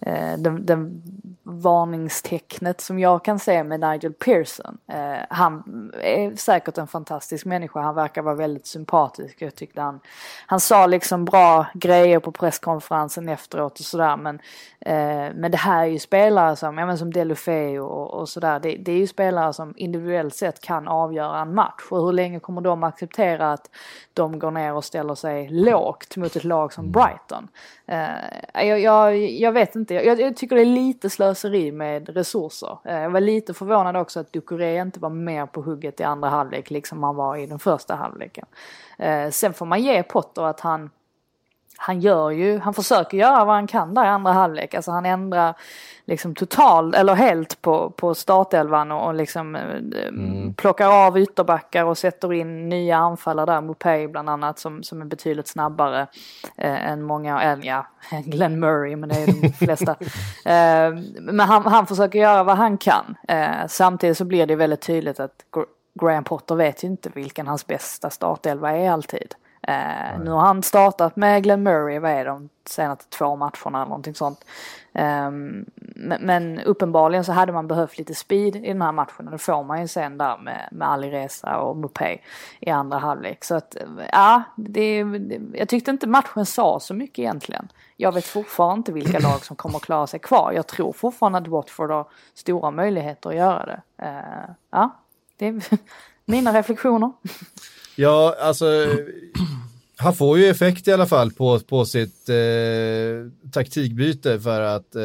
eh, 0.00 0.38
den, 0.38 0.66
den 0.66 1.02
varningstecknet 1.42 2.80
som 2.80 2.98
jag 2.98 3.24
kan 3.24 3.38
se 3.38 3.64
med 3.64 3.80
Nigel 3.80 4.12
Pearson. 4.12 4.78
Eh, 4.88 5.26
han 5.28 5.92
är 6.02 6.36
säkert 6.36 6.78
en 6.78 6.86
fantastisk 6.86 7.44
människa, 7.44 7.80
han 7.80 7.94
verkar 7.94 8.22
vara 8.22 8.34
väldigt 8.34 8.66
sympatisk. 8.66 9.42
Jag 9.42 9.54
tyckte 9.54 9.80
han, 9.80 10.00
han 10.46 10.60
sa 10.60 10.86
liksom 10.86 11.24
bra 11.24 11.66
grejer 11.74 12.18
på 12.18 12.32
presskonferensen 12.32 13.28
efteråt 13.28 13.78
och 13.78 13.84
sådär 13.84 14.16
men, 14.16 14.38
eh, 14.80 15.34
men 15.34 15.50
det 15.50 15.56
här 15.56 15.82
är 15.82 15.86
ju 15.86 15.98
spelare 15.98 16.56
som, 16.56 16.78
ja, 16.78 16.86
men 16.86 16.98
som 16.98 17.12
Delufeu 17.12 17.80
och, 17.80 18.14
och 18.14 18.28
sådär, 18.28 18.60
det, 18.60 18.76
det 18.76 18.92
är 18.92 18.98
ju 18.98 19.06
spelare 19.06 19.52
som 19.52 19.74
individuellt 19.76 20.34
sett 20.34 20.60
kan 20.60 20.88
avgöra 20.88 21.40
en 21.40 21.54
match 21.54 21.82
och 21.90 22.06
hur 22.06 22.12
länge 22.12 22.40
kommer 22.40 22.60
de 22.60 22.84
acceptera 22.84 23.52
att 23.52 23.70
de 24.12 24.38
går 24.38 24.50
ner 24.50 24.74
och 24.74 24.84
ställer 24.84 25.14
sig 25.14 25.48
lågt 25.48 26.16
mot 26.16 26.36
ett 26.36 26.44
lag 26.44 26.72
som 26.72 26.92
Brighton? 26.92 27.48
Uh, 27.88 28.66
jag, 28.66 28.80
jag, 28.80 29.16
jag, 29.16 29.52
vet 29.52 29.74
inte, 29.74 29.94
jag, 29.94 30.20
jag, 30.20 30.36
tycker 30.36 30.56
det 30.56 30.62
är 30.62 30.66
lite 30.66 31.10
slöseri 31.10 31.72
med 31.72 32.08
resurser. 32.08 32.78
Uh, 32.86 32.92
jag 32.92 33.10
var 33.10 33.20
lite 33.20 33.54
förvånad 33.54 33.96
också 33.96 34.20
att 34.20 34.32
Ducoré 34.32 34.80
inte 34.80 35.00
var 35.00 35.10
mer 35.10 35.46
på 35.46 35.62
hugget 35.62 36.00
i 36.00 36.02
andra 36.02 36.28
halvlek 36.28 36.70
liksom 36.70 37.02
han 37.02 37.16
var 37.16 37.36
i 37.36 37.46
den 37.46 37.58
första 37.58 37.94
halvleken. 37.94 38.46
Uh, 39.00 39.30
sen 39.30 39.54
får 39.54 39.66
man 39.66 39.82
ge 39.82 40.02
Potter 40.02 40.42
att 40.42 40.60
han 40.60 40.90
han 41.86 42.00
gör 42.00 42.30
ju, 42.30 42.58
han 42.58 42.74
försöker 42.74 43.18
göra 43.18 43.44
vad 43.44 43.54
han 43.54 43.66
kan 43.66 43.94
där 43.94 44.04
i 44.04 44.08
andra 44.08 44.32
halvlek. 44.32 44.74
Alltså 44.74 44.90
han 44.90 45.06
ändrar 45.06 45.54
liksom 46.04 46.34
totalt 46.34 46.94
eller 46.94 47.14
helt 47.14 47.62
på, 47.62 47.90
på 47.90 48.14
startelvan 48.14 48.92
och, 48.92 49.06
och 49.06 49.14
liksom 49.14 49.56
eh, 49.56 49.62
mm. 50.08 50.54
plockar 50.54 51.06
av 51.06 51.18
ytterbackar 51.18 51.84
och 51.84 51.98
sätter 51.98 52.32
in 52.32 52.68
nya 52.68 52.96
anfallare 52.96 53.46
där. 53.46 53.60
Mopay 53.60 54.08
bland 54.08 54.28
annat 54.28 54.58
som, 54.58 54.82
som 54.82 55.00
är 55.00 55.04
betydligt 55.04 55.48
snabbare 55.48 56.06
eh, 56.56 56.90
än 56.90 57.02
många, 57.02 57.42
än 57.42 57.62
ja, 57.62 57.86
Glenn 58.24 58.60
Murray 58.60 58.96
men 58.96 59.08
det 59.08 59.14
är 59.14 59.26
de 59.26 59.52
flesta. 59.52 59.90
eh, 60.44 60.94
men 61.20 61.40
han, 61.40 61.62
han 61.62 61.86
försöker 61.86 62.18
göra 62.18 62.44
vad 62.44 62.56
han 62.56 62.78
kan. 62.78 63.16
Eh, 63.28 63.66
samtidigt 63.68 64.18
så 64.18 64.24
blir 64.24 64.46
det 64.46 64.56
väldigt 64.56 64.82
tydligt 64.82 65.20
att 65.20 65.44
Graham 66.00 66.24
Potter 66.24 66.54
vet 66.54 66.84
ju 66.84 66.88
inte 66.88 67.10
vilken 67.14 67.46
hans 67.46 67.66
bästa 67.66 68.10
startelva 68.10 68.72
är 68.72 68.90
alltid. 68.90 69.34
Eh, 69.68 70.20
nu 70.24 70.30
har 70.30 70.40
han 70.40 70.62
startat 70.62 71.16
med 71.16 71.42
Glenn 71.42 71.62
Murray, 71.62 71.98
vad 71.98 72.10
är 72.10 72.24
de 72.24 72.48
senaste 72.64 73.04
två 73.08 73.36
matcherna 73.36 73.78
eller 73.78 73.84
någonting 73.84 74.14
sånt. 74.14 74.44
Eh, 74.92 75.30
men, 75.96 76.18
men, 76.20 76.60
uppenbarligen 76.60 77.24
så 77.24 77.32
hade 77.32 77.52
man 77.52 77.68
behövt 77.68 77.98
lite 77.98 78.14
speed 78.14 78.56
i 78.56 78.68
den 78.68 78.82
här 78.82 78.92
matchen 78.92 79.26
och 79.26 79.30
det 79.30 79.38
får 79.38 79.64
man 79.64 79.80
ju 79.80 79.88
sen 79.88 80.18
där 80.18 80.38
med, 80.38 80.68
med 80.72 80.88
Ali 80.88 81.10
Reza 81.10 81.56
och 81.56 81.76
Mupé 81.76 82.18
i 82.60 82.70
andra 82.70 82.98
halvlek. 82.98 83.44
Så 83.44 83.54
att 83.54 83.76
ja, 84.12 84.42
det, 84.56 85.04
det, 85.04 85.40
jag 85.52 85.68
tyckte 85.68 85.90
inte 85.90 86.06
matchen 86.06 86.46
sa 86.46 86.80
så 86.80 86.94
mycket 86.94 87.18
egentligen. 87.18 87.68
Jag 87.96 88.12
vet 88.12 88.26
fortfarande 88.26 88.76
inte 88.76 88.92
vilka 88.92 89.18
lag 89.18 89.44
som 89.44 89.56
kommer 89.56 89.76
att 89.76 89.82
klara 89.82 90.06
sig 90.06 90.20
kvar. 90.20 90.52
Jag 90.52 90.66
tror 90.66 90.92
fortfarande 90.92 91.38
att 91.38 91.48
Watford 91.48 91.90
har 91.90 92.06
stora 92.34 92.70
möjligheter 92.70 93.30
att 93.30 93.36
göra 93.36 93.66
det. 93.66 93.82
Eh, 94.04 94.54
ja, 94.70 94.90
det 95.36 95.46
är 95.46 95.62
mina 96.24 96.52
reflektioner. 96.52 97.12
Ja, 97.96 98.36
alltså 98.40 98.86
han 99.96 100.14
får 100.14 100.38
ju 100.38 100.46
effekt 100.46 100.88
i 100.88 100.92
alla 100.92 101.06
fall 101.06 101.30
på, 101.30 101.60
på 101.60 101.84
sitt 101.84 102.28
eh, 102.28 103.50
taktikbyte 103.52 104.40
för 104.40 104.60
att 104.60 104.94
eh, 104.94 105.02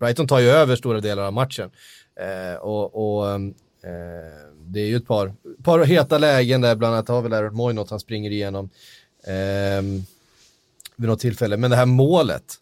Brighton 0.00 0.26
tar 0.26 0.38
ju 0.38 0.48
över 0.48 0.76
stora 0.76 1.00
delar 1.00 1.22
av 1.22 1.32
matchen. 1.32 1.70
Eh, 2.20 2.60
och, 2.60 3.18
och 3.18 3.30
eh, 3.30 3.40
det 4.66 4.80
är 4.80 4.86
ju 4.86 4.96
ett 4.96 5.06
par, 5.06 5.34
par 5.62 5.84
heta 5.84 6.18
lägen 6.18 6.60
där, 6.60 6.74
bland 6.74 6.94
annat 6.94 7.08
har 7.08 7.22
väl 7.22 7.32
Aaron 7.32 7.54
Moy 7.54 7.84
han 7.90 8.00
springer 8.00 8.30
igenom 8.30 8.70
eh, 9.26 9.82
vid 10.96 11.08
något 11.08 11.20
tillfälle. 11.20 11.56
Men 11.56 11.70
det 11.70 11.76
här 11.76 11.86
målet, 11.86 12.54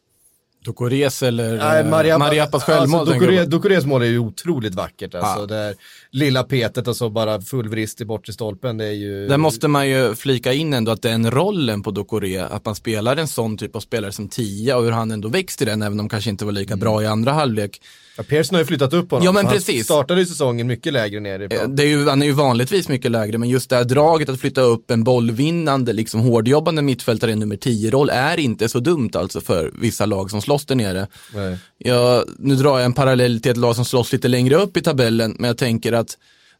Ducorés 0.64 1.22
eller 1.22 1.56
Nej, 1.56 1.84
Maria, 1.84 2.18
Mariapas 2.18 2.64
självmål? 2.64 3.00
Alltså, 3.00 3.46
Ducorés 3.46 3.84
mål 3.84 4.02
är 4.02 4.06
ju 4.06 4.18
otroligt 4.18 4.74
vackert. 4.74 5.14
Alltså, 5.14 5.42
ah. 5.42 5.46
där 5.46 5.74
lilla 6.12 6.42
petet 6.42 6.88
och 6.88 6.96
så 6.96 7.10
bara 7.10 7.40
full 7.40 7.68
vrist 7.68 8.00
i 8.00 8.04
bortre 8.04 8.32
stolpen. 8.32 8.76
Det 8.76 8.84
är 8.84 8.92
ju... 8.92 9.28
Där 9.28 9.36
måste 9.36 9.68
man 9.68 9.88
ju 9.88 10.14
flika 10.14 10.52
in 10.52 10.72
ändå 10.72 10.92
att 10.92 11.02
den 11.02 11.30
rollen 11.30 11.82
på 11.82 11.90
Ducoré, 11.90 12.38
att 12.38 12.64
man 12.64 12.74
spelar 12.74 13.16
en 13.16 13.28
sån 13.28 13.58
typ 13.58 13.76
av 13.76 13.80
spelare 13.80 14.12
som 14.12 14.28
tia 14.28 14.76
och 14.76 14.84
hur 14.84 14.90
han 14.90 15.10
ändå 15.10 15.28
växt 15.28 15.62
i 15.62 15.64
den, 15.64 15.82
även 15.82 15.92
om 15.92 15.96
de 15.98 16.08
kanske 16.08 16.30
inte 16.30 16.44
var 16.44 16.52
lika 16.52 16.72
mm. 16.72 16.80
bra 16.80 17.02
i 17.02 17.06
andra 17.06 17.32
halvlek. 17.32 17.80
Ja, 18.16 18.24
Persson 18.28 18.54
har 18.54 18.60
ju 18.60 18.66
flyttat 18.66 18.92
upp 18.92 19.10
honom. 19.10 19.24
Ja, 19.24 19.32
men 19.32 19.46
precis. 19.46 19.76
Han 19.76 19.84
startade 19.84 20.20
ju 20.20 20.26
säsongen 20.26 20.66
mycket 20.66 20.92
lägre 20.92 21.20
ner. 21.20 21.40
Eh, 21.40 21.68
det 21.68 21.82
är 21.82 21.86
ju, 21.86 22.08
han 22.08 22.22
är 22.22 22.26
ju 22.26 22.32
vanligtvis 22.32 22.88
mycket 22.88 23.10
lägre, 23.10 23.38
men 23.38 23.48
just 23.48 23.70
det 23.70 23.76
här 23.76 23.84
draget 23.84 24.28
att 24.28 24.40
flytta 24.40 24.60
upp 24.60 24.90
en 24.90 25.04
bollvinnande, 25.04 25.92
liksom 25.92 26.20
hårdjobbande 26.20 26.82
mittfältare 26.82 27.30
i 27.30 27.36
nummer 27.36 27.56
10-roll 27.56 28.10
är 28.10 28.40
inte 28.40 28.68
så 28.68 28.80
dumt 28.80 29.10
alltså 29.14 29.40
för 29.40 29.72
vissa 29.80 30.06
lag 30.06 30.30
som 30.30 30.42
slåss 30.42 30.66
där 30.66 30.74
nere. 30.74 31.06
Nej. 31.34 31.58
Jag, 31.78 32.24
nu 32.38 32.54
drar 32.54 32.78
jag 32.78 32.84
en 32.84 32.92
parallell 32.92 33.40
till 33.40 33.50
ett 33.50 33.56
lag 33.56 33.76
som 33.76 33.84
slåss 33.84 34.12
lite 34.12 34.28
längre 34.28 34.54
upp 34.54 34.76
i 34.76 34.80
tabellen, 34.80 35.36
men 35.38 35.48
jag 35.48 35.58
tänker 35.58 35.92
att 35.92 35.99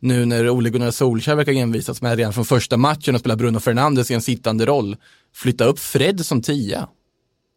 nu 0.00 0.24
när 0.26 0.48
Ole 0.48 0.70
Gunnar 0.70 0.90
Solskjaer 0.90 1.36
verkar 1.36 1.52
envisas 1.52 2.02
med 2.02 2.16
redan 2.16 2.32
från 2.32 2.44
första 2.44 2.76
matchen 2.76 3.14
och 3.14 3.20
spela 3.20 3.36
Bruno 3.36 3.60
Fernandes 3.60 4.10
i 4.10 4.14
en 4.14 4.22
sittande 4.22 4.66
roll, 4.66 4.96
flytta 5.34 5.64
upp 5.64 5.78
Fred 5.78 6.26
som 6.26 6.42
tia. 6.42 6.88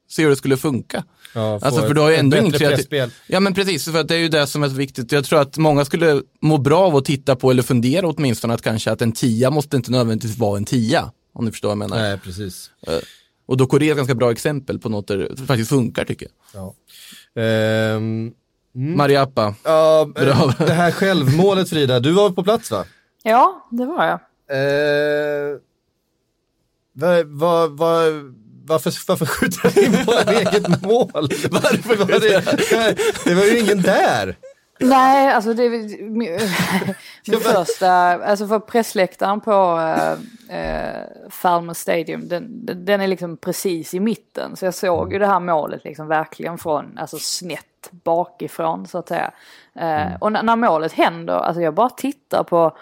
Se 0.10 0.24
hur 0.24 0.30
det 0.30 0.36
skulle 0.36 0.58
funka. 0.58 1.04
Ja, 1.36 1.60
Alltså 1.62 1.82
för 1.82 1.90
ett- 1.90 1.96
du 1.96 2.02
har 2.02 2.10
ju 2.10 2.16
ändå 2.16 2.38
ingen 2.38 2.52
kreativ... 2.52 3.12
Ja 3.28 3.40
men 3.40 3.54
precis, 3.54 3.86
för 3.86 4.00
att 4.00 4.08
det 4.08 4.16
är 4.16 4.20
ju 4.20 4.30
det 4.30 4.48
som 4.48 4.64
är 4.64 4.68
viktigt. 4.68 5.12
Jag 5.12 5.26
tror 5.26 5.40
att 5.42 5.58
många 5.58 5.86
skulle 5.86 6.22
må 6.42 6.58
bra 6.58 6.80
av 6.80 6.96
att 6.96 7.06
titta 7.06 7.36
på 7.36 7.52
eller 7.52 7.64
fundera 7.64 8.08
åtminstone 8.08 8.54
att 8.54 8.62
kanske 8.62 8.92
att 8.92 9.02
en 9.02 9.12
tia 9.12 9.50
måste 9.50 9.78
inte 9.78 9.92
nödvändigtvis 9.92 10.38
vara 10.38 10.58
en 10.58 10.66
tia. 10.66 11.12
Om 11.34 11.46
ni 11.46 11.52
förstår 11.52 11.70
vad 11.70 11.74
jag 11.74 11.90
menar. 11.90 11.98
Nej, 12.02 12.18
precis. 12.18 12.70
Och 13.46 13.58
då 13.58 13.76
är 13.78 13.82
ett 13.92 13.98
ganska 13.98 14.16
bra 14.16 14.32
exempel 14.32 14.80
på 14.80 14.90
något 14.90 15.08
där 15.08 15.18
det 15.18 15.46
faktiskt 15.46 15.70
funkar 15.70 16.06
tycker 16.06 16.28
jag. 16.54 16.62
Ja. 16.62 16.76
Ehm, 18.76 18.98
Mariappa, 18.98 19.56
ja, 19.64 20.08
Bra. 20.16 20.54
det 20.58 20.74
här 20.74 20.92
självmålet 20.92 21.70
Frida, 21.70 22.00
du 22.00 22.12
var 22.12 22.30
på 22.30 22.44
plats 22.44 22.72
va? 22.72 22.86
Ja, 23.24 23.68
det 23.72 23.86
var 23.86 24.06
jag. 24.06 24.20
Eh, 24.50 25.58
vad, 26.94 27.26
vad, 27.28 27.78
vad, 27.78 28.14
varför, 28.68 28.94
varför 29.08 29.26
skjuter 29.26 29.84
in 29.86 30.06
på 30.06 30.14
ett 30.20 30.30
eget 30.30 30.82
mål? 30.82 31.10
Varför 31.52 31.96
var 31.96 32.20
det, 32.20 33.24
det 33.24 33.34
var 33.34 33.44
ju 33.44 33.60
ingen 33.60 33.82
där. 33.82 34.36
Nej, 34.90 35.32
alltså 35.32 35.54
det 35.54 35.64
är 35.64 35.70
min, 35.70 36.40
min 37.28 37.40
första, 37.40 37.90
alltså 38.26 38.48
för 38.48 38.60
pressläktaren 38.60 39.42
på 39.42 39.80
äh, 39.80 40.12
äh, 40.60 41.04
Falmer 41.30 41.74
Stadium, 41.74 42.28
den, 42.28 42.66
den- 42.86 43.02
är 43.02 43.08
liksom 43.08 43.38
precis 43.38 43.94
i 43.94 44.00
mitten. 44.00 44.56
Så 44.56 44.66
jag 44.66 44.74
såg 44.74 45.14
ju 45.14 45.20
det 45.20 45.28
här 45.28 45.40
målet 45.40 45.84
liksom 45.84 46.08
verkligen 46.08 46.58
från, 46.58 46.98
alltså 46.98 47.18
snett 47.20 47.90
bakifrån 47.92 48.88
så 48.88 48.98
att 48.98 49.08
säga. 49.08 49.32
Eh, 49.76 50.14
och 50.20 50.32
när, 50.32 50.44
när 50.44 50.56
målet 50.56 50.94
händer, 50.94 51.34
alltså 51.34 51.62
jag 51.62 51.74
bara 51.74 51.90
tittar 51.90 52.44
på, 52.44 52.78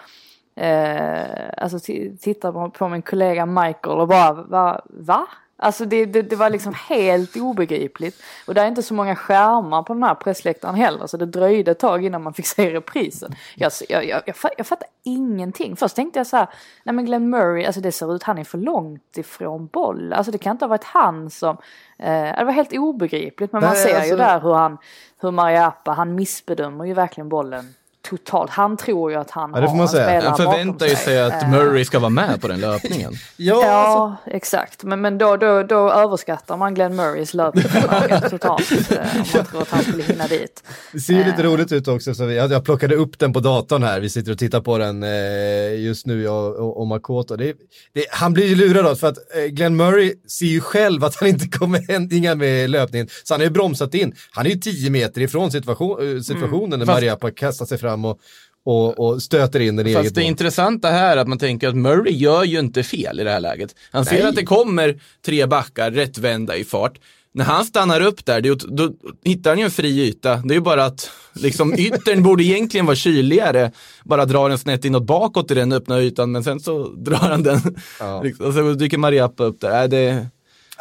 eh, 0.56 1.22
alltså 1.56 1.78
tittar 2.20 2.52
på, 2.52 2.70
på 2.70 2.88
min 2.88 3.02
kollega 3.02 3.46
Michael 3.46 4.00
och 4.00 4.08
bara, 4.08 4.32
va? 4.32 4.80
va? 4.84 5.26
Alltså 5.62 5.84
det, 5.84 6.04
det, 6.06 6.22
det 6.22 6.36
var 6.36 6.50
liksom 6.50 6.74
helt 6.88 7.36
obegripligt. 7.36 8.22
Och 8.46 8.54
det 8.54 8.60
är 8.60 8.66
inte 8.66 8.82
så 8.82 8.94
många 8.94 9.16
skärmar 9.16 9.82
på 9.82 9.94
den 9.94 10.02
här 10.02 10.14
pressläktaren 10.14 10.74
heller. 10.74 11.06
Så 11.06 11.16
det 11.16 11.26
dröjde 11.26 11.70
ett 11.70 11.78
tag 11.78 12.04
innan 12.04 12.22
man 12.22 12.34
fick 12.34 12.46
se 12.46 12.70
reprisen. 12.74 13.34
Jag, 13.54 13.72
jag, 13.88 14.04
jag, 14.06 14.22
jag, 14.26 14.36
fatt- 14.36 14.52
jag 14.58 14.66
fattar 14.66 14.88
ingenting. 15.04 15.76
Först 15.76 15.96
tänkte 15.96 16.18
jag 16.18 16.26
så 16.26 16.36
här, 16.36 16.46
nej 16.84 16.94
men 16.94 17.04
Glenn 17.04 17.30
Murray, 17.30 17.64
alltså 17.64 17.80
det 17.80 17.92
ser 17.92 18.14
ut, 18.14 18.22
han 18.22 18.38
är 18.38 18.44
för 18.44 18.58
långt 18.58 19.16
ifrån 19.16 19.66
boll. 19.66 20.12
Alltså 20.12 20.32
det 20.32 20.38
kan 20.38 20.52
inte 20.52 20.64
ha 20.64 20.68
varit 20.68 20.84
han 20.84 21.30
som, 21.30 21.56
eh, 21.98 22.36
det 22.38 22.44
var 22.44 22.52
helt 22.52 22.72
obegripligt. 22.72 23.52
Men 23.52 23.60
man 23.62 23.70
Nej, 23.72 23.82
ser 23.82 23.94
alltså- 23.94 24.10
ju 24.10 24.16
där 24.16 24.40
hur 24.40 24.54
han, 24.54 24.78
hur 25.20 25.30
Mariappa, 25.30 25.90
han 25.92 26.14
missbedömer 26.14 26.84
ju 26.84 26.94
verkligen 26.94 27.28
bollen 27.28 27.74
totalt. 28.10 28.50
Han 28.50 28.76
tror 28.76 29.10
ju 29.12 29.16
att 29.18 29.30
han 29.30 29.50
Ja, 29.54 29.60
det 29.60 29.68
får 29.68 29.76
man 29.76 29.88
säga. 29.88 30.22
han 30.28 30.36
förväntar 30.36 30.86
ju 30.86 30.96
sig 30.96 31.20
att 31.22 31.42
Eh, 31.42 31.50
Murray 31.50 31.84
ska 31.84 31.98
vara 31.98 32.10
med 32.10 32.40
på 32.40 32.48
den 32.48 32.60
löpningen. 32.60 33.12
Ja, 33.36 33.54
alltså, 33.54 33.70
Ja, 33.70 34.16
exakt. 34.36 34.84
Men, 34.84 35.00
men 35.00 35.18
då, 35.18 35.36
då, 35.36 35.62
då 35.62 35.92
överskattar 35.92 36.56
man 36.56 36.74
Glenn 36.74 36.96
Murrays 36.96 37.34
löpförmåga 37.34 38.20
totalt. 38.30 38.72
eh, 38.72 38.98
Om 38.98 39.24
man 39.34 39.44
tror 39.46 39.62
att 39.62 39.70
han 39.70 39.82
skulle 39.82 40.02
hinna 40.02 40.26
dit. 40.26 40.62
det 40.92 41.00
ser 41.00 41.14
ju 41.14 41.24
lite 41.24 41.42
roligt 41.42 41.72
ut 41.72 41.88
också. 41.88 42.14
Så 42.14 42.22
jag, 42.30 42.52
jag 42.52 42.64
plockade 42.64 42.94
upp 42.96 43.18
den 43.18 43.32
på 43.32 43.40
datorn 43.40 43.82
här. 43.82 44.00
Vi 44.00 44.10
sitter 44.10 44.32
och 44.32 44.38
tittar 44.38 44.60
på 44.60 44.78
den 44.78 45.02
eh, 45.02 45.80
just 45.80 46.06
nu, 46.06 46.22
jag 46.22 46.56
och, 46.56 46.80
och 46.80 46.86
Makoto. 46.86 47.36
Det, 47.36 47.54
det, 47.94 48.04
han 48.10 48.32
blir 48.32 48.46
ju 48.46 48.54
lurad 48.54 48.84
då, 48.84 48.94
för 48.96 49.08
att 49.08 49.18
eh, 49.36 49.44
Glenn 49.44 49.76
Murray 49.76 50.14
ser 50.28 50.46
ju 50.46 50.60
själv 50.60 51.04
att 51.04 51.16
han 51.16 51.28
inte 51.28 51.58
kommer 51.58 51.78
hänga 52.12 52.34
med 52.34 52.70
löpningen. 52.70 53.08
Så 53.24 53.34
han 53.34 53.40
har 53.40 53.44
ju 53.46 53.50
bromsat 53.50 53.94
in. 53.94 54.14
Han 54.32 54.46
är 54.46 54.50
ju 54.50 54.56
10 54.56 54.90
meter 54.90 55.20
ifrån 55.20 55.50
situation, 55.52 56.16
eh, 56.16 56.20
situationen 56.20 56.78
när 56.78 56.86
Fast- 56.86 56.96
Mariappa 56.96 57.30
kastar 57.30 57.66
sig 57.66 57.78
fram 57.78 57.91
och, 58.04 58.20
och, 58.64 58.98
och 58.98 59.22
stöter 59.22 59.60
in 59.60 59.76
den 59.76 59.86
i 59.86 59.90
eget 59.90 60.02
Fast 60.02 60.14
det 60.14 60.20
mål. 60.20 60.28
intressanta 60.28 60.88
här 60.88 61.16
är 61.16 61.20
att 61.20 61.28
man 61.28 61.38
tänker 61.38 61.68
att 61.68 61.76
Murray 61.76 62.12
gör 62.12 62.44
ju 62.44 62.58
inte 62.58 62.82
fel 62.82 63.20
i 63.20 63.24
det 63.24 63.30
här 63.30 63.40
läget. 63.40 63.74
Han 63.90 64.04
ser 64.04 64.18
Nej. 64.18 64.22
att 64.22 64.36
det 64.36 64.44
kommer 64.44 65.00
tre 65.26 65.46
backar 65.46 65.90
rättvända 65.90 66.56
i 66.56 66.64
fart. 66.64 66.98
När 67.34 67.44
han 67.44 67.64
stannar 67.64 68.00
upp 68.00 68.24
där, 68.24 68.40
då 68.76 68.92
hittar 69.24 69.50
han 69.50 69.58
ju 69.58 69.64
en 69.64 69.70
fri 69.70 70.00
yta. 70.00 70.36
Det 70.36 70.52
är 70.52 70.56
ju 70.56 70.60
bara 70.60 70.84
att 70.84 71.10
liksom, 71.32 71.74
yttern 71.78 72.22
borde 72.22 72.44
egentligen 72.44 72.86
vara 72.86 72.96
kyligare. 72.96 73.72
Bara 74.04 74.24
drar 74.24 74.48
den 74.48 74.58
snett 74.58 74.84
inåt 74.84 75.02
bakåt 75.02 75.50
i 75.50 75.54
den 75.54 75.72
öppna 75.72 76.00
ytan, 76.00 76.32
men 76.32 76.44
sen 76.44 76.60
så 76.60 76.88
drar 76.96 77.16
han 77.16 77.42
den. 77.42 77.60
Ja. 78.00 78.22
Liksom, 78.22 78.46
och 78.46 78.54
så 78.54 78.72
dyker 78.72 78.98
Mariappa 78.98 79.44
upp 79.44 79.60
där. 79.60 79.82
Äh, 79.82 79.88
det... 79.88 80.26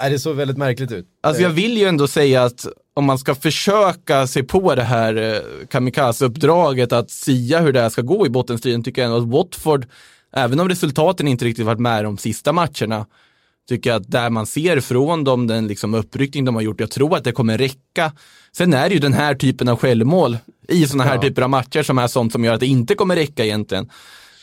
Nej, 0.02 0.12
det 0.12 0.20
såg 0.20 0.36
väldigt 0.36 0.58
märkligt 0.58 0.92
ut. 0.92 1.06
Alltså 1.24 1.42
jag 1.42 1.50
vill 1.50 1.78
ju 1.78 1.86
ändå 1.86 2.08
säga 2.08 2.44
att 2.44 2.68
om 2.94 3.06
man 3.06 3.18
ska 3.18 3.36
försöka 3.36 4.28
se 4.28 4.44
på 4.44 4.76
det 4.76 4.84
här 4.84 5.16
eh, 5.16 5.68
kamikaze-uppdraget 5.68 6.92
att 6.94 7.10
sia 7.12 7.60
hur 7.60 7.74
det 7.74 7.82
här 7.82 7.90
ska 7.90 8.02
gå 8.02 8.26
i 8.26 8.30
bottenstriden 8.30 8.84
tycker 8.84 9.02
jag 9.02 9.12
ändå 9.12 9.24
att 9.24 9.34
Watford, 9.34 9.86
även 10.34 10.60
om 10.60 10.70
resultaten 10.70 11.28
inte 11.28 11.46
riktigt 11.46 11.66
varit 11.66 11.80
med 11.80 12.04
de 12.04 12.18
sista 12.18 12.54
matcherna, 12.54 13.06
tycker 13.70 13.90
jag 13.90 14.02
att 14.02 14.12
där 14.12 14.30
man 14.30 14.46
ser 14.46 14.80
från 14.80 15.24
dem 15.24 15.48
den 15.48 15.68
liksom 15.68 15.94
uppryckning 15.94 16.46
de 16.46 16.56
har 16.56 16.62
gjort, 16.62 16.80
jag 16.80 16.92
tror 16.92 17.18
att 17.18 17.24
det 17.24 17.32
kommer 17.32 17.58
räcka. 17.58 18.12
Sen 18.58 18.74
är 18.74 18.90
det 18.90 18.94
ju 18.94 19.00
den 19.00 19.14
här 19.14 19.36
typen 19.36 19.70
av 19.70 19.78
självmål 19.80 20.38
i 20.68 20.88
sådana 20.88 21.04
här 21.04 21.16
Ja. 21.16 21.22
typer 21.22 21.42
av 21.42 21.50
matcher 21.50 21.84
som 21.84 21.98
är 21.98 22.08
sånt 22.08 22.32
som 22.32 22.44
gör 22.44 22.54
att 22.54 22.60
det 22.60 22.68
inte 22.68 22.96
kommer 22.96 23.16
räcka 23.16 23.46
egentligen. 23.46 23.90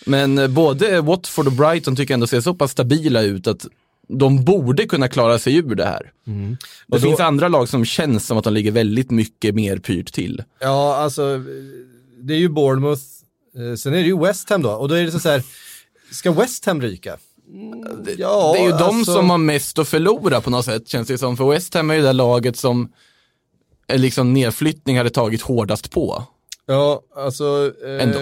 Men 0.07 0.39
eh, 0.39 0.49
både 0.49 1.01
Watford 1.01 1.47
och 1.47 1.53
Brighton 1.53 1.97
tycker 1.97 2.13
jag 2.13 2.17
ändå 2.17 2.27
ser 2.27 2.41
så 2.41 2.55
pass 2.55 2.71
stabila 2.71 3.23
ut 3.23 3.47
att 3.47 3.67
de 4.09 4.45
borde 4.45 4.87
kunna 4.87 5.09
klara 5.09 5.39
sig 5.39 5.57
ur 5.57 5.75
det 5.75 5.85
här. 5.85 6.13
Det 6.25 6.31
Mm. 6.31 6.57
Och 6.89 7.01
då- 7.01 7.07
finns 7.07 7.21
andra 7.21 7.49
lag 7.49 7.69
som 7.69 7.85
känns 7.85 8.27
som 8.27 8.39
att 8.39 8.45
de 8.45 8.53
ligger 8.55 8.71
väldigt 8.71 9.11
mycket 9.11 9.55
mer 9.55 9.79
pyrt 9.79 10.13
till. 10.13 10.43
Ja, 10.61 10.97
alltså 10.97 11.39
det 12.21 12.35
är 12.35 12.39
ju 12.39 12.49
Bournemouth, 12.49 13.03
eh, 13.57 13.75
sen 13.77 13.93
är 13.95 13.99
det 13.99 14.07
ju 14.07 14.19
West 14.19 14.51
Ham 14.51 14.63
då, 14.63 14.71
och 14.71 14.89
då 14.89 14.95
är 14.95 15.05
det 15.05 15.11
så 15.21 15.29
här, 15.29 15.43
ska 16.13 16.33
West 16.33 16.65
Ham 16.67 16.83
ryka? 16.83 17.17
Mm, 17.53 18.05
ja, 18.19 18.53
det 18.57 18.61
är 18.61 18.65
ju 18.65 18.71
de 18.71 18.83
alltså- 18.83 19.13
som 19.15 19.31
har 19.31 19.39
mest 19.39 19.79
att 19.79 19.89
förlora 19.89 20.41
på 20.41 20.51
något 20.51 20.65
sätt 20.65 20.89
känns 20.89 21.09
det 21.09 21.19
som. 21.19 21.37
För 21.37 21.51
West 21.51 21.75
Ham 21.75 21.91
är 21.91 21.95
ju 21.95 22.03
det 22.03 22.13
laget 22.13 22.57
som 22.57 22.93
liksom 23.93 24.33
nedflyttning 24.35 24.97
hade 24.99 25.11
tagit 25.11 25.43
hårdast 25.43 25.91
på. 25.91 26.25
Ja, 26.67 27.03
alltså. 27.17 27.73
Eh, 27.87 28.03
Ändå. 28.03 28.19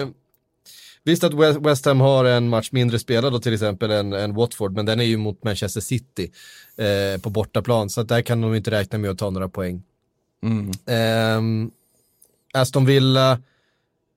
Visst 1.07 1.23
att 1.23 1.33
West, 1.59 1.85
Ham 1.85 1.99
har 1.99 2.25
en 2.25 2.49
match 2.49 2.69
mindre 2.71 2.99
spelad 2.99 3.33
då 3.33 3.39
till 3.39 3.53
exempel 3.53 3.91
än, 3.91 4.13
än 4.13 4.33
Watford, 4.33 4.73
men 4.73 4.85
den 4.85 4.99
är 4.99 5.03
ju 5.03 5.17
mot 5.17 5.43
Manchester 5.43 5.81
City 5.81 6.31
eh, 6.77 7.21
på 7.21 7.29
bortaplan, 7.29 7.89
så 7.89 8.01
att 8.01 8.07
där 8.07 8.21
kan 8.21 8.41
de 8.41 8.55
inte 8.55 8.71
räkna 8.71 8.97
med 8.97 9.11
att 9.11 9.17
ta 9.17 9.29
några 9.29 9.49
poäng. 9.49 9.83
Mm. 10.43 10.71
Ehm, 10.85 11.71
Aston 12.53 12.85
Villa, 12.85 13.39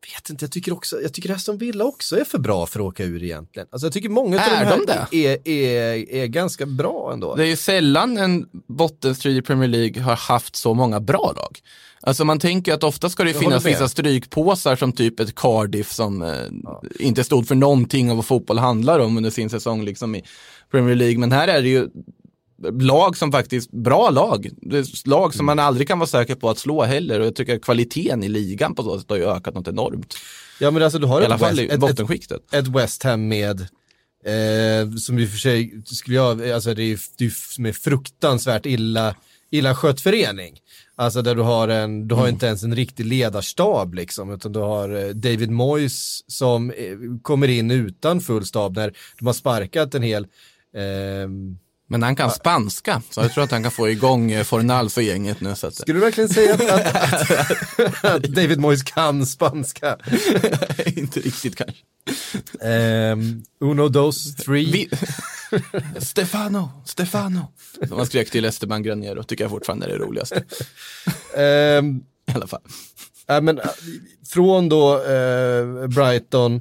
vet 0.01 0.31
inte, 0.31 0.45
jag 0.45 0.53
tycker 0.53 0.73
också, 0.73 1.03
jag 1.03 1.15
tycker 1.15 1.33
Aston 1.33 1.59
Villa 1.59 1.85
också 1.85 2.21
är 2.21 2.25
för 2.25 2.39
bra 2.39 2.67
för 2.67 2.81
att 2.81 2.87
åka 2.87 3.05
ur 3.05 3.23
egentligen. 3.23 3.69
Alltså 3.73 3.87
jag 3.87 3.93
tycker 3.93 4.09
många 4.09 4.37
av 4.37 4.43
Är 4.43 4.61
de 4.61 4.67
här 4.67 4.77
de 4.77 4.87
det? 4.87 5.27
är, 5.27 5.49
är, 5.49 6.11
är 6.15 6.27
ganska 6.27 6.67
bra 6.67 7.11
ändå. 7.13 7.35
Det 7.35 7.43
är 7.43 7.47
ju 7.47 7.57
sällan 7.57 8.19
en 8.19 8.47
bottenstrid 8.69 9.37
i 9.37 9.43
Premier 9.43 9.69
League 9.69 10.03
har 10.03 10.17
haft 10.17 10.57
så 10.57 10.75
många 10.75 11.01
bra 11.01 11.33
lag. 11.37 11.59
Alltså 12.03 12.25
man 12.25 12.39
tänker 12.39 12.75
att 12.75 12.85
ofta 12.85 13.11
ska 13.11 13.25
det 13.25 13.35
finnas 13.35 13.67
vissa 13.67 13.89
strykpåsar 13.89 14.77
som 14.77 14.93
typ 14.93 15.21
ett 15.21 15.35
Cardiff 15.35 15.93
som 15.93 16.23
eh, 16.23 17.07
inte 17.07 17.25
stod 17.25 17.49
för 17.49 17.55
någonting 17.55 18.11
av 18.11 18.17
vad 18.17 18.27
fotboll 18.27 18.59
handlar 18.59 18.99
om 18.99 19.17
under 19.17 19.31
sin 19.31 19.51
säsong 19.51 19.85
liksom 19.85 20.15
i 20.15 20.25
Premier 20.71 20.95
League. 20.95 21.19
Men 21.19 21.33
här 21.33 21.49
är 21.49 21.63
det 21.63 21.69
ju 21.69 21.89
lag 22.81 23.17
som 23.17 23.33
faktiskt, 23.33 23.71
bra 23.71 24.11
lag. 24.11 24.51
Lag 25.05 25.35
som 25.35 25.47
man 25.47 25.59
aldrig 25.59 25.89
kan 25.89 25.99
vara 25.99 26.07
säker 26.07 26.35
på 26.35 26.51
att 26.51 26.59
slå 26.59 26.83
heller 26.83 27.21
och 27.21 27.27
jag 27.27 27.35
tycker 27.35 27.57
att 27.57 27.63
kvaliteten 27.63 28.23
i 28.23 28.29
ligan 28.29 28.75
på 28.75 28.83
så 28.83 28.99
sätt 28.99 29.11
har 29.11 29.17
ju 29.17 29.25
ökat 29.25 29.55
något 29.55 29.69
enormt. 29.69 30.15
Ja 30.59 30.71
men 30.71 30.83
alltså 30.83 30.99
du 30.99 31.07
har 31.07 31.21
I 31.21 31.25
ett 31.25 31.31
alla 31.31 31.39
fall 31.39 31.49
West, 31.49 31.61
i 31.61 31.65
ett, 31.67 31.73
ett, 31.73 31.81
bottenskiktet. 31.81 32.55
ett 32.55 32.69
West 32.69 33.03
Ham 33.03 33.29
med, 33.29 33.61
eh, 33.61 34.95
som 34.99 35.19
i 35.19 35.27
och 35.27 35.31
för 35.31 35.39
sig 35.39 35.83
skulle 35.87 36.17
jag, 36.17 36.51
alltså 36.51 36.75
det 36.75 36.83
är 36.83 36.87
ju 36.87 36.99
det 37.19 37.25
är 37.25 37.67
är 37.67 37.73
fruktansvärt 37.73 38.67
illa, 38.67 39.15
illa 39.51 39.75
skött 39.75 40.01
förening. 40.01 40.61
Alltså 40.97 41.23
där 41.23 41.35
du 41.35 41.43
har 41.43 41.69
en, 41.69 42.09
du 42.09 42.15
har 42.15 42.29
inte 42.29 42.47
ens 42.47 42.63
en 42.63 42.77
riktig 42.77 43.07
ledarstab 43.07 43.95
liksom, 43.95 44.31
utan 44.33 44.53
du 44.53 44.59
har 44.59 44.89
eh, 44.89 45.09
David 45.09 45.51
Moyes 45.51 46.25
som 46.31 46.71
eh, 46.71 46.97
kommer 47.23 47.49
in 47.49 47.71
utan 47.71 48.21
full 48.21 48.47
stab 48.47 48.77
när 48.77 48.93
de 49.19 49.27
har 49.27 49.33
sparkat 49.33 49.95
en 49.95 50.03
hel 50.03 50.27
ehm, 50.77 51.59
Men 51.93 52.03
han 52.03 52.17
kan 52.17 52.31
spanska, 52.31 53.03
så 53.11 53.21
jag 53.21 53.33
tror 53.33 53.45
att 53.45 53.51
han 53.51 53.63
kan 53.63 53.73
få 53.73 53.89
igång 53.89 54.33
eh, 54.33 54.45
Fornals 54.45 54.97
och 54.97 55.03
gänget 55.03 55.41
nu. 55.41 55.55
Så 55.55 55.67
att, 55.67 55.75
Skulle 55.75 55.97
du 55.97 56.05
verkligen 56.05 56.29
säga 56.29 56.55
att, 56.55 56.61
att, 56.61 57.31
att, 57.81 58.05
att 58.05 58.23
David 58.23 58.61
Moyes 58.61 58.83
kan 58.83 59.27
spanska? 59.27 59.97
inte 60.87 61.21
riktigt 61.21 61.57
kanske. 61.57 61.83
Ehm, 62.61 63.43
uno, 63.61 63.89
dos, 63.89 64.37
three. 64.37 64.73
Vi... 64.73 64.91
Stefano, 66.01 66.71
Stefano. 66.85 67.53
Som 67.89 67.97
man 67.97 68.07
skrek 68.07 68.31
till 68.31 68.45
Esteban 68.45 68.83
Graniero, 68.83 69.23
tycker 69.23 69.45
jag 69.45 69.51
fortfarande 69.51 69.87
är 69.87 69.91
det 69.91 69.99
roligaste. 69.99 70.45
Ehm, 71.37 72.01
I 72.27 72.33
alla 72.35 72.47
fall. 72.47 72.63
Ja, 73.27 73.41
men, 73.41 73.59
äh, 73.59 73.65
från 74.29 74.69
då 74.69 75.03
eh, 75.05 75.87
Brighton, 75.87 76.61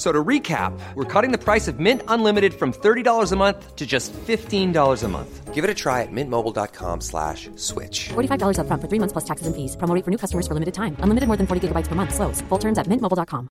So 0.00 0.10
to 0.10 0.24
recap, 0.24 0.72
we're 0.94 1.04
cutting 1.04 1.30
the 1.30 1.44
price 1.44 1.68
of 1.68 1.78
Mint 1.78 2.00
Unlimited 2.08 2.54
from 2.54 2.72
$30 2.72 3.32
a 3.32 3.36
month 3.36 3.76
to 3.76 3.86
just 3.86 4.14
$15 4.14 5.04
a 5.04 5.08
month. 5.08 5.54
Give 5.54 5.62
it 5.62 5.68
a 5.68 5.74
try 5.74 6.00
at 6.00 6.08
mintmobile.com 6.10 7.02
slash 7.02 7.50
switch. 7.56 8.08
$45 8.08 8.56
upfront 8.60 8.80
for 8.80 8.88
three 8.88 8.98
months 8.98 9.12
plus 9.12 9.26
taxes 9.28 9.46
and 9.46 9.54
fees. 9.54 9.76
Promo 9.76 9.94
rate 9.94 10.04
for 10.04 10.10
new 10.10 10.16
customers 10.16 10.46
for 10.48 10.54
limited 10.54 10.72
time. 10.72 10.96
Unlimited 11.04 11.28
more 11.28 11.36
than 11.36 11.46
40 11.46 11.68
gigabytes 11.68 11.88
per 11.88 11.94
month. 11.94 12.14
Slows. 12.14 12.40
Full 12.48 12.58
terms 12.58 12.78
at 12.78 12.86
mintmobile.com. 12.86 13.48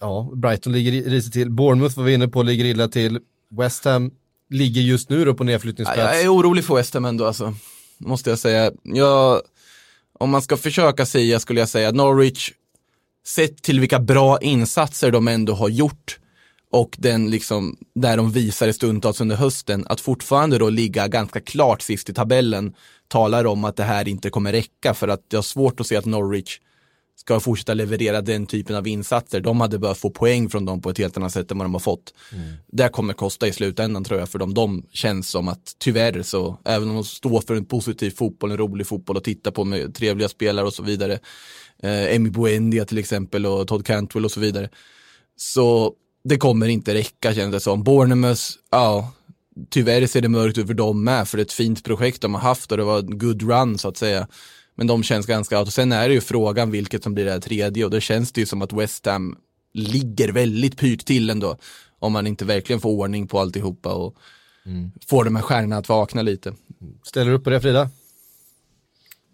Ja, 0.00 0.30
Brighton 0.32 0.72
ligger 0.72 0.92
risigt 1.10 1.32
till. 1.32 1.50
Bournemouth 1.50 1.96
var 1.96 2.04
vi 2.04 2.14
inne 2.14 2.28
på, 2.28 2.42
ligger 2.42 2.64
illa 2.64 2.88
till. 2.88 3.20
West 3.50 3.84
Ham 3.84 4.10
ligger 4.50 4.80
just 4.80 5.10
nu 5.10 5.24
då 5.24 5.34
på 5.34 5.44
Ja, 5.44 5.46
nedflyttningsplats. 5.46 5.98
Jag 5.98 6.22
är 6.22 6.28
orolig 6.28 6.64
för 6.64 6.74
West 6.74 6.94
Ham 6.94 7.04
ändå 7.04 7.26
alltså, 7.26 7.54
måste 7.98 8.30
jag 8.30 8.38
säga. 8.38 8.72
Jag, 8.82 9.42
om 10.20 10.30
man 10.30 10.42
ska 10.42 10.56
försöka 10.56 11.06
säga 11.06 11.40
skulle 11.40 11.60
jag 11.60 11.68
säga 11.68 11.88
att 11.88 11.94
Norwich, 11.94 12.52
sett 13.26 13.62
till 13.62 13.80
vilka 13.80 13.98
bra 14.00 14.38
insatser 14.40 15.10
de 15.10 15.28
ändå 15.28 15.52
har 15.52 15.68
gjort 15.68 16.18
och 16.72 16.96
den 16.98 17.30
liksom, 17.30 17.76
där 17.94 18.16
de 18.16 18.32
visar 18.32 18.72
stundtals 18.72 19.20
under 19.20 19.36
hösten, 19.36 19.84
att 19.88 20.00
fortfarande 20.00 20.58
då 20.58 20.70
ligga 20.70 21.08
ganska 21.08 21.40
klart 21.40 21.82
sist 21.82 22.10
i 22.10 22.14
tabellen 22.14 22.74
talar 23.08 23.46
om 23.46 23.64
att 23.64 23.76
det 23.76 23.84
här 23.84 24.08
inte 24.08 24.30
kommer 24.30 24.52
räcka 24.52 24.94
för 24.94 25.08
att 25.08 25.24
jag 25.28 25.38
har 25.38 25.42
svårt 25.42 25.80
att 25.80 25.86
se 25.86 25.96
att 25.96 26.06
Norwich 26.06 26.58
ska 27.20 27.40
fortsätta 27.40 27.74
leverera 27.74 28.20
den 28.20 28.46
typen 28.46 28.76
av 28.76 28.88
insatser. 28.88 29.40
De 29.40 29.60
hade 29.60 29.78
behövt 29.78 29.98
få 29.98 30.10
poäng 30.10 30.50
från 30.50 30.64
dem 30.64 30.80
på 30.80 30.90
ett 30.90 30.98
helt 30.98 31.16
annat 31.16 31.32
sätt 31.32 31.50
än 31.50 31.58
vad 31.58 31.64
de 31.64 31.74
har 31.74 31.80
fått. 31.80 32.14
Det 32.72 32.88
kommer 32.88 33.14
kosta 33.14 33.48
i 33.48 33.52
slutändan 33.52 34.04
tror 34.04 34.20
jag 34.20 34.28
för 34.28 34.38
dem. 34.38 34.54
De 34.54 34.86
känns 34.92 35.28
som 35.28 35.48
att 35.48 35.74
tyvärr 35.78 36.22
så, 36.22 36.58
även 36.64 36.88
om 36.88 36.94
de 36.94 37.04
står 37.04 37.40
för 37.40 37.54
en 37.54 37.64
positiv 37.64 38.10
fotboll, 38.10 38.50
en 38.50 38.56
rolig 38.56 38.86
fotboll 38.86 39.16
att 39.16 39.24
titta 39.24 39.50
på 39.50 39.64
med 39.64 39.94
trevliga 39.94 40.28
spelare 40.28 40.66
och 40.66 40.74
så 40.74 40.82
vidare. 40.82 41.18
Eh, 41.82 42.14
Emi 42.14 42.30
Buendia 42.30 42.84
till 42.84 42.98
exempel 42.98 43.46
och 43.46 43.68
Todd 43.68 43.86
Cantwell 43.86 44.24
och 44.24 44.32
så 44.32 44.40
vidare. 44.40 44.68
Så 45.36 45.92
det 46.24 46.36
kommer 46.36 46.68
inte 46.68 46.94
räcka 46.94 47.34
känns 47.34 47.52
det 47.52 47.60
som. 47.60 47.84
Bournemouth, 47.84 48.42
ja, 48.70 49.12
tyvärr 49.70 50.06
ser 50.06 50.20
det 50.20 50.28
mörkt 50.28 50.58
ut 50.58 50.66
för 50.66 50.74
dem 50.74 51.04
med, 51.04 51.28
för 51.28 51.36
det 51.36 51.40
är 51.40 51.44
ett 51.44 51.52
fint 51.52 51.84
projekt 51.84 52.22
de 52.22 52.34
har 52.34 52.40
haft 52.40 52.72
och 52.72 52.78
det 52.78 52.84
var 52.84 52.98
en 52.98 53.18
good 53.18 53.42
run 53.42 53.78
så 53.78 53.88
att 53.88 53.96
säga. 53.96 54.26
Men 54.80 54.86
de 54.86 55.02
känns 55.02 55.26
ganska 55.26 55.58
out. 55.58 55.66
Och 55.66 55.72
sen 55.72 55.92
är 55.92 56.08
det 56.08 56.14
ju 56.14 56.20
frågan 56.20 56.70
vilket 56.70 57.02
som 57.02 57.14
blir 57.14 57.24
det 57.24 57.30
här 57.30 57.40
tredje 57.40 57.84
och 57.84 57.90
då 57.90 58.00
känns 58.00 58.32
det 58.32 58.40
ju 58.40 58.46
som 58.46 58.62
att 58.62 58.72
West 58.72 59.06
Ham 59.06 59.36
ligger 59.72 60.32
väldigt 60.32 60.78
pyrt 60.78 61.06
till 61.06 61.30
ändå. 61.30 61.56
Om 61.98 62.12
man 62.12 62.26
inte 62.26 62.44
verkligen 62.44 62.80
får 62.80 62.90
ordning 62.90 63.26
på 63.26 63.40
alltihopa 63.40 63.94
och 63.94 64.16
får 65.08 65.24
de 65.24 65.36
här 65.36 65.42
stjärnorna 65.42 65.76
att 65.76 65.88
vakna 65.88 66.22
lite. 66.22 66.52
Ställer 67.02 67.30
du 67.30 67.36
upp 67.36 67.44
på 67.44 67.50
det 67.50 67.60
Frida? 67.60 67.88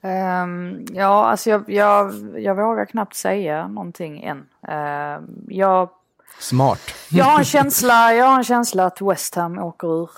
Ehm, 0.02 0.86
ja, 0.92 1.26
alltså 1.26 1.50
jag, 1.50 1.64
jag, 1.70 2.14
jag 2.38 2.54
vågar 2.54 2.86
knappt 2.86 3.14
säga 3.14 3.68
någonting 3.68 4.22
än. 4.22 4.46
Ehm, 4.68 5.24
jag, 5.48 5.90
Smart. 6.38 6.80
jag, 7.10 7.24
har 7.24 7.38
en 7.38 7.44
känsla, 7.44 8.14
jag 8.14 8.24
har 8.24 8.38
en 8.38 8.44
känsla 8.44 8.86
att 8.86 9.00
West 9.00 9.34
Ham 9.34 9.58
åker 9.58 10.02
ur. 10.02 10.10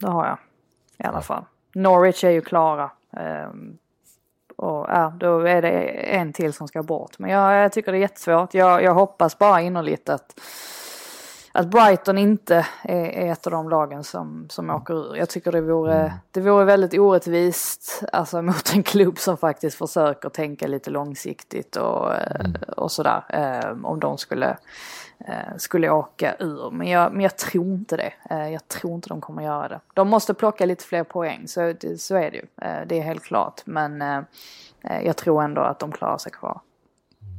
Det 0.00 0.06
har 0.06 0.26
jag. 0.26 0.38
I 0.98 1.08
alla 1.08 1.22
fall. 1.22 1.44
Norwich 1.74 2.24
är 2.24 2.30
ju 2.30 2.40
klara. 2.40 2.90
Ehm, 3.16 3.76
och 4.60 4.86
ja, 4.88 5.12
då 5.16 5.40
är 5.40 5.62
det 5.62 5.70
en 5.90 6.32
till 6.32 6.52
som 6.52 6.68
ska 6.68 6.82
bort. 6.82 7.18
Men 7.18 7.30
jag, 7.30 7.54
jag 7.64 7.72
tycker 7.72 7.92
det 7.92 7.98
är 7.98 8.00
jättesvårt. 8.00 8.54
Jag, 8.54 8.82
jag 8.82 8.94
hoppas 8.94 9.38
bara 9.38 9.60
innerligt 9.60 10.08
att, 10.08 10.40
att 11.52 11.66
Brighton 11.66 12.18
inte 12.18 12.66
är, 12.82 13.04
är 13.04 13.32
ett 13.32 13.46
av 13.46 13.52
de 13.52 13.68
lagen 13.68 14.04
som, 14.04 14.46
som 14.50 14.70
åker 14.70 14.94
ur. 14.94 15.16
Jag 15.16 15.28
tycker 15.28 15.52
det 15.52 15.60
vore, 15.60 16.12
det 16.30 16.40
vore 16.40 16.64
väldigt 16.64 17.00
orättvist 17.00 18.02
alltså, 18.12 18.42
mot 18.42 18.74
en 18.74 18.82
klubb 18.82 19.18
som 19.18 19.36
faktiskt 19.36 19.78
försöker 19.78 20.28
tänka 20.28 20.66
lite 20.66 20.90
långsiktigt 20.90 21.76
och, 21.76 22.14
eh, 22.14 22.50
och 22.76 22.92
sådär. 22.92 23.22
Eh, 23.28 23.84
om 23.84 24.00
de 24.00 24.18
skulle, 24.18 24.56
eh, 25.28 25.56
skulle 25.58 25.90
åka 25.90 26.36
ur. 26.38 26.70
Men 26.70 26.88
jag, 26.88 27.12
men 27.12 27.20
jag 27.20 27.36
tror 27.36 27.74
inte 27.74 27.96
det. 27.96 28.12
Eh, 28.30 28.48
jag 28.48 28.68
tror 28.68 28.94
inte 28.94 29.08
de 29.08 29.20
kommer 29.20 29.42
göra 29.42 29.68
det. 29.68 29.80
De 29.94 30.08
måste 30.08 30.34
plocka 30.34 30.66
lite 30.66 30.84
fler 30.84 31.04
poäng, 31.04 31.48
så, 31.48 31.72
det- 31.80 32.00
så 32.00 32.14
är 32.16 32.30
det 32.30 32.36
ju. 32.36 32.44
Eh, 32.62 32.86
det 32.88 32.98
är 32.98 33.02
helt 33.02 33.24
klart. 33.24 33.62
Men 33.64 34.02
eh, 34.02 34.18
eh 34.84 35.00
jag 35.06 35.16
tror 35.16 35.42
ändå 35.42 35.60
att 35.60 35.78
de 35.78 35.92
klarar 35.92 36.18
sig 36.18 36.32
kvar. 36.32 36.60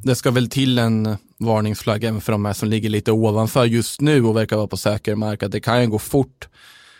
Det 0.03 0.15
ska 0.15 0.31
väl 0.31 0.49
till 0.49 0.79
en 0.79 1.17
varningsflagga 1.37 2.09
även 2.09 2.21
för 2.21 2.31
de 2.31 2.45
här 2.45 2.53
som 2.53 2.69
ligger 2.69 2.89
lite 2.89 3.11
ovanför 3.11 3.65
just 3.65 4.01
nu 4.01 4.23
och 4.23 4.37
verkar 4.37 4.55
vara 4.57 4.67
på 4.67 4.77
säker 4.77 5.15
mark. 5.15 5.43
Att 5.43 5.51
det 5.51 5.59
kan 5.59 5.81
ju 5.81 5.87
gå 5.87 5.99
fort. 5.99 6.49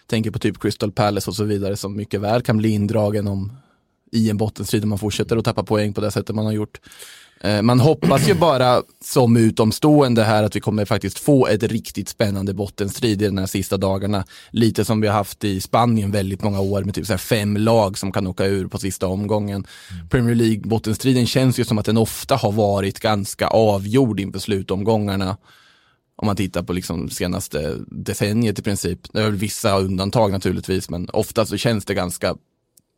Tänker 0.07 0.32
på 0.32 0.39
typ 0.39 0.59
Crystal 0.59 0.91
Palace 0.91 1.29
och 1.29 1.36
så 1.36 1.43
vidare 1.43 1.77
som 1.77 1.95
mycket 1.95 2.21
väl 2.21 2.41
kan 2.41 2.57
bli 2.57 2.69
indragen 2.69 3.27
om 3.27 3.53
i 4.11 4.29
en 4.29 4.38
bottenstrid 4.38 4.84
om 4.84 4.89
man 4.89 4.99
fortsätter 4.99 5.38
att 5.38 5.45
tappa 5.45 5.63
poäng 5.63 5.93
på 5.93 6.01
det 6.01 6.11
sättet 6.11 6.36
man 6.36 6.45
har 6.45 6.51
gjort. 6.51 6.79
Eh, 7.43 7.61
Man 7.61 7.79
hoppas 7.79 8.29
ju 8.29 8.33
bara 8.33 8.83
som 9.03 9.37
utomstående 9.37 10.23
här 10.23 10.43
att 10.43 10.55
vi 10.55 10.59
kommer 10.59 10.85
faktiskt 10.85 11.19
få 11.19 11.47
ett 11.47 11.63
riktigt 11.63 12.09
spännande 12.09 12.53
bottenstrid 12.53 13.21
i 13.21 13.25
de 13.25 13.37
här 13.37 13.45
sista 13.45 13.77
dagarna. 13.77 14.25
Lite 14.51 14.85
som 14.85 15.01
vi 15.01 15.07
har 15.07 15.15
haft 15.15 15.43
i 15.43 15.61
Spanien 15.61 16.11
väldigt 16.11 16.43
många 16.43 16.59
år 16.59 16.83
med 16.83 16.95
typ 16.95 17.07
så 17.07 17.17
fem 17.17 17.57
lag 17.57 17.97
som 17.97 18.11
kan 18.11 18.27
åka 18.27 18.45
ur 18.45 18.67
på 18.67 18.77
sista 18.77 19.07
omgången. 19.07 19.65
Premier 20.09 20.35
League 20.35 20.61
bottenstriden 20.61 21.27
känns 21.27 21.59
ju 21.59 21.63
som 21.63 21.77
att 21.77 21.85
den 21.85 21.97
ofta 21.97 22.35
har 22.35 22.51
varit 22.51 22.99
ganska 22.99 23.47
avgjord 23.47 24.19
inför 24.19 24.39
slutomgångarna. 24.39 25.37
Om 26.15 26.25
man 26.25 26.35
tittar 26.35 26.63
på 26.63 26.73
liksom 26.73 27.09
senaste 27.09 27.75
decenniet 27.87 28.59
i 28.59 28.61
princip. 28.61 28.99
Det 29.13 29.19
är 29.19 29.23
väl 29.23 29.35
vissa 29.35 29.79
undantag 29.79 30.31
naturligtvis 30.31 30.89
men 30.89 31.09
ofta 31.09 31.45
så 31.45 31.57
känns 31.57 31.85
det 31.85 31.93
ganska 31.93 32.35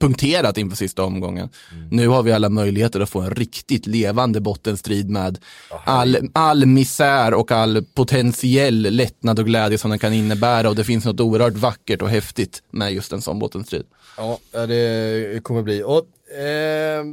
punkterat 0.03 0.57
inför 0.57 0.77
sista 0.77 1.03
omgången. 1.03 1.49
Nu 1.91 2.07
har 2.07 2.23
vi 2.23 2.31
alla 2.31 2.49
möjligheter 2.49 2.99
att 2.99 3.09
få 3.09 3.21
en 3.21 3.31
riktigt 3.31 3.87
levande 3.87 4.41
bottenstrid 4.41 5.09
med 5.09 5.39
all, 5.85 6.17
all 6.33 6.65
misär 6.65 7.33
och 7.33 7.51
all 7.51 7.85
potentiell 7.93 8.81
lättnad 8.81 9.39
och 9.39 9.45
glädje 9.45 9.77
som 9.77 9.89
den 9.89 9.99
kan 9.99 10.13
innebära 10.13 10.69
och 10.69 10.75
det 10.75 10.83
finns 10.83 11.05
något 11.05 11.19
oerhört 11.19 11.53
vackert 11.53 12.01
och 12.01 12.09
häftigt 12.09 12.63
med 12.71 12.93
just 12.93 13.13
en 13.13 13.21
sån 13.21 13.39
bottenstrid. 13.39 13.83
Ja, 14.17 14.39
ja, 14.51 14.67
det 14.67 15.43
kommer 15.43 15.61
bli. 15.61 15.83
Och, 15.83 16.35
eh, 16.37 17.03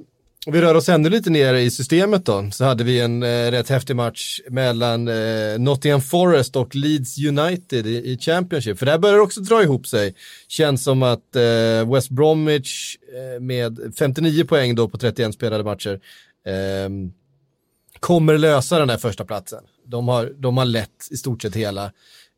om 0.47 0.53
vi 0.53 0.61
rör 0.61 0.75
oss 0.75 0.89
ännu 0.89 1.09
lite 1.09 1.31
ner 1.31 1.55
i 1.55 1.71
systemet 1.71 2.27
då, 2.27 2.51
så 2.53 2.65
hade 2.65 2.85
vi 2.85 3.01
en 3.01 3.23
eh, 3.23 3.51
rätt 3.51 3.69
häftig 3.69 3.97
match 3.97 4.41
mellan 4.49 5.09
eh, 5.09 5.59
Nottingham 5.59 6.01
Forest 6.01 6.57
och 6.57 6.75
Leeds 6.75 7.19
United 7.19 7.87
i, 7.87 8.13
i 8.13 8.19
Championship. 8.19 8.79
För 8.79 8.87
där 8.87 8.99
börjar 8.99 9.17
det 9.17 9.23
också 9.23 9.41
dra 9.41 9.63
ihop 9.63 9.87
sig. 9.87 10.15
Känns 10.49 10.85
som 10.85 11.03
att 11.03 11.37
eh, 11.37 11.93
West 11.93 12.11
Bromwich 12.11 12.97
eh, 13.15 13.41
med 13.41 13.95
59 13.99 14.45
poäng 14.45 14.75
då 14.75 14.89
på 14.89 14.99
31 14.99 15.35
spelade 15.35 15.65
matcher 15.65 16.01
eh, 16.47 16.91
kommer 18.01 18.39
lösa 18.39 18.79
den 18.79 18.91
här 18.91 18.99
första 18.99 19.25
platsen. 19.25 19.65
De 19.87 20.09
har, 20.09 20.33
de 20.39 20.57
har 20.57 20.65
lett 20.65 21.09
i 21.11 21.17
stort 21.17 21.43
sett 21.43 21.57
hela, 21.57 21.93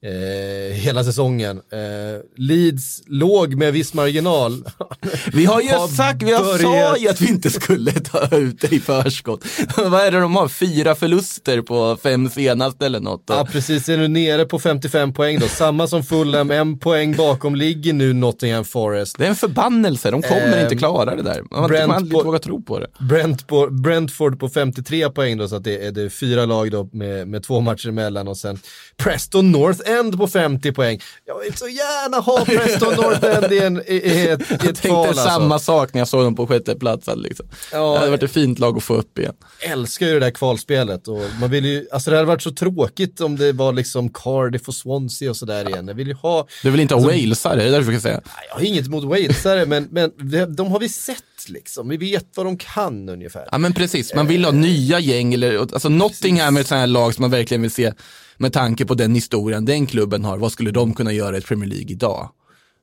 eh, 0.07 0.75
hela 0.75 1.05
säsongen. 1.05 1.57
Eh, 1.73 2.21
Leeds 2.37 3.03
låg 3.07 3.55
med 3.55 3.73
viss 3.73 3.95
marginal. 3.95 4.65
Vi 5.33 5.45
har 5.45 5.61
ju 5.61 5.69
Har 5.69 5.89
sagt, 5.89 6.23
vi 6.23 6.33
har 6.33 6.59
sa 6.59 6.69
börjat- 6.71 7.01
ju 7.01 7.09
att 7.09 7.21
vi 7.21 7.29
inte 7.29 7.51
skulle 7.51 7.93
ta 7.93 8.37
ut 8.37 8.61
det 8.61 8.73
i 8.73 8.81
förskott. 8.81 9.45
Vad 9.77 9.95
är 10.01 10.11
det 10.11 10.21
de 10.21 10.37
har? 10.37 10.49
Fyra 10.49 10.95
förluster 10.95 11.63
på 11.63 11.97
fem 12.03 12.31
senaste 12.31 12.87
eller 12.87 13.01
något? 13.01 13.25
Ja, 13.27 13.49
precis. 13.53 13.89
Är 13.89 13.97
nu 13.99 14.09
nere 14.09 14.45
på 14.45 14.59
55 14.59 15.13
poäng 15.13 15.39
då. 15.39 15.47
Samma 15.49 15.87
som 15.87 16.03
Fulham, 16.05 16.51
en 16.51 16.79
poäng 16.79 17.17
bakom 17.17 17.55
ligger 17.55 17.93
nu 17.93 18.13
Nottingham 18.13 18.65
Forest. 18.65 19.19
Det 19.19 19.25
är 19.25 19.29
en 19.29 19.37
förbannelse, 19.37 20.11
de 20.11 20.23
kommer 20.23 20.57
Ehm, 20.57 20.63
inte 20.63 20.77
klara 20.77 21.17
det 21.17 21.23
där. 21.23 21.43
Man, 21.51 21.61
man 21.61 21.71
Brentford- 21.71 21.93
hade 21.93 22.05
inte 22.07 22.15
vågat 22.25 22.43
tro 22.43 22.63
på 22.63 22.79
det. 22.79 22.87
Brentford, 23.01 23.81
Brentford 23.83 24.41
på 24.41 24.49
53 24.49 25.11
poäng 25.11 25.37
då, 25.39 25.49
så 25.49 25.57
att 25.57 25.65
det 25.65 25.87
är 25.87 25.91
det 25.93 26.11
fyra 26.11 26.47
lag 26.47 26.71
då 26.71 26.89
med, 26.93 27.29
med 27.29 27.43
två 27.43 27.61
matcher 27.61 27.89
emellan 27.89 28.29
och 28.29 28.37
sen 28.37 28.59
Preston 28.97 29.53
North 29.53 29.81
End 29.99 30.19
på 30.19 30.29
50 30.29 30.73
poäng. 30.73 31.01
Jag 31.25 31.39
vill 31.39 31.55
så 31.57 31.69
gärna 31.69 32.17
ha 32.17 32.45
Preston 32.45 32.95
North 32.95 33.25
End 33.25 33.53
i, 33.53 33.59
en, 33.59 33.83
i, 33.87 33.95
i 33.95 34.29
ett, 34.29 34.41
i 34.41 34.45
Jag 34.51 34.55
ett 34.55 34.61
tänkte 34.61 34.89
kval 34.89 35.09
alltså. 35.09 35.25
samma 35.25 35.59
sak 35.59 35.95
när 35.95 36.01
jag 36.01 36.09
såg 36.09 36.25
dem 36.25 36.35
på 36.37 36.47
sjätte 36.47 36.75
platsen. 36.75 37.19
Liksom. 37.19 37.47
Ja, 37.73 37.93
det 37.93 37.99
hade 37.99 38.11
varit 38.11 38.23
ett 38.23 38.33
fint 38.33 38.59
lag 38.59 38.77
att 38.77 38.83
få 38.85 38.95
upp 38.95 39.19
igen. 39.19 39.35
älskar 39.61 40.07
ju 40.07 40.13
det 40.15 40.21
där 40.21 40.31
kvalspelet 40.31 41.09
och 41.09 41.21
man 41.41 41.51
vill 41.51 41.65
ju, 41.65 41.87
alltså 41.93 42.11
det 42.11 42.17
hade 42.17 42.27
varit 42.29 42.43
så 42.43 42.51
tråkigt 42.51 43.21
om 43.21 43.37
det 43.37 43.53
var 43.53 43.73
liksom 43.73 44.09
Cardiff 44.09 44.69
och 44.69 44.75
Swansea 44.75 45.31
och 45.31 45.37
sådär 45.37 45.69
igen. 45.69 45.89
Jag 45.89 45.95
vill 45.95 46.09
ju 46.09 46.15
ha, 46.15 46.47
Du 46.63 46.71
vill 46.71 46.81
inte 46.81 46.95
ha 46.95 47.03
Alltså- 47.03 47.17
walesare, 47.21 47.57
det 47.57 47.65
är 47.65 47.71
därför 47.73 47.93
jag 47.93 48.03
säga. 48.03 48.21
jag 48.49 48.55
har 48.55 48.63
inget 48.63 48.87
emot 48.87 49.05
walesare 49.05 49.67
men, 49.67 49.89
men 49.91 50.11
de, 50.57 50.71
har 50.73 50.79
vi 50.81 50.89
sett 50.89 51.17
liksom, 51.49 51.89
vi 51.89 51.97
vet 51.97 52.27
vad 52.35 52.47
de 52.47 52.59
kan 52.59 53.09
ungefär. 53.09 53.49
Ja 53.53 53.59
men 53.59 53.73
precis, 53.73 54.15
man 54.15 54.27
vill 54.27 54.45
ha 54.45 54.53
nya 54.53 54.99
gäng 54.99 55.35
eller, 55.35 55.59
alltså 55.59 55.89
Nottingham 55.89 56.57
är 56.57 56.61
ett 56.61 56.67
sånt 56.67 56.79
här 56.79 56.87
lag 56.87 57.15
som 57.15 57.23
man 57.23 57.31
verkligen 57.31 57.63
vill 57.63 57.71
se 57.71 57.93
med 58.37 58.53
tanke 58.53 58.87
på 58.87 58.95
den 58.95 59.15
historien 59.15 59.65
den 59.65 59.87
klubben 59.87 60.25
har. 60.25 60.39
Vad 60.39 60.53
skulle 60.53 60.71
de 60.71 60.95
kunna 60.95 61.13
göra 61.13 61.39
i 61.39 61.41
Premier 61.41 61.69
League 61.69 61.91
idag? 61.91 62.31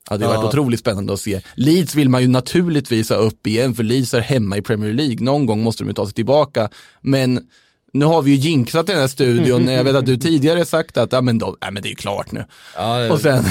Ja, 0.09 0.17
det 0.17 0.25
har 0.25 0.35
varit 0.35 0.47
otroligt 0.47 0.79
spännande 0.79 1.13
att 1.13 1.19
se. 1.19 1.41
Leeds 1.55 1.95
vill 1.95 2.09
man 2.09 2.21
ju 2.21 2.27
naturligtvis 2.27 3.09
ha 3.09 3.15
upp 3.15 3.47
igen, 3.47 3.73
för 3.75 3.83
Leeds 3.83 4.13
är 4.13 4.19
hemma 4.19 4.57
i 4.57 4.61
Premier 4.61 4.93
League. 4.93 5.17
Någon 5.19 5.45
gång 5.45 5.63
måste 5.63 5.83
de 5.83 5.87
ju 5.87 5.93
ta 5.93 6.05
sig 6.05 6.13
tillbaka. 6.13 6.69
Men 7.01 7.47
nu 7.93 8.05
har 8.05 8.21
vi 8.21 8.31
ju 8.31 8.37
jinxat 8.37 8.87
den 8.87 8.97
här 8.97 9.07
studion. 9.07 9.67
Jag 9.67 9.83
vet 9.83 9.95
att 9.95 10.05
du 10.05 10.17
tidigare 10.17 10.65
sagt 10.65 10.97
att 10.97 11.11
ja, 11.11 11.21
men, 11.21 11.37
de, 11.37 11.55
ja, 11.61 11.71
men 11.71 11.83
det 11.83 11.91
är 11.91 11.95
klart 11.95 12.31
nu. 12.31 12.45
Ja, 12.75 13.11
Och 13.11 13.21
sen, 13.21 13.43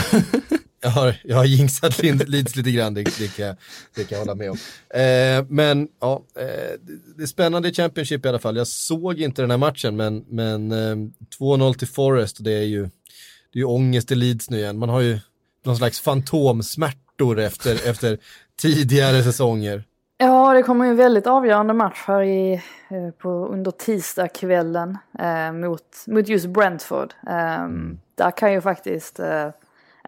Jag 0.81 0.91
har, 0.91 1.15
jag 1.25 1.37
har 1.37 1.45
jinxat 1.45 2.03
Leeds 2.29 2.57
lite 2.57 2.71
grann, 2.71 2.95
det, 2.95 3.03
det, 3.19 3.37
kan, 3.37 3.57
det 3.95 4.05
kan 4.05 4.19
jag 4.19 4.25
hålla 4.27 4.35
med 4.35 4.51
om. 4.51 4.57
Eh, 5.01 5.45
men 5.49 5.89
ja, 6.01 6.23
eh, 6.39 6.45
det- 7.17 7.23
är 7.23 7.27
spännande 7.27 7.69
i 7.69 7.73
Championship 7.75 8.27
i 8.27 8.29
alla 8.29 8.39
fall. 8.39 8.57
Jag 8.57 8.67
såg 8.67 9.21
inte 9.21 9.43
den 9.43 9.51
här 9.51 9.59
matchen, 9.59 9.97
men, 9.97 10.25
men 10.29 10.73
eh, 10.73 10.97
2-0 11.41 11.75
till 11.75 11.89
Forest 11.89 12.39
och 12.39 12.45
det 12.45 12.53
är 12.53 12.63
ju, 12.65 12.83
det 12.83 13.55
är 13.55 13.59
ju 13.59 13.65
ångest 13.65 14.13
i 14.13 14.15
Leeds 14.15 14.51
nu 14.51 14.59
igen. 14.59 14.79
Man 14.79 14.89
har 14.89 15.01
ju 15.01 15.19
någon 15.65 15.77
slags 15.77 16.01
fantomsmärtor 16.01 17.39
efter, 17.39 17.73
efter 17.91 18.19
tidigare 18.61 19.23
säsonger. 19.23 19.85
Ja, 20.19 20.53
det 20.55 20.63
kommer 20.63 20.85
ju 20.85 20.91
en 20.91 20.97
väldigt 20.97 21.27
avgörande 21.27 21.75
match 21.75 22.05
här 22.07 22.23
i, 22.23 22.53
eh, 22.91 23.11
på, 23.19 23.29
under 23.47 23.71
tisdagskvällen 23.71 24.99
eh, 25.19 25.53
mot, 25.53 25.83
mot 26.07 26.29
just 26.29 26.47
Brentford. 26.47 27.15
Eh, 27.27 27.69
Där 28.15 28.37
kan 28.37 28.53
ju 28.53 28.61
faktiskt, 28.61 29.19
eh, 29.21 29.49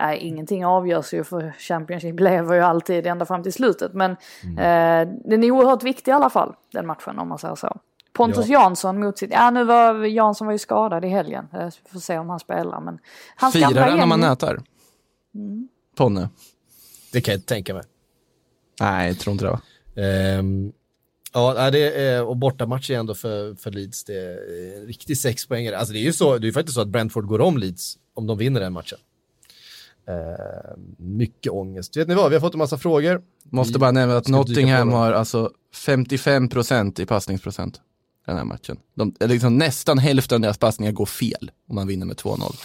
nej, 0.00 0.18
ingenting 0.18 0.66
avgörs 0.66 1.14
ju 1.14 1.24
för 1.24 1.54
Championship 1.58 2.20
lever 2.20 2.54
ju 2.54 2.60
alltid 2.60 3.06
ända 3.06 3.26
fram 3.26 3.42
till 3.42 3.52
slutet. 3.52 3.94
Men 3.94 4.10
eh, 4.42 5.14
den 5.24 5.44
är 5.44 5.50
oerhört 5.50 5.82
viktig 5.82 6.10
i 6.10 6.14
alla 6.14 6.30
fall, 6.30 6.54
den 6.72 6.86
matchen 6.86 7.18
om 7.18 7.28
man 7.28 7.38
säger 7.38 7.54
så. 7.54 7.80
Pontus 8.12 8.48
Jansson 8.48 9.00
mot 9.00 9.18
sitt, 9.18 9.30
ja 9.32 9.50
nu 9.50 9.64
var 9.64 10.04
Jansson 10.04 10.46
var 10.46 10.52
ju 10.52 10.58
skadad 10.58 11.04
i 11.04 11.08
helgen. 11.08 11.48
Eh, 11.52 11.64
vi 11.84 11.90
får 11.90 12.00
se 12.00 12.18
om 12.18 12.28
han 12.28 12.40
spelar. 12.40 12.80
Men 12.80 12.98
gamla 13.40 13.52
firar 13.52 13.88
han 13.88 13.98
när 13.98 14.06
man 14.06 14.20
nätar? 14.20 14.60
Ponne? 15.96 16.28
Det 17.12 17.20
kan 17.20 17.32
jag 17.32 17.38
inte 17.38 17.48
tänka 17.48 17.74
mig. 17.74 17.82
Nej, 18.80 19.08
jag 19.08 19.18
tror 19.18 19.32
inte 19.32 19.44
det 19.44 19.50
va? 19.50 19.60
Ehm, 19.96 20.72
ja, 21.32 21.70
det 21.70 22.04
är, 22.04 22.24
och 22.24 22.36
bortamatch 22.36 22.90
igen 22.90 23.06
då 23.06 23.14
för, 23.14 23.54
för 23.54 23.70
Leeds, 23.70 24.04
det 24.04 24.14
är 24.14 24.80
en 24.80 24.86
riktig 24.86 25.18
sexpoängare. 25.18 25.78
Alltså 25.78 25.92
det 25.92 25.98
är 25.98 26.04
ju 26.04 26.12
så, 26.12 26.38
det 26.38 26.44
är 26.44 26.46
ju 26.46 26.52
faktiskt 26.52 26.74
så 26.74 26.80
att 26.80 26.88
Brentford 26.88 27.26
går 27.26 27.40
om 27.40 27.58
Leeds 27.58 27.98
om 28.14 28.26
de 28.26 28.38
vinner 28.38 28.60
den 28.60 28.72
matchen. 28.72 28.98
Ehm, 30.10 30.94
mycket 30.98 31.52
ångest. 31.52 31.96
Vet 31.96 32.08
ni 32.08 32.14
vad, 32.14 32.30
vi 32.30 32.36
har 32.36 32.40
fått 32.40 32.54
en 32.54 32.58
massa 32.58 32.78
frågor. 32.78 33.22
Måste 33.44 33.78
bara 33.78 33.90
nämna 33.90 34.16
att 34.16 34.28
Nottingham 34.28 34.92
har 34.92 35.12
alltså 35.12 35.50
55% 35.74 37.00
i 37.00 37.06
passningsprocent 37.06 37.80
den 38.26 38.36
här 38.36 38.44
matchen. 38.44 38.76
De, 38.94 39.14
liksom 39.20 39.58
nästan 39.58 39.98
hälften 39.98 40.36
av 40.36 40.40
deras 40.40 40.58
passningar 40.58 40.92
går 40.92 41.06
fel 41.06 41.50
om 41.68 41.74
man 41.74 41.86
vinner 41.86 42.06
med 42.06 42.16
2-0. 42.16 42.56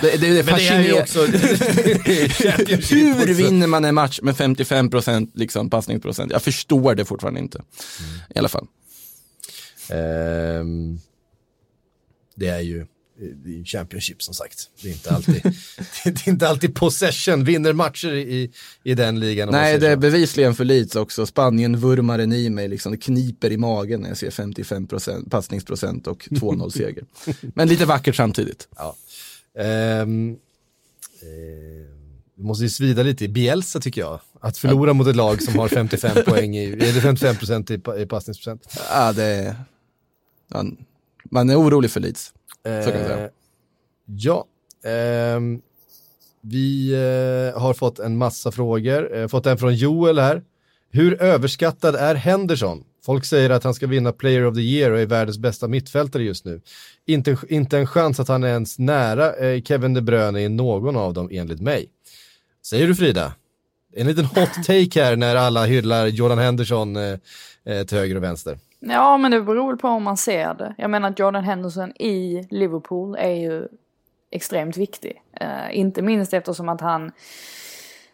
Det, 0.00 0.16
det, 0.16 0.16
det, 0.16 0.46
Men 0.46 0.54
det 0.54 0.68
är 0.68 0.82
ju 0.82 1.00
också... 1.00 1.20
Hur 2.94 3.34
vinner 3.34 3.66
man 3.66 3.84
en 3.84 3.94
match 3.94 4.20
med 4.22 4.34
55% 4.34 5.30
liksom 5.34 5.70
passningsprocent? 5.70 6.32
Jag 6.32 6.42
förstår 6.42 6.94
det 6.94 7.04
fortfarande 7.04 7.40
inte. 7.40 7.62
I 8.34 8.38
alla 8.38 8.48
fall. 8.48 8.66
Ehm, 9.90 10.98
det 12.34 12.48
är 12.48 12.60
ju 12.60 12.86
det 13.44 13.60
är 13.60 13.64
Championship 13.64 14.22
som 14.22 14.34
sagt. 14.34 14.70
Det 14.82 14.88
är 14.88 14.92
inte 14.92 15.10
alltid, 15.10 15.42
det 16.04 16.26
är 16.26 16.28
inte 16.28 16.48
alltid 16.48 16.74
possession 16.74 17.44
vinner 17.44 17.72
matcher 17.72 18.12
i, 18.12 18.50
i 18.82 18.94
den 18.94 19.20
ligan. 19.20 19.48
Nej, 19.52 19.78
det 19.78 19.88
är 19.88 19.96
bevisligen 19.96 20.54
för 20.54 20.64
Leeds 20.64 20.96
också. 20.96 21.26
Spanien-vurmaren 21.26 22.32
i 22.32 22.50
mig, 22.50 22.68
liksom, 22.68 22.92
det 22.92 22.98
kniper 22.98 23.52
i 23.52 23.56
magen 23.56 24.00
när 24.00 24.08
jag 24.08 24.18
ser 24.18 24.30
55% 24.30 25.30
passningsprocent 25.30 26.06
och 26.06 26.28
2-0-seger. 26.30 27.04
Men 27.54 27.68
lite 27.68 27.84
vackert 27.84 28.16
samtidigt. 28.16 28.68
Ja. 28.76 28.96
Ehm, 29.58 30.36
eh, 31.22 31.92
det 32.34 32.42
måste 32.42 32.64
ju 32.64 32.70
svida 32.70 33.02
lite 33.02 33.24
i 33.24 33.28
Bielsa 33.28 33.80
tycker 33.80 34.00
jag. 34.00 34.20
Att 34.40 34.58
förlora 34.58 34.92
mot 34.92 35.06
ett 35.06 35.16
lag 35.16 35.42
som 35.42 35.58
har 35.58 35.68
55 35.68 36.16
poäng 36.26 36.56
i, 36.56 36.64
eller 36.64 37.00
55 37.00 37.36
procent 37.36 37.70
i, 37.70 37.80
i 37.98 38.06
passningsprocent. 38.06 38.78
Ja, 38.90 39.12
det 39.12 39.24
är... 39.24 39.54
Man, 40.48 40.76
man 41.24 41.50
är 41.50 41.60
orolig 41.60 41.90
för 41.90 42.00
Leeds. 42.00 42.32
Så 42.64 42.90
kan 42.90 43.00
man 43.00 43.08
säga. 43.08 43.24
Eh, 43.24 43.30
ja, 44.04 44.46
ehm, 44.84 45.60
vi 46.40 46.92
eh, 46.92 47.60
har 47.60 47.74
fått 47.74 47.98
en 47.98 48.16
massa 48.16 48.52
frågor. 48.52 49.16
Eh, 49.16 49.28
fått 49.28 49.46
en 49.46 49.58
från 49.58 49.74
Joel 49.74 50.18
här. 50.18 50.42
Hur 50.90 51.22
överskattad 51.22 51.94
är 51.94 52.14
Henderson? 52.14 52.84
Folk 53.04 53.24
säger 53.24 53.50
att 53.50 53.64
han 53.64 53.74
ska 53.74 53.86
vinna 53.86 54.12
Player 54.12 54.46
of 54.46 54.54
the 54.54 54.60
Year 54.60 54.90
och 54.90 55.00
är 55.00 55.06
världens 55.06 55.38
bästa 55.38 55.68
mittfältare 55.68 56.22
just 56.22 56.44
nu. 56.44 56.60
Inte, 57.06 57.36
inte 57.48 57.78
en 57.78 57.86
chans 57.86 58.20
att 58.20 58.28
han 58.28 58.44
är 58.44 58.48
ens 58.48 58.78
nära 58.78 59.34
eh, 59.34 59.62
Kevin 59.62 59.94
De 59.94 60.00
Bruyne 60.00 60.40
i 60.40 60.48
någon 60.48 60.96
av 60.96 61.14
dem 61.14 61.28
enligt 61.32 61.60
mig. 61.60 61.88
Säger 62.64 62.86
du 62.86 62.94
Frida? 62.94 63.32
En 63.94 64.06
liten 64.06 64.24
hot 64.24 64.54
take 64.66 65.02
här 65.02 65.16
när 65.16 65.36
alla 65.36 65.64
hyllar 65.64 66.06
Jordan 66.06 66.38
Henderson 66.38 66.96
eh, 66.96 67.18
eh 67.64 67.84
till 67.86 67.98
höger 67.98 68.16
och 68.16 68.22
vänster. 68.22 68.58
Ja, 68.84 69.16
men 69.16 69.30
det 69.30 69.42
beror 69.42 69.66
väl 69.66 69.76
på 69.76 69.88
om 69.88 70.02
man 70.02 70.16
ser 70.16 70.54
det. 70.54 70.74
Jag 70.78 70.90
menar 70.90 71.10
att 71.10 71.18
Jordan 71.18 71.44
Henderson 71.44 71.92
i 71.96 72.46
Liverpool 72.50 73.16
är 73.18 73.34
ju 73.34 73.68
extremt 74.30 74.76
viktig. 74.76 75.22
Eh, 75.40 75.78
inte 75.78 76.02
minst 76.02 76.34
eftersom 76.34 76.68
att 76.68 76.80
han 76.80 77.12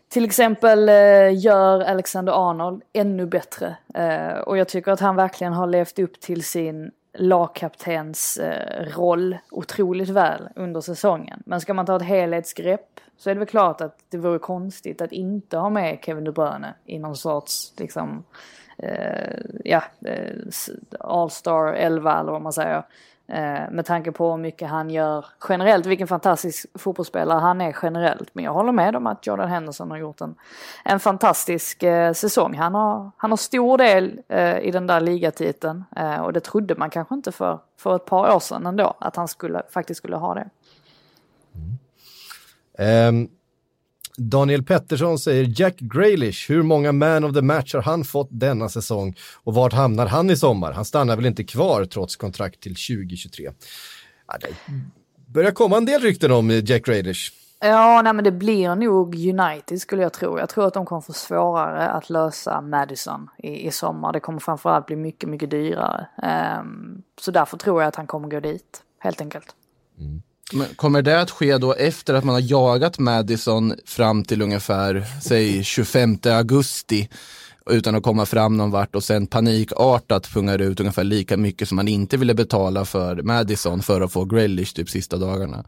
till 0.08 0.24
exempel 0.24 0.88
eh, 0.88 1.38
gör 1.38 1.80
Alexander 1.80 2.50
Arnold 2.50 2.82
ännu 2.92 3.26
bättre. 3.26 3.76
Eh, 3.94 4.38
och 4.38 4.58
jag 4.58 4.68
tycker 4.68 4.92
att 4.92 5.00
han 5.00 5.16
verkligen 5.16 5.52
har 5.52 5.66
levt 5.66 5.98
upp 5.98 6.20
till 6.20 6.44
sin 6.44 6.90
lagkaptens 7.18 8.36
eh, 8.36 8.84
roll 8.96 9.38
otroligt 9.50 10.08
väl 10.08 10.48
under 10.56 10.80
säsongen. 10.80 11.42
Men 11.46 11.60
ska 11.60 11.74
man 11.74 11.86
ta 11.86 11.96
ett 11.96 12.02
helhetsgrepp 12.02 13.00
så 13.16 13.30
är 13.30 13.34
det 13.34 13.38
väl 13.38 13.48
klart 13.48 13.80
att 13.80 13.98
det 14.08 14.18
vore 14.18 14.38
konstigt 14.38 15.00
att 15.00 15.12
inte 15.12 15.56
ha 15.56 15.70
med 15.70 15.98
Kevin 16.02 16.24
De 16.24 16.32
Bruyne 16.32 16.74
i 16.84 16.98
någon 16.98 17.16
sorts 17.16 17.72
liksom 17.76 18.24
Eh, 18.82 19.40
ja, 19.64 19.82
eh, 20.04 20.34
All-star 21.00 21.72
11 21.72 22.20
eller 22.20 22.32
vad 22.32 22.42
man 22.42 22.52
säger. 22.52 22.82
Eh, 23.32 23.70
med 23.70 23.86
tanke 23.86 24.12
på 24.12 24.30
hur 24.30 24.36
mycket 24.36 24.68
han 24.68 24.90
gör 24.90 25.26
generellt, 25.48 25.86
vilken 25.86 26.08
fantastisk 26.08 26.66
fotbollsspelare 26.74 27.38
han 27.38 27.60
är 27.60 27.76
generellt. 27.82 28.28
Men 28.32 28.44
jag 28.44 28.52
håller 28.52 28.72
med 28.72 28.96
om 28.96 29.06
att 29.06 29.26
Jordan 29.26 29.48
Henderson 29.48 29.90
har 29.90 29.98
gjort 29.98 30.20
en, 30.20 30.34
en 30.84 31.00
fantastisk 31.00 31.82
eh, 31.82 32.12
säsong. 32.12 32.54
Han 32.54 32.74
har, 32.74 33.10
han 33.16 33.30
har 33.30 33.36
stor 33.36 33.78
del 33.78 34.20
eh, 34.28 34.58
i 34.58 34.70
den 34.70 34.86
där 34.86 35.00
ligatiteln 35.00 35.84
eh, 35.96 36.20
och 36.20 36.32
det 36.32 36.40
trodde 36.40 36.74
man 36.74 36.90
kanske 36.90 37.14
inte 37.14 37.32
för, 37.32 37.58
för 37.76 37.96
ett 37.96 38.04
par 38.04 38.34
år 38.34 38.40
sedan 38.40 38.66
ändå, 38.66 38.94
att 38.98 39.16
han 39.16 39.28
skulle, 39.28 39.62
faktiskt 39.70 39.98
skulle 39.98 40.16
ha 40.16 40.34
det. 40.34 40.48
Mm. 41.54 41.78
Ehm, 42.78 43.28
Daniel 44.18 44.62
Pettersson 44.62 45.18
säger 45.18 45.60
Jack 45.60 45.78
Grealish, 45.78 46.50
hur 46.50 46.62
många 46.62 46.92
man 46.92 47.24
of 47.24 47.34
the 47.34 47.42
match 47.42 47.74
har 47.74 47.82
han 47.82 48.04
fått 48.04 48.28
denna 48.30 48.68
säsong 48.68 49.16
och 49.44 49.54
vart 49.54 49.72
hamnar 49.72 50.06
han 50.06 50.30
i 50.30 50.36
sommar? 50.36 50.72
Han 50.72 50.84
stannar 50.84 51.16
väl 51.16 51.26
inte 51.26 51.44
kvar 51.44 51.84
trots 51.84 52.16
kontrakt 52.16 52.60
till 52.60 52.74
2023. 52.74 53.50
Ja, 54.26 54.38
det 54.40 54.48
börjar 55.26 55.50
komma 55.50 55.76
en 55.76 55.84
del 55.84 56.00
rykten 56.00 56.32
om 56.32 56.50
eh, 56.50 56.64
Jack 56.64 56.84
Grealish. 56.84 57.32
Ja, 57.60 58.02
nej 58.02 58.12
men 58.12 58.24
det 58.24 58.32
blir 58.32 58.74
nog 58.74 59.14
United 59.14 59.80
skulle 59.80 60.02
jag 60.02 60.12
tro. 60.12 60.38
Jag 60.38 60.48
tror 60.48 60.66
att 60.66 60.74
de 60.74 60.86
kommer 60.86 61.00
få 61.00 61.12
svårare 61.12 61.88
att 61.88 62.10
lösa 62.10 62.60
Madison 62.60 63.28
i, 63.38 63.66
i 63.66 63.70
sommar. 63.70 64.12
Det 64.12 64.20
kommer 64.20 64.38
framförallt 64.38 64.86
bli 64.86 64.96
mycket, 64.96 65.28
mycket 65.28 65.50
dyrare. 65.50 66.08
Ehm, 66.22 67.02
så 67.20 67.30
därför 67.30 67.56
tror 67.56 67.82
jag 67.82 67.88
att 67.88 67.96
han 67.96 68.06
kommer 68.06 68.28
gå 68.28 68.40
dit, 68.40 68.82
helt 68.98 69.20
enkelt. 69.20 69.54
Men 70.52 70.66
kommer 70.76 71.02
det 71.02 71.20
att 71.20 71.30
ske 71.30 71.58
då 71.58 71.74
efter 71.74 72.14
att 72.14 72.24
man 72.24 72.34
har 72.34 72.50
jagat 72.50 72.98
Madison 72.98 73.74
fram 73.86 74.24
till 74.24 74.42
ungefär, 74.42 75.04
säg 75.22 75.64
25 75.64 76.18
augusti 76.24 77.08
utan 77.70 77.94
att 77.94 78.02
komma 78.02 78.26
fram 78.26 78.56
någon 78.56 78.70
vart 78.70 78.94
och 78.94 79.04
sen 79.04 79.26
panikartat 79.26 80.28
pungar 80.34 80.58
ut 80.58 80.80
ungefär 80.80 81.04
lika 81.04 81.36
mycket 81.36 81.68
som 81.68 81.76
man 81.76 81.88
inte 81.88 82.16
ville 82.16 82.34
betala 82.34 82.84
för 82.84 83.22
Madison 83.22 83.82
för 83.82 84.00
att 84.00 84.12
få 84.12 84.24
Grealish 84.24 84.74
typ 84.74 84.90
sista 84.90 85.16
dagarna. 85.16 85.64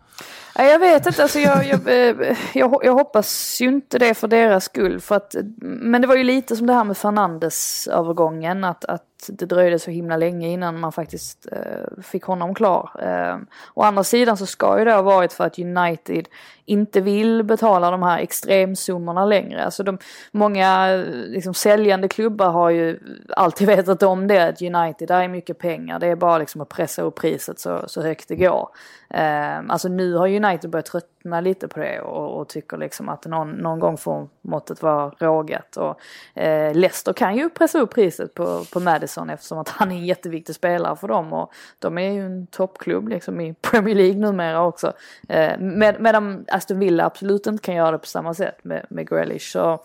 Jag 0.55 0.78
vet 0.78 1.07
inte, 1.07 1.22
alltså 1.22 1.39
jag, 1.39 1.66
jag, 1.66 1.81
eh, 1.89 2.37
jag, 2.55 2.81
jag 2.85 2.95
hoppas 2.95 3.61
ju 3.61 3.68
inte 3.68 3.99
det 3.99 4.14
för 4.14 4.28
deras 4.28 4.64
skull. 4.64 5.01
För 5.01 5.14
att, 5.14 5.35
men 5.61 6.01
det 6.01 6.07
var 6.07 6.16
ju 6.16 6.24
lite 6.24 6.57
som 6.57 6.66
det 6.66 6.72
här 6.72 6.85
med 6.85 6.97
Fernandes-övergången. 6.97 8.64
Att, 8.64 8.85
att 8.85 9.09
det 9.29 9.47
dröjde 9.47 9.79
så 9.79 9.91
himla 9.91 10.16
länge 10.16 10.49
innan 10.49 10.81
man 10.81 10.93
faktiskt 10.93 11.47
eh, 11.53 12.03
fick 12.03 12.25
honom 12.25 12.55
klar. 12.55 12.91
Eh, 13.03 13.37
å 13.75 13.83
andra 13.83 14.05
sidan 14.05 14.37
så 14.37 14.47
ska 14.47 14.79
ju 14.79 14.85
det 14.85 14.93
ha 14.93 15.03
varit 15.03 15.33
för 15.33 15.45
att 15.45 15.59
United 15.59 16.29
inte 16.64 17.01
vill 17.01 17.43
betala 17.43 17.91
de 17.91 18.03
här 18.03 18.18
extremsummorna 18.18 19.25
längre. 19.25 19.64
Alltså 19.64 19.83
de, 19.83 19.99
många 20.33 20.89
eh, 20.89 21.05
liksom, 21.07 21.55
säljande 21.55 22.09
klubbar 22.09 22.51
har 22.51 22.71
ju 22.71 22.99
alltid 23.37 23.66
vetat 23.77 24.03
om 24.03 24.27
det. 24.27 24.49
Att 24.49 24.62
United, 24.62 25.09
där 25.09 25.23
är 25.23 25.29
mycket 25.29 25.59
pengar. 25.59 25.99
Det 25.99 26.07
är 26.07 26.16
bara 26.16 26.39
liksom 26.39 26.61
att 26.61 26.68
pressa 26.68 27.03
upp 27.03 27.14
priset 27.14 27.59
så, 27.59 27.85
så 27.87 28.03
högt 28.03 28.29
det 28.29 28.37
går. 28.37 28.68
Eh, 29.11 29.59
alltså 29.68 29.89
nu 29.89 30.14
har 30.14 30.29
United 30.29 30.71
börjat 30.71 30.87
trötta 30.87 31.07
tröttnar 31.23 31.43
lite 31.43 31.68
på 31.68 31.81
det 31.81 32.01
och, 32.01 32.41
och 32.41 32.49
tycker 32.49 32.77
liksom 32.77 33.09
att 33.09 33.27
någon, 33.27 33.51
någon 33.51 33.79
gång 33.79 33.97
får 33.97 34.29
måttet 34.43 34.83
vara 34.83 35.11
rågat. 35.18 35.77
Och, 35.77 36.01
eh, 36.41 36.75
Leicester 36.75 37.12
kan 37.12 37.37
ju 37.37 37.51
pressa 37.51 37.81
upp 37.81 37.95
priset 37.95 38.35
på, 38.35 38.64
på 38.73 38.81
Madison 38.81 39.31
eftersom 39.31 39.59
att 39.59 39.68
han 39.79 39.93
är 39.93 39.97
en 39.97 40.07
jätteviktig 40.07 40.55
spelare 40.55 40.97
för 40.97 41.09
dem 41.09 41.33
och 41.33 41.53
de 41.79 41.99
är 41.99 42.12
ju 42.12 42.27
en 42.27 42.47
toppklubb 42.47 43.09
liksom 43.09 43.41
i 43.41 43.55
Premier 43.55 43.95
League 43.95 44.21
numera 44.21 44.62
också. 44.62 44.93
Eh, 45.29 45.59
med, 45.59 46.01
medan 46.01 46.45
Aston 46.49 46.79
Villa 46.79 47.05
absolut 47.05 47.47
inte 47.47 47.62
kan 47.62 47.75
göra 47.75 47.91
det 47.91 47.99
på 47.99 48.07
samma 48.07 48.35
sätt 48.35 48.64
med, 48.64 48.87
med 48.89 49.09
Grealish. 49.09 49.53
Så, 49.53 49.81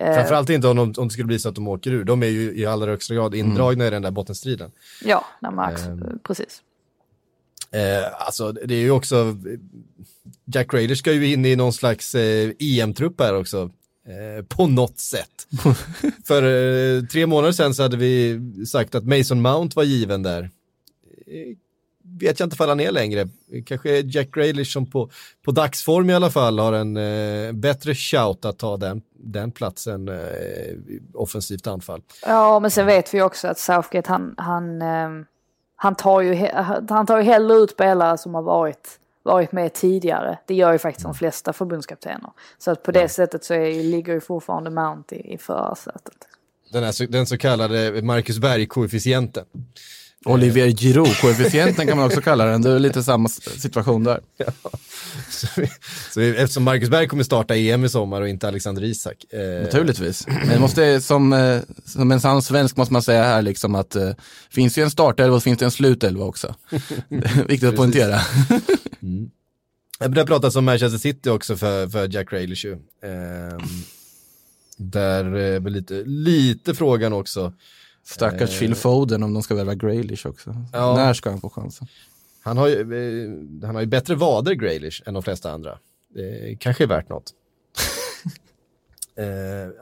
Eh, 0.00 0.14
Framförallt 0.14 0.50
inte 0.50 0.68
om, 0.68 0.76
de, 0.76 0.94
om 1.00 1.08
det 1.08 1.12
skulle 1.12 1.26
bli 1.26 1.38
så 1.38 1.48
att 1.48 1.54
de 1.54 1.68
åker 1.68 1.92
ur. 1.92 2.04
De 2.04 2.22
är 2.22 2.26
ju 2.26 2.56
i 2.56 2.66
allra 2.66 2.90
högsta 2.90 3.14
grad 3.14 3.34
indragna 3.34 3.84
mm. 3.84 3.86
i 3.86 3.90
den 3.90 4.02
där 4.02 4.10
bottenstriden. 4.10 4.70
Ja, 5.04 5.24
när 5.40 5.50
Max, 5.50 5.86
eh, 5.86 5.94
precis. 6.22 6.62
Eh, 7.70 8.26
alltså 8.26 8.52
det 8.52 8.74
är 8.74 8.80
ju 8.80 8.90
också, 8.90 9.36
Jack 10.44 10.74
Raider 10.74 10.94
ska 10.94 11.12
ju 11.12 11.32
in 11.32 11.44
i 11.44 11.56
någon 11.56 11.72
slags 11.72 12.14
eh, 12.14 12.50
EM-trupp 12.58 13.20
här 13.20 13.36
också. 13.36 13.70
Eh, 14.06 14.44
på 14.44 14.66
något 14.66 14.98
sätt. 14.98 15.46
För 16.24 16.42
eh, 16.42 17.02
tre 17.02 17.26
månader 17.26 17.52
sedan 17.52 17.74
så 17.74 17.82
hade 17.82 17.96
vi 17.96 18.40
sagt 18.66 18.94
att 18.94 19.04
Mason 19.04 19.42
Mount 19.42 19.72
var 19.76 19.84
given 19.84 20.22
där. 20.22 20.42
Eh, 21.26 21.56
vet 22.18 22.40
jag 22.40 22.46
inte 22.46 22.54
ifall 22.54 22.68
han 22.68 22.80
är 22.80 22.90
längre. 22.90 23.28
Kanske 23.66 24.00
Jack 24.00 24.30
Grealish 24.30 24.72
som 24.72 24.90
på, 24.90 25.10
på 25.44 25.50
dagsform 25.50 26.10
i 26.10 26.14
alla 26.14 26.30
fall 26.30 26.58
har 26.58 26.72
en 26.72 26.96
eh, 26.96 27.52
bättre 27.52 27.94
shout 27.94 28.44
att 28.44 28.58
ta 28.58 28.76
den, 28.76 29.02
den 29.18 29.50
platsen 29.50 30.08
eh, 30.08 30.76
offensivt 31.14 31.66
anfall. 31.66 32.02
Ja, 32.22 32.60
men 32.60 32.70
sen 32.70 32.86
vet 32.86 33.14
vi 33.14 33.22
också 33.22 33.48
att 33.48 33.58
Southgate 33.58 34.08
han, 34.12 34.34
han, 34.36 34.82
han, 35.76 35.94
tar 35.94 36.20
ju, 36.20 36.48
han 36.88 37.06
tar 37.06 37.18
ju 37.18 37.24
hellre 37.24 37.54
ut 37.56 37.70
spelare 37.70 38.18
som 38.18 38.34
har 38.34 38.42
varit 38.42 38.98
varit 39.26 39.52
med 39.52 39.72
tidigare. 39.72 40.38
Det 40.46 40.54
gör 40.54 40.72
ju 40.72 40.78
faktiskt 40.78 41.04
de 41.04 41.14
flesta 41.14 41.52
förbundskaptener. 41.52 42.30
Så 42.58 42.70
att 42.70 42.82
på 42.82 42.92
det 42.92 43.08
sättet 43.08 43.44
så 43.44 43.54
är, 43.54 43.82
ligger 43.82 44.12
ju 44.12 44.20
fortfarande 44.20 44.70
Mount 44.70 45.14
i, 45.14 45.34
i 45.34 45.38
förarsätet. 45.38 46.28
Den, 46.72 46.92
den 47.08 47.26
så 47.26 47.38
kallade 47.38 48.02
Marcus 48.02 48.38
Berg-koefficienten. 48.38 49.44
Olivier 50.26 50.70
Giroud-koefficienten 50.70 51.86
kan 51.86 51.96
man 51.96 52.06
också 52.06 52.20
kalla 52.20 52.44
den, 52.44 52.62
det 52.62 52.70
är 52.70 52.78
lite 52.78 53.02
samma 53.02 53.28
situation 53.28 54.04
där. 54.04 54.20
Ja. 54.36 54.46
Så, 55.30 55.46
så, 56.12 56.20
eftersom 56.20 56.62
Marcus 56.62 56.88
Berg 56.88 57.08
kommer 57.08 57.24
starta 57.24 57.56
EM 57.56 57.84
i 57.84 57.88
sommar 57.88 58.20
och 58.20 58.28
inte 58.28 58.48
Alexander 58.48 58.84
Isak. 58.84 59.24
Eh... 59.32 59.62
Naturligtvis. 59.62 60.26
Men 60.46 60.60
måste, 60.60 61.00
som, 61.00 61.32
eh, 61.32 61.60
som 61.84 62.12
en 62.12 62.20
sann 62.20 62.42
svensk 62.42 62.76
måste 62.76 62.92
man 62.92 63.02
säga 63.02 63.22
här 63.22 63.42
liksom 63.42 63.74
att 63.74 63.96
eh, 63.96 64.10
finns 64.50 64.78
ju 64.78 64.82
en 64.82 64.90
startelva 64.90 65.36
och 65.36 65.42
finns 65.42 65.58
det 65.58 65.64
en 65.64 65.70
slutelva 65.70 66.24
också. 66.24 66.54
Viktigt 67.48 67.68
att 67.68 67.76
poängtera. 67.76 68.20
mm. 69.02 69.30
Det 69.98 70.20
har 70.20 70.26
pratats 70.26 70.56
om 70.56 70.64
Manchester 70.64 70.98
City 70.98 71.30
också 71.30 71.56
för, 71.56 71.88
för 71.88 72.14
Jack 72.14 72.30
Grealish 72.30 72.66
Eh, 72.66 73.58
där 74.76 75.24
är 75.24 75.60
väl 75.60 75.72
lite, 75.72 76.02
lite 76.04 76.74
frågan 76.74 77.12
också. 77.12 77.52
Stackars 78.06 78.50
eh, 78.54 78.58
Phil 78.58 78.74
Foden 78.74 79.22
om 79.22 79.34
de 79.34 79.42
ska 79.42 79.54
värva 79.54 79.74
Graylish 79.74 80.26
också. 80.26 80.56
Ja. 80.72 80.96
När 80.96 81.14
ska 81.14 81.30
han 81.30 81.40
få 81.40 81.50
chansen? 81.50 81.86
Han 82.42 82.56
har, 82.56 82.68
ju, 82.68 82.74
eh, 82.74 83.66
han 83.66 83.74
har 83.74 83.82
ju 83.82 83.86
bättre 83.86 84.14
vader 84.14 84.52
Graylish 84.52 85.02
än 85.06 85.14
de 85.14 85.22
flesta 85.22 85.52
andra. 85.52 85.78
Det 86.14 86.56
kanske 86.60 86.84
är 86.84 86.88
värt 86.88 87.08
något. 87.08 87.32
eh, 89.18 89.24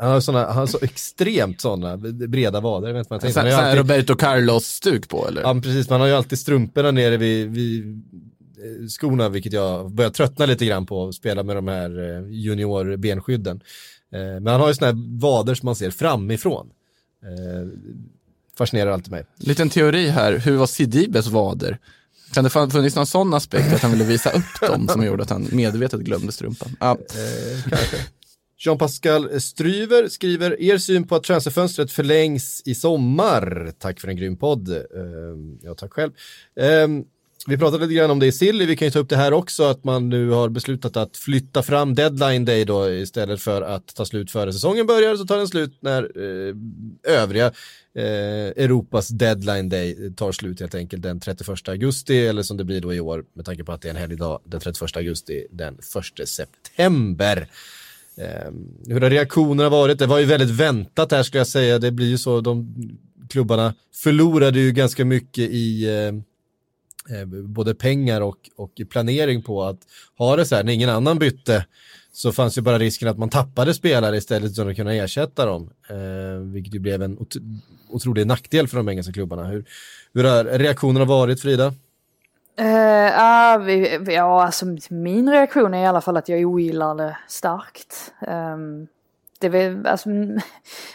han, 0.00 0.10
har 0.10 0.20
såna, 0.20 0.46
han 0.46 0.56
har 0.56 0.66
så 0.66 0.78
extremt 0.82 1.60
sådana 1.60 1.96
breda 2.28 2.60
vader. 2.60 2.92
Vet 2.92 3.10
man, 3.10 3.20
så, 3.20 3.40
alltid... 3.40 3.78
Roberto 3.78 4.16
Carlos-stuk 4.16 5.08
på 5.08 5.28
eller? 5.28 5.42
Ja, 5.42 5.54
precis. 5.54 5.90
Man 5.90 6.00
har 6.00 6.08
ju 6.08 6.14
alltid 6.14 6.38
strumporna 6.38 6.90
nere 6.90 7.16
vid, 7.16 7.50
vid 7.50 8.02
eh, 8.58 8.86
skorna, 8.88 9.28
vilket 9.28 9.52
jag 9.52 9.90
börjar 9.90 10.10
tröttna 10.10 10.46
lite 10.46 10.66
grann 10.66 10.86
på 10.86 11.08
att 11.08 11.14
spela 11.14 11.42
med 11.42 11.56
de 11.56 11.68
här 11.68 12.16
eh, 12.16 12.30
junior 12.30 12.96
benskydden. 12.96 13.60
Men 14.10 14.46
han 14.46 14.60
har 14.60 14.68
ju 14.68 14.74
sådana 14.74 14.92
här 14.92 15.20
vader 15.20 15.54
som 15.54 15.66
man 15.66 15.76
ser 15.76 15.90
framifrån. 15.90 16.70
Eh, 17.24 17.68
fascinerar 18.58 18.90
alltid 18.90 19.10
mig. 19.10 19.24
Liten 19.36 19.70
teori 19.70 20.08
här, 20.08 20.38
hur 20.38 20.56
var 20.56 20.66
Sidibes 20.66 21.26
vader? 21.26 21.78
Kan 22.34 22.44
det 22.44 22.50
funnits 22.50 22.96
någon 22.96 23.06
sån 23.06 23.34
aspekt 23.34 23.74
att 23.74 23.82
han 23.82 23.90
ville 23.90 24.04
visa 24.04 24.30
upp 24.30 24.60
dem 24.68 24.88
som 24.88 25.04
gjorde 25.04 25.22
att 25.22 25.30
han 25.30 25.48
medvetet 25.52 26.00
glömde 26.00 26.32
strumpan? 26.32 26.76
Ja. 26.80 26.98
Eh. 27.14 28.00
Jean-Pascal 28.58 29.40
Stryver 29.40 30.08
skriver, 30.08 30.60
er 30.60 30.78
syn 30.78 31.06
på 31.06 31.16
att 31.16 31.24
transferfönstret 31.24 31.92
förlängs 31.92 32.62
i 32.64 32.74
sommar. 32.74 33.72
Tack 33.78 34.00
för 34.00 34.08
en 34.08 34.16
grym 34.16 34.36
podd. 34.36 34.68
Uh, 34.68 34.78
ja, 35.62 35.74
tack 35.74 35.92
själv. 35.92 36.12
Uh, 36.60 37.04
vi 37.46 37.58
pratade 37.58 37.86
lite 37.86 37.94
grann 37.94 38.10
om 38.10 38.18
det 38.18 38.26
i 38.26 38.32
Silly, 38.32 38.66
vi 38.66 38.76
kan 38.76 38.86
ju 38.86 38.92
ta 38.92 38.98
upp 38.98 39.08
det 39.08 39.16
här 39.16 39.32
också, 39.32 39.64
att 39.64 39.84
man 39.84 40.08
nu 40.08 40.30
har 40.30 40.48
beslutat 40.48 40.96
att 40.96 41.16
flytta 41.16 41.62
fram 41.62 41.94
deadline 41.94 42.44
day 42.44 42.64
då 42.64 42.90
istället 42.90 43.42
för 43.42 43.62
att 43.62 43.94
ta 43.94 44.04
slut 44.04 44.30
före 44.30 44.52
säsongen 44.52 44.86
börjar 44.86 45.16
så 45.16 45.24
tar 45.24 45.38
den 45.38 45.48
slut 45.48 45.76
när 45.80 46.02
eh, 46.02 46.54
övriga 47.22 47.46
eh, 47.94 48.64
Europas 48.64 49.08
deadline 49.08 49.68
day 49.68 50.14
tar 50.16 50.32
slut 50.32 50.60
helt 50.60 50.74
enkelt 50.74 51.02
den 51.02 51.20
31 51.20 51.68
augusti 51.68 52.26
eller 52.26 52.42
som 52.42 52.56
det 52.56 52.64
blir 52.64 52.80
då 52.80 52.94
i 52.94 53.00
år 53.00 53.24
med 53.34 53.44
tanke 53.44 53.64
på 53.64 53.72
att 53.72 53.82
det 53.82 53.88
är 53.88 53.90
en 53.90 53.96
helgdag 53.96 54.40
den 54.44 54.60
31 54.60 54.96
augusti 54.96 55.46
den 55.50 55.78
1 56.18 56.28
september. 56.28 57.48
Eh, 58.16 58.50
hur 58.86 59.00
har 59.00 59.10
reaktionerna 59.10 59.68
varit? 59.68 59.98
Det 59.98 60.06
var 60.06 60.18
ju 60.18 60.24
väldigt 60.24 60.50
väntat 60.50 61.12
här 61.12 61.22
skulle 61.22 61.40
jag 61.40 61.46
säga. 61.46 61.78
Det 61.78 61.90
blir 61.90 62.06
ju 62.06 62.18
så, 62.18 62.40
de 62.40 62.74
klubbarna 63.28 63.74
förlorade 63.94 64.60
ju 64.60 64.72
ganska 64.72 65.04
mycket 65.04 65.50
i 65.50 65.84
eh, 65.84 66.12
Eh, 67.10 67.26
både 67.26 67.74
pengar 67.74 68.20
och, 68.20 68.50
och 68.56 68.70
planering 68.90 69.42
på 69.42 69.62
att 69.62 69.78
ha 70.18 70.36
det 70.36 70.46
så 70.46 70.56
här, 70.56 70.64
när 70.64 70.72
ingen 70.72 70.88
annan 70.88 71.18
bytte 71.18 71.66
så 72.12 72.32
fanns 72.32 72.58
ju 72.58 72.62
bara 72.62 72.78
risken 72.78 73.08
att 73.08 73.18
man 73.18 73.28
tappade 73.28 73.74
spelare 73.74 74.16
istället 74.16 74.56
för 74.56 74.70
att 74.70 74.76
kunna 74.76 74.94
ersätta 74.94 75.46
dem. 75.46 75.70
Eh, 75.90 76.38
vilket 76.52 76.74
ju 76.74 76.78
blev 76.78 77.02
en 77.02 77.18
ot 77.18 77.36
otrolig 77.90 78.26
nackdel 78.26 78.68
för 78.68 78.76
de 78.76 78.88
engelska 78.88 79.12
klubbarna. 79.12 79.44
Hur, 79.44 79.64
hur 80.14 80.24
har 80.24 80.44
reaktionerna 80.44 81.04
varit 81.04 81.40
Frida? 81.40 81.74
Uh, 82.60 82.66
uh, 82.66 83.64
vi, 83.64 83.98
ja, 84.06 84.44
alltså 84.44 84.66
min 84.90 85.30
reaktion 85.30 85.74
är 85.74 85.82
i 85.82 85.86
alla 85.86 86.00
fall 86.00 86.16
att 86.16 86.28
jag 86.28 86.46
ogillar 86.46 86.94
det 86.94 87.16
starkt. 87.28 88.12
Um, 88.28 88.86
det 89.44 89.48
vill, 89.48 89.86
alltså, 89.86 90.08
mm, 90.08 90.38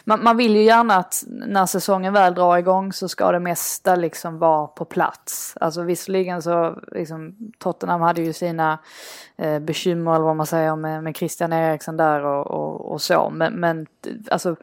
man, 0.03 0.23
man, 0.23 0.37
vill 0.37 0.55
ju 0.55 0.63
gärna 0.63 0.95
att 0.95 1.23
när 1.27 1.65
säsongen 1.65 2.13
väl 2.13 2.33
drar 2.33 2.57
igång 2.57 2.93
så 2.93 3.07
ska 3.07 3.31
det 3.31 3.39
mesta 3.39 3.95
liksom 3.95 4.39
vara 4.39 4.67
på 4.67 4.85
plats. 4.85 5.57
Alltså 5.61 5.81
visserligen 5.81 6.41
så, 6.41 6.79
liksom, 6.91 7.35
Tottenham 7.57 8.01
hade 8.01 8.21
ju 8.21 8.33
sina 8.33 8.79
eh, 9.37 9.59
bekymmer 9.59 10.15
eller 10.15 10.25
vad 10.25 10.35
man 10.35 10.45
säger 10.45 10.75
med, 10.75 11.03
med 11.03 11.17
Christian 11.17 11.53
Eriksen 11.53 11.97
där 11.97 12.25
och, 12.25 12.47
och, 12.47 12.91
och, 12.91 13.01
så. 13.01 13.29
Men, 13.29 13.53
men 13.53 13.87
alltså 14.31 14.55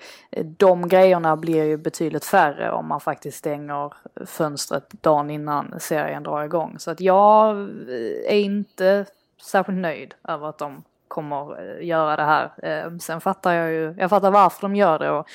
de 0.57 0.89
grejerna 0.89 1.37
blir 1.37 1.65
ju 1.65 1.77
betydligt 1.77 2.25
färre 2.25 2.73
om 2.73 2.87
man 2.87 3.01
faktiskt 3.01 3.39
stänger 3.39 3.93
fönstret 4.27 4.91
dagen 4.91 5.31
innan 5.31 5.75
serien 5.81 6.23
drar 6.23 6.45
igång. 6.45 6.77
Så 6.79 6.91
att 6.91 7.01
jag 7.01 7.57
eh, 7.59 8.35
är 8.35 8.39
inte 8.39 9.05
särskilt 9.43 9.79
nöjd 9.79 10.15
över 10.25 10.49
att 10.49 10.59
de 10.59 10.83
kommer 11.17 11.79
eh, 11.81 11.87
göra 11.87 12.17
det 12.17 12.23
här. 12.23 12.45
Eh, 12.63 12.99
sen 12.99 13.21
fattar 13.21 13.53
jag 13.53 13.73
ju, 13.73 13.95
jag 13.99 14.11
fattar 14.11 14.31
varför 14.31 14.63
de 14.63 14.77
gör 14.77 14.99
det 14.99 15.11
och 15.11 15.27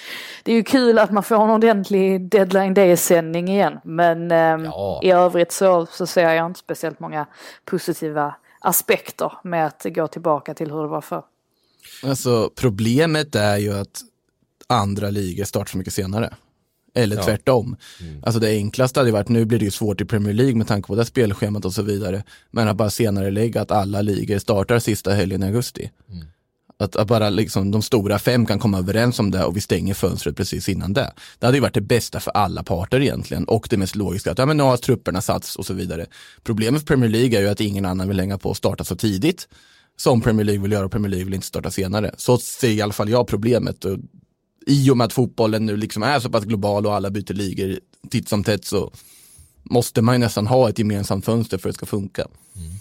det 0.43 0.51
är 0.51 0.55
ju 0.55 0.63
kul 0.63 0.99
att 0.99 1.11
man 1.11 1.23
får 1.23 1.43
en 1.43 1.49
ordentlig 1.49 2.29
deadline 2.29 2.73
day-sändning 2.73 3.47
igen. 3.47 3.79
Men 3.83 4.31
ehm, 4.31 4.63
ja. 4.65 4.99
i 5.03 5.11
övrigt 5.11 5.51
så, 5.51 5.85
så 5.85 6.07
ser 6.07 6.29
jag 6.33 6.45
inte 6.45 6.59
speciellt 6.59 6.99
många 6.99 7.25
positiva 7.65 8.35
aspekter 8.59 9.31
med 9.43 9.65
att 9.65 9.85
gå 9.85 10.07
tillbaka 10.07 10.53
till 10.53 10.71
hur 10.71 10.81
det 10.81 10.87
var 10.87 11.01
förr. 11.01 11.23
Alltså 12.03 12.49
problemet 12.55 13.35
är 13.35 13.57
ju 13.57 13.73
att 13.73 14.01
andra 14.67 15.09
ligor 15.09 15.43
startar 15.43 15.71
så 15.71 15.77
mycket 15.77 15.93
senare. 15.93 16.33
Eller 16.93 17.15
ja. 17.15 17.23
tvärtom. 17.23 17.75
Mm. 18.01 18.23
Alltså 18.23 18.39
det 18.39 18.49
enklaste 18.49 18.99
hade 18.99 19.11
varit, 19.11 19.29
nu 19.29 19.45
blir 19.45 19.59
det 19.59 19.65
ju 19.65 19.71
svårt 19.71 20.01
i 20.01 20.05
Premier 20.05 20.33
League 20.33 20.55
med 20.55 20.67
tanke 20.67 20.87
på 20.87 20.95
det 20.95 21.05
spelschemat 21.05 21.65
och 21.65 21.73
så 21.73 21.81
vidare. 21.81 22.23
Men 22.51 22.67
att 22.67 22.77
bara 22.77 22.89
senare 22.89 23.31
lägga 23.31 23.61
att 23.61 23.71
alla 23.71 24.01
ligor 24.01 24.39
startar 24.39 24.79
sista 24.79 25.11
helgen 25.11 25.43
i 25.43 25.45
augusti. 25.45 25.91
Mm. 26.09 26.25
Att, 26.81 26.95
att, 26.95 27.07
bara 27.07 27.29
liksom 27.29 27.71
de 27.71 27.81
stora 27.81 28.19
fem 28.19 28.45
kan 28.45 28.59
komma 28.59 28.77
överens 28.77 29.19
om 29.19 29.31
det 29.31 29.43
och 29.43 29.57
vi 29.57 29.61
stänger 29.61 29.93
fönstret 29.93 30.35
precis 30.35 30.69
innan 30.69 30.93
det. 30.93 31.13
Det 31.39 31.45
hade 31.45 31.57
ju 31.57 31.61
varit 31.61 31.73
det 31.73 31.81
bästa 31.81 32.19
för 32.19 32.31
alla 32.31 32.63
parter 32.63 32.99
egentligen 32.99 33.45
och 33.45 33.67
det 33.69 33.77
mest 33.77 33.95
logiska 33.95 34.31
att 34.31 34.37
ja, 34.37 34.45
men 34.45 34.57
nu 34.57 34.63
har 34.63 34.77
trupperna 34.77 35.21
satts 35.21 35.55
och 35.55 35.65
så 35.65 35.73
vidare. 35.73 36.05
Problemet 36.43 36.81
för 36.81 36.87
Premier 36.87 37.09
League 37.09 37.37
är 37.37 37.41
ju 37.41 37.49
att 37.49 37.61
ingen 37.61 37.85
annan 37.85 38.07
vill 38.07 38.19
hänga 38.19 38.37
på 38.37 38.51
att 38.51 38.57
starta 38.57 38.83
så 38.83 38.95
tidigt 38.95 39.47
som 39.97 40.21
Premier 40.21 40.45
League 40.45 40.61
vill 40.61 40.71
göra 40.71 40.85
och 40.85 40.91
Premier 40.91 41.09
League 41.09 41.25
vill 41.25 41.33
inte 41.33 41.47
starta 41.47 41.71
senare. 41.71 42.11
Så 42.17 42.37
ser 42.37 42.69
i 42.69 42.81
alla 42.81 42.93
fall 42.93 43.09
jag 43.09 43.27
problemet 43.27 43.85
och 43.85 43.97
i 44.67 44.89
och 44.89 44.97
med 44.97 45.05
att 45.05 45.13
fotbollen 45.13 45.65
nu 45.65 45.77
liksom 45.77 46.03
är 46.03 46.19
så 46.19 46.29
pass 46.29 46.43
global 46.43 46.85
och 46.85 46.95
alla 46.95 47.09
byter 47.09 47.33
ligor 47.33 47.79
titt 48.09 48.29
som 48.29 48.43
tätt 48.43 48.65
så 48.65 48.91
måste 49.63 50.01
man 50.01 50.15
ju 50.15 50.19
nästan 50.19 50.47
ha 50.47 50.69
ett 50.69 50.79
gemensamt 50.79 51.25
fönster 51.25 51.57
för 51.57 51.69
att 51.69 51.73
det 51.73 51.77
ska 51.77 51.85
funka. 51.85 52.27
Mm. 52.55 52.71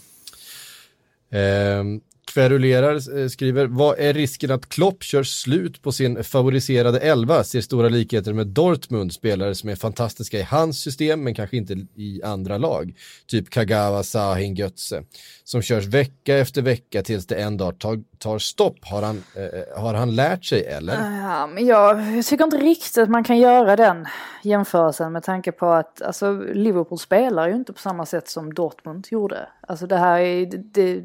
Eh, 1.31 2.01
kverulerar, 2.33 3.27
skriver, 3.27 3.65
vad 3.65 3.99
är 3.99 4.13
risken 4.13 4.51
att 4.51 4.69
Klopp 4.69 5.03
kör 5.03 5.23
slut 5.23 5.81
på 5.81 5.91
sin 5.91 6.23
favoriserade 6.23 6.99
elva? 6.99 7.43
Ser 7.43 7.61
stora 7.61 7.89
likheter 7.89 8.33
med 8.33 8.47
Dortmund, 8.47 9.13
spelare 9.13 9.55
som 9.55 9.69
är 9.69 9.75
fantastiska 9.75 10.39
i 10.39 10.43
hans 10.43 10.81
system 10.81 11.23
men 11.23 11.35
kanske 11.35 11.57
inte 11.57 11.73
i 11.95 12.21
andra 12.23 12.57
lag. 12.57 12.93
Typ 13.27 13.49
Kagawa, 13.49 14.03
Sahin, 14.03 14.55
Götze. 14.55 15.03
Som 15.43 15.61
körs 15.61 15.85
vecka 15.85 16.37
efter 16.37 16.61
vecka 16.61 17.03
tills 17.03 17.27
det 17.27 17.35
en 17.35 17.57
dag 17.57 17.79
tar, 17.79 18.03
tar 18.21 18.39
stopp. 18.39 18.77
Har 18.81 19.01
han, 19.01 19.23
eh, 19.35 19.43
eh, 19.43 19.81
har 19.83 19.93
han 19.93 20.15
lärt 20.15 20.45
sig 20.45 20.65
eller? 20.65 20.93
Ja, 20.93 21.47
men 21.47 21.65
jag, 21.65 22.01
jag 22.17 22.25
tycker 22.25 22.43
inte 22.43 22.57
riktigt 22.57 22.97
att 22.97 23.09
man 23.09 23.23
kan 23.23 23.37
göra 23.37 23.75
den 23.75 24.07
jämförelsen 24.43 25.11
med 25.11 25.23
tanke 25.23 25.51
på 25.51 25.65
att 25.65 26.01
alltså, 26.01 26.31
Liverpool 26.53 26.99
spelar 26.99 27.47
ju 27.47 27.55
inte 27.55 27.73
på 27.73 27.79
samma 27.79 28.05
sätt 28.05 28.27
som 28.27 28.53
Dortmund 28.53 29.07
gjorde. 29.11 29.47
Alltså 29.61 29.87
det 29.87 29.97
här 29.97 30.19
är, 30.19 30.45
det, 30.45 30.57
det, 30.57 31.03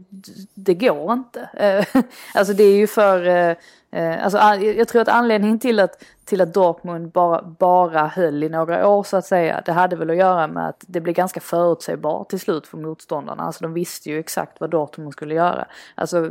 det 0.54 0.74
går 0.74 1.12
inte. 1.12 1.48
Eh, 1.54 2.02
alltså 2.34 2.52
det 2.52 2.64
är 2.64 2.76
ju 2.76 2.86
för, 2.86 3.26
eh, 3.26 3.56
Eh, 3.96 4.24
alltså 4.24 4.38
jag 4.64 4.88
tror 4.88 5.02
att 5.02 5.08
anledningen 5.08 5.58
till 5.58 5.80
att, 5.80 6.02
till 6.24 6.40
att 6.40 6.54
Dortmund 6.54 7.10
bara, 7.10 7.42
bara 7.42 8.06
höll 8.06 8.44
i 8.44 8.48
några 8.48 8.88
år 8.88 9.02
så 9.02 9.16
att 9.16 9.26
säga, 9.26 9.62
det 9.66 9.72
hade 9.72 9.96
väl 9.96 10.10
att 10.10 10.16
göra 10.16 10.46
med 10.46 10.68
att 10.68 10.84
det 10.86 11.00
blev 11.00 11.14
ganska 11.14 11.40
förutsägbart 11.40 12.28
till 12.28 12.40
slut 12.40 12.66
för 12.66 12.78
motståndarna. 12.78 13.42
Alltså 13.42 13.62
de 13.62 13.74
visste 13.74 14.10
ju 14.10 14.18
exakt 14.18 14.60
vad 14.60 14.70
Dortmund 14.70 15.12
skulle 15.12 15.34
göra. 15.34 15.66
Alltså 15.94 16.30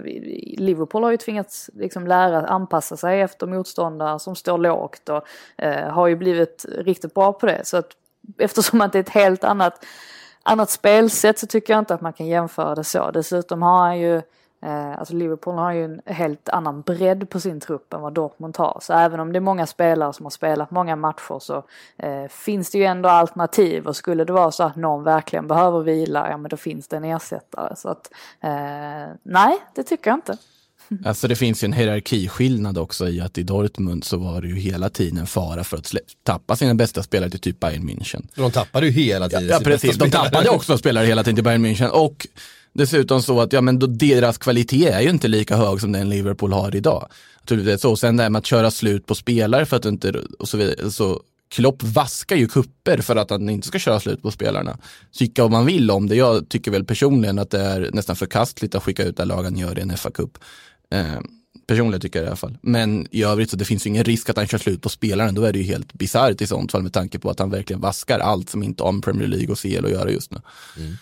Liverpool 0.57 1.03
har 1.03 1.11
ju 1.11 1.17
tvingats 1.17 1.69
liksom 1.73 2.07
lära 2.07 2.47
anpassa 2.47 2.97
sig 2.97 3.21
efter 3.21 3.47
motståndare 3.47 4.19
som 4.19 4.35
står 4.35 4.57
lågt 4.57 5.09
och 5.09 5.23
eh, 5.57 5.89
har 5.89 6.07
ju 6.07 6.15
blivit 6.15 6.65
riktigt 6.77 7.13
bra 7.13 7.33
på 7.33 7.45
det. 7.45 7.61
Så 7.63 7.77
att 7.77 7.89
eftersom 8.37 8.81
att 8.81 8.91
det 8.91 8.97
är 8.99 9.03
ett 9.03 9.09
helt 9.09 9.43
annat 9.43 9.85
annat 10.43 10.69
spelsätt 10.69 11.39
så 11.39 11.47
tycker 11.47 11.73
jag 11.73 11.79
inte 11.79 11.93
att 11.93 12.01
man 12.01 12.13
kan 12.13 12.27
jämföra 12.27 12.75
det 12.75 12.83
så. 12.83 13.11
Dessutom 13.11 13.61
har 13.61 13.77
han 13.77 13.99
ju, 13.99 14.21
alltså 14.69 15.13
Liverpool 15.13 15.55
har 15.55 15.71
ju 15.71 15.85
en 15.85 16.01
helt 16.05 16.49
annan 16.49 16.81
bredd 16.81 17.29
på 17.29 17.39
sin 17.39 17.59
trupp 17.59 17.93
än 17.93 18.01
vad 18.01 18.13
Dortmund 18.13 18.57
har. 18.57 18.79
Så 18.81 18.93
även 18.93 19.19
om 19.19 19.33
det 19.33 19.39
är 19.39 19.41
många 19.41 19.67
spelare 19.67 20.13
som 20.13 20.25
har 20.25 20.29
spelat 20.29 20.71
många 20.71 20.95
matcher 20.95 21.39
så 21.39 21.63
eh, 21.97 22.27
finns 22.29 22.71
det 22.71 22.77
ju 22.77 22.83
ändå 22.83 23.09
alternativ 23.09 23.87
och 23.87 23.95
skulle 23.95 24.23
det 24.23 24.33
vara 24.33 24.51
så 24.51 24.63
att 24.63 24.75
någon 24.75 25.03
verkligen 25.03 25.47
behöver 25.47 25.79
vila, 25.79 26.29
ja 26.29 26.37
men 26.37 26.49
då 26.49 26.57
finns 26.57 26.87
det 26.87 26.97
en 26.97 27.03
ersättare. 27.03 27.75
Så 27.75 27.89
att 27.89 28.11
eh, 28.41 29.15
nej, 29.23 29.57
det 29.75 29.83
tycker 29.83 30.09
jag 30.09 30.17
inte. 30.17 30.37
Alltså 31.05 31.27
det 31.27 31.35
finns 31.35 31.63
ju 31.63 31.65
en 31.65 31.73
hierarkiskillnad 31.73 32.77
också 32.77 33.09
i 33.09 33.21
att 33.21 33.37
i 33.37 33.43
Dortmund 33.43 34.03
så 34.03 34.17
var 34.17 34.41
det 34.41 34.47
ju 34.47 34.55
hela 34.55 34.89
tiden 34.89 35.17
en 35.17 35.27
fara 35.27 35.63
för 35.63 35.77
att 35.77 35.93
tappa 36.23 36.55
sina 36.55 36.75
bästa 36.75 37.03
spelare 37.03 37.29
till 37.29 37.39
typ 37.39 37.59
Bayern 37.59 37.89
München. 37.89 38.27
De 38.35 38.51
tappade 38.51 38.85
ju 38.85 38.91
hela 38.91 39.29
tiden. 39.29 39.47
Ja, 39.47 39.53
ja 39.53 39.59
precis, 39.63 39.97
de 39.97 40.11
tappade 40.11 40.49
också 40.49 40.77
spelare 40.77 41.05
hela 41.05 41.23
tiden 41.23 41.35
till 41.35 41.43
Bayern 41.43 41.65
München 41.65 41.87
och 41.87 42.27
dessutom 42.75 43.21
så 43.21 43.41
att 43.41 43.53
ja, 43.53 43.61
men 43.61 43.79
då 43.79 43.87
deras 43.87 44.37
kvalitet 44.37 44.87
är 44.87 45.01
ju 45.01 45.09
inte 45.09 45.27
lika 45.27 45.55
hög 45.55 45.81
som 45.81 45.91
den 45.91 46.09
Liverpool 46.09 46.53
har 46.53 46.75
idag. 46.75 47.07
Så 47.79 47.95
sen 47.95 48.17
det 48.17 48.23
här 48.23 48.29
med 48.29 48.39
att 48.39 48.45
köra 48.45 48.71
slut 48.71 49.05
på 49.05 49.15
spelare 49.15 49.65
för 49.65 49.77
att 49.77 49.85
inte 49.85 50.13
och 50.39 50.49
så 50.49 50.57
vidare. 50.57 50.91
Så 50.91 51.21
Klopp 51.49 51.83
vaskar 51.83 52.35
ju 52.35 52.47
kupper 52.47 52.97
för 52.97 53.15
att 53.15 53.29
han 53.29 53.49
inte 53.49 53.67
ska 53.67 53.79
köra 53.79 53.99
slut 53.99 54.21
på 54.21 54.31
spelarna. 54.31 54.77
Tycka 55.13 55.41
vad 55.41 55.51
man 55.51 55.65
vill 55.65 55.91
om 55.91 56.07
det. 56.07 56.15
Jag 56.15 56.49
tycker 56.49 56.71
väl 56.71 56.85
personligen 56.85 57.39
att 57.39 57.49
det 57.49 57.61
är 57.61 57.89
nästan 57.93 58.15
förkastligt 58.15 58.75
att 58.75 58.83
skicka 58.83 59.03
ut 59.03 59.17
där 59.17 59.25
lagen 59.25 59.57
gör 59.57 59.79
i 59.79 59.81
en 59.81 59.91
FA-cup. 59.91 60.37
Eh, 60.91 61.19
personligen 61.67 62.01
tycker 62.01 62.19
jag 62.19 62.25
i 62.25 62.27
alla 62.27 62.35
fall. 62.35 62.57
Men 62.61 63.07
i 63.11 63.23
övrigt 63.23 63.49
så 63.49 63.57
det 63.57 63.65
finns 63.65 63.85
ju 63.85 63.89
ingen 63.89 64.03
risk 64.03 64.29
att 64.29 64.37
han 64.37 64.47
kör 64.47 64.57
slut 64.57 64.81
på 64.81 64.89
spelaren. 64.89 65.35
Då 65.35 65.43
är 65.43 65.53
det 65.53 65.59
ju 65.59 65.65
helt 65.65 65.93
bisarrt 65.93 66.41
i 66.41 66.47
sånt 66.47 66.71
fall 66.71 66.83
med 66.83 66.93
tanke 66.93 67.19
på 67.19 67.29
att 67.29 67.39
han 67.39 67.49
verkligen 67.49 67.81
vaskar 67.81 68.19
allt 68.19 68.49
som 68.49 68.63
inte 68.63 68.83
har 68.83 68.91
med 68.91 69.03
Premier 69.03 69.27
League 69.27 69.51
och 69.51 69.59
CL 69.59 69.85
att 69.85 69.91
göra 69.91 70.11
just 70.11 70.31
nu. 70.31 70.37
Mm. 70.77 70.97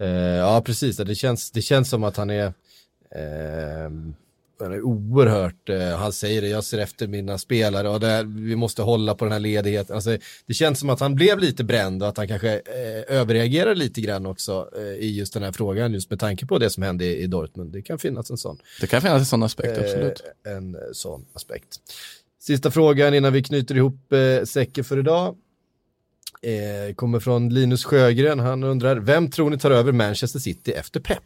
Eh, 0.00 0.08
ja, 0.36 0.62
precis. 0.64 0.96
Det 0.96 1.14
känns, 1.14 1.50
det 1.50 1.62
känns 1.62 1.90
som 1.90 2.04
att 2.04 2.16
han 2.16 2.30
är 2.30 2.46
eh, 3.10 3.90
han 4.60 4.72
är 4.72 4.82
oerhört, 4.82 5.68
eh, 5.68 5.96
han 5.96 6.12
säger 6.12 6.42
det, 6.42 6.48
jag 6.48 6.64
ser 6.64 6.78
efter 6.78 7.06
mina 7.06 7.38
spelare 7.38 7.88
och 7.88 8.00
det, 8.00 8.24
vi 8.26 8.56
måste 8.56 8.82
hålla 8.82 9.14
på 9.14 9.24
den 9.24 9.32
här 9.32 9.40
ledigheten. 9.40 9.94
Alltså, 9.94 10.18
det 10.46 10.54
känns 10.54 10.78
som 10.78 10.90
att 10.90 11.00
han 11.00 11.14
blev 11.14 11.38
lite 11.38 11.64
bränd 11.64 12.02
och 12.02 12.08
att 12.08 12.16
han 12.16 12.28
kanske 12.28 12.54
eh, 12.54 13.16
överreagerar 13.16 13.74
lite 13.74 14.00
grann 14.00 14.26
också 14.26 14.70
eh, 14.76 14.82
i 14.82 15.16
just 15.18 15.32
den 15.32 15.42
här 15.42 15.52
frågan, 15.52 15.92
just 15.92 16.10
med 16.10 16.20
tanke 16.20 16.46
på 16.46 16.58
det 16.58 16.70
som 16.70 16.82
hände 16.82 17.04
i, 17.04 17.22
i 17.22 17.26
Dortmund. 17.26 17.72
Det 17.72 17.82
kan 17.82 17.98
finnas 17.98 18.30
en 18.30 18.36
sån. 18.36 18.58
Det 18.80 18.86
kan 18.86 19.02
finnas 19.02 19.18
en 19.18 19.26
sån 19.26 19.42
aspekt, 19.42 19.78
absolut. 19.78 20.22
Eh, 20.46 20.52
en 20.52 20.76
sån 20.92 21.26
aspekt. 21.32 21.68
Sista 22.40 22.70
frågan 22.70 23.14
innan 23.14 23.32
vi 23.32 23.42
knyter 23.42 23.76
ihop 23.76 24.12
eh, 24.12 24.44
säcken 24.44 24.84
för 24.84 24.98
idag. 24.98 25.36
Eh, 26.42 26.94
kommer 26.94 27.20
från 27.20 27.48
Linus 27.48 27.84
Sjögren, 27.84 28.40
han 28.40 28.64
undrar, 28.64 28.96
vem 28.96 29.30
tror 29.30 29.50
ni 29.50 29.58
tar 29.58 29.70
över 29.70 29.92
Manchester 29.92 30.38
City 30.38 30.72
efter 30.72 31.00
Pep? 31.00 31.24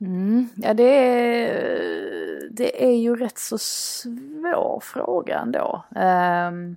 Mm, 0.00 0.48
ja, 0.56 0.74
det 0.74 0.84
är, 0.84 2.48
det 2.50 2.84
är 2.84 2.96
ju 2.96 3.16
rätt 3.16 3.38
så 3.38 3.58
svår 3.58 4.80
fråga 4.80 5.38
ändå. 5.38 5.84
Um, 5.90 6.76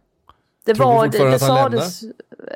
det 0.68 0.76
tror 0.76 0.86
var, 0.86 1.07
du 1.07 1.18
det, 1.18 1.32
det 1.32 1.39
sades, 1.39 2.03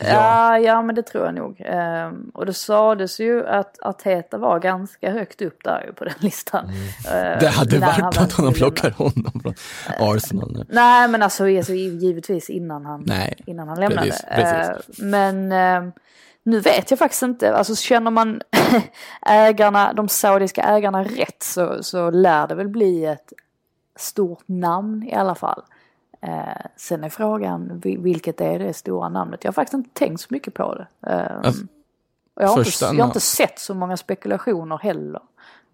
ja. 0.02 0.58
ja, 0.60 0.82
men 0.82 0.96
det 0.96 1.04
tror 1.04 1.26
jag 1.26 1.36
nog. 1.36 1.62
Um, 1.62 2.32
och 2.34 2.46
det 2.46 2.54
sades 2.54 3.20
ju 3.20 3.48
att 3.48 3.80
Arteta 3.82 4.38
var 4.38 4.60
ganska 4.60 5.12
högt 5.12 5.42
upp 5.42 5.64
där 5.64 5.84
ju 5.88 5.94
på 5.94 6.06
den 6.06 6.14
listan. 6.20 6.66
Mm. 6.66 7.34
Uh, 7.34 7.40
det 7.40 7.48
hade 7.48 7.80
varit 7.80 8.18
att 8.18 8.38
de 8.38 8.54
plockar 8.54 8.92
honom 8.92 9.42
från 9.44 9.54
Arsenal 10.00 10.52
nu. 10.52 10.66
Nej, 10.70 11.08
men 11.08 11.24
alltså, 11.24 11.58
alltså 11.58 11.74
givetvis 11.74 12.50
innan 12.50 12.86
han, 12.86 13.04
Nej, 13.06 13.36
innan 13.46 13.68
han 13.68 13.80
lämnade. 13.80 14.08
Precis, 14.08 14.26
precis. 14.36 15.00
Uh, 15.00 15.06
men 15.06 15.54
nu 16.44 16.60
vet 16.60 16.90
jag 16.92 17.00
faktiskt 17.00 17.24
inte, 17.24 17.56
alltså 17.56 17.76
känner 17.76 18.12
man 18.12 18.42
ägarna, 19.22 19.94
de 19.94 20.10
saudiska 20.10 20.62
ägarna 20.62 21.04
rätt 21.04 21.44
så, 21.44 21.84
så 21.84 22.10
lär 22.10 22.48
det 22.48 22.56
väl 22.56 22.70
bli 22.70 23.06
ett 23.06 23.34
stort 23.96 24.44
namn 24.46 25.04
i 25.04 25.14
alla 25.14 25.36
fall. 25.36 25.64
Eh, 26.22 26.66
sen 26.76 27.04
är 27.04 27.10
frågan 27.10 27.82
vilket 27.84 28.42
är 28.42 28.60
det 28.60 28.74
stora 28.74 29.10
namnet? 29.10 29.44
Jag 29.44 29.52
har 29.52 29.54
faktiskt 29.54 29.74
inte 29.74 29.90
tänkt 29.94 30.22
så 30.22 30.28
mycket 30.30 30.54
på 30.54 30.76
det. 30.76 30.88
Eh, 31.12 31.54
jag, 32.36 32.48
har 32.48 32.60
inte, 32.60 32.86
jag 32.86 33.04
har 33.04 33.06
inte 33.06 33.20
sett 33.20 33.60
så 33.60 33.74
många 33.74 33.98
spekulationer 33.98 34.78
heller 34.78 35.22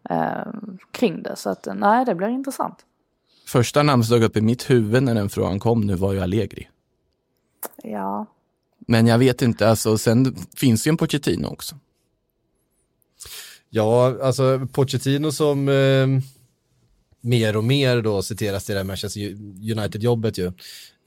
eh, 0.09 0.53
kring 0.91 1.23
det. 1.23 1.35
Så 1.35 1.49
att 1.49 1.67
nej, 1.75 2.05
det 2.05 2.15
blir 2.15 2.27
intressant. 2.27 2.85
Första 3.47 3.83
namn 3.83 4.03
som 4.03 4.19
dök 4.19 4.29
upp 4.29 4.37
i 4.37 4.41
mitt 4.41 4.69
huvud 4.69 5.03
när 5.03 5.15
den 5.15 5.29
frågan 5.29 5.59
kom 5.59 5.81
nu 5.81 5.95
var 5.95 6.13
ju 6.13 6.21
Allegri. 6.21 6.69
Ja, 7.83 8.25
men 8.79 9.07
jag 9.07 9.17
vet 9.17 9.41
inte, 9.41 9.69
alltså, 9.69 9.97
sen 9.97 10.35
finns 10.55 10.87
ju 10.87 10.89
en 10.89 10.97
Pochettino 10.97 11.47
också. 11.47 11.75
Ja, 13.69 14.15
alltså 14.23 14.67
Pochettino 14.71 15.31
som 15.31 15.69
eh, 15.69 16.07
mer 17.22 17.57
och 17.57 17.63
mer 17.63 18.01
då 18.01 18.22
citeras 18.22 18.65
det 18.65 18.74
här 18.74 18.84
Manchester 18.84 19.22
United-jobbet 19.72 20.38
ju. 20.38 20.51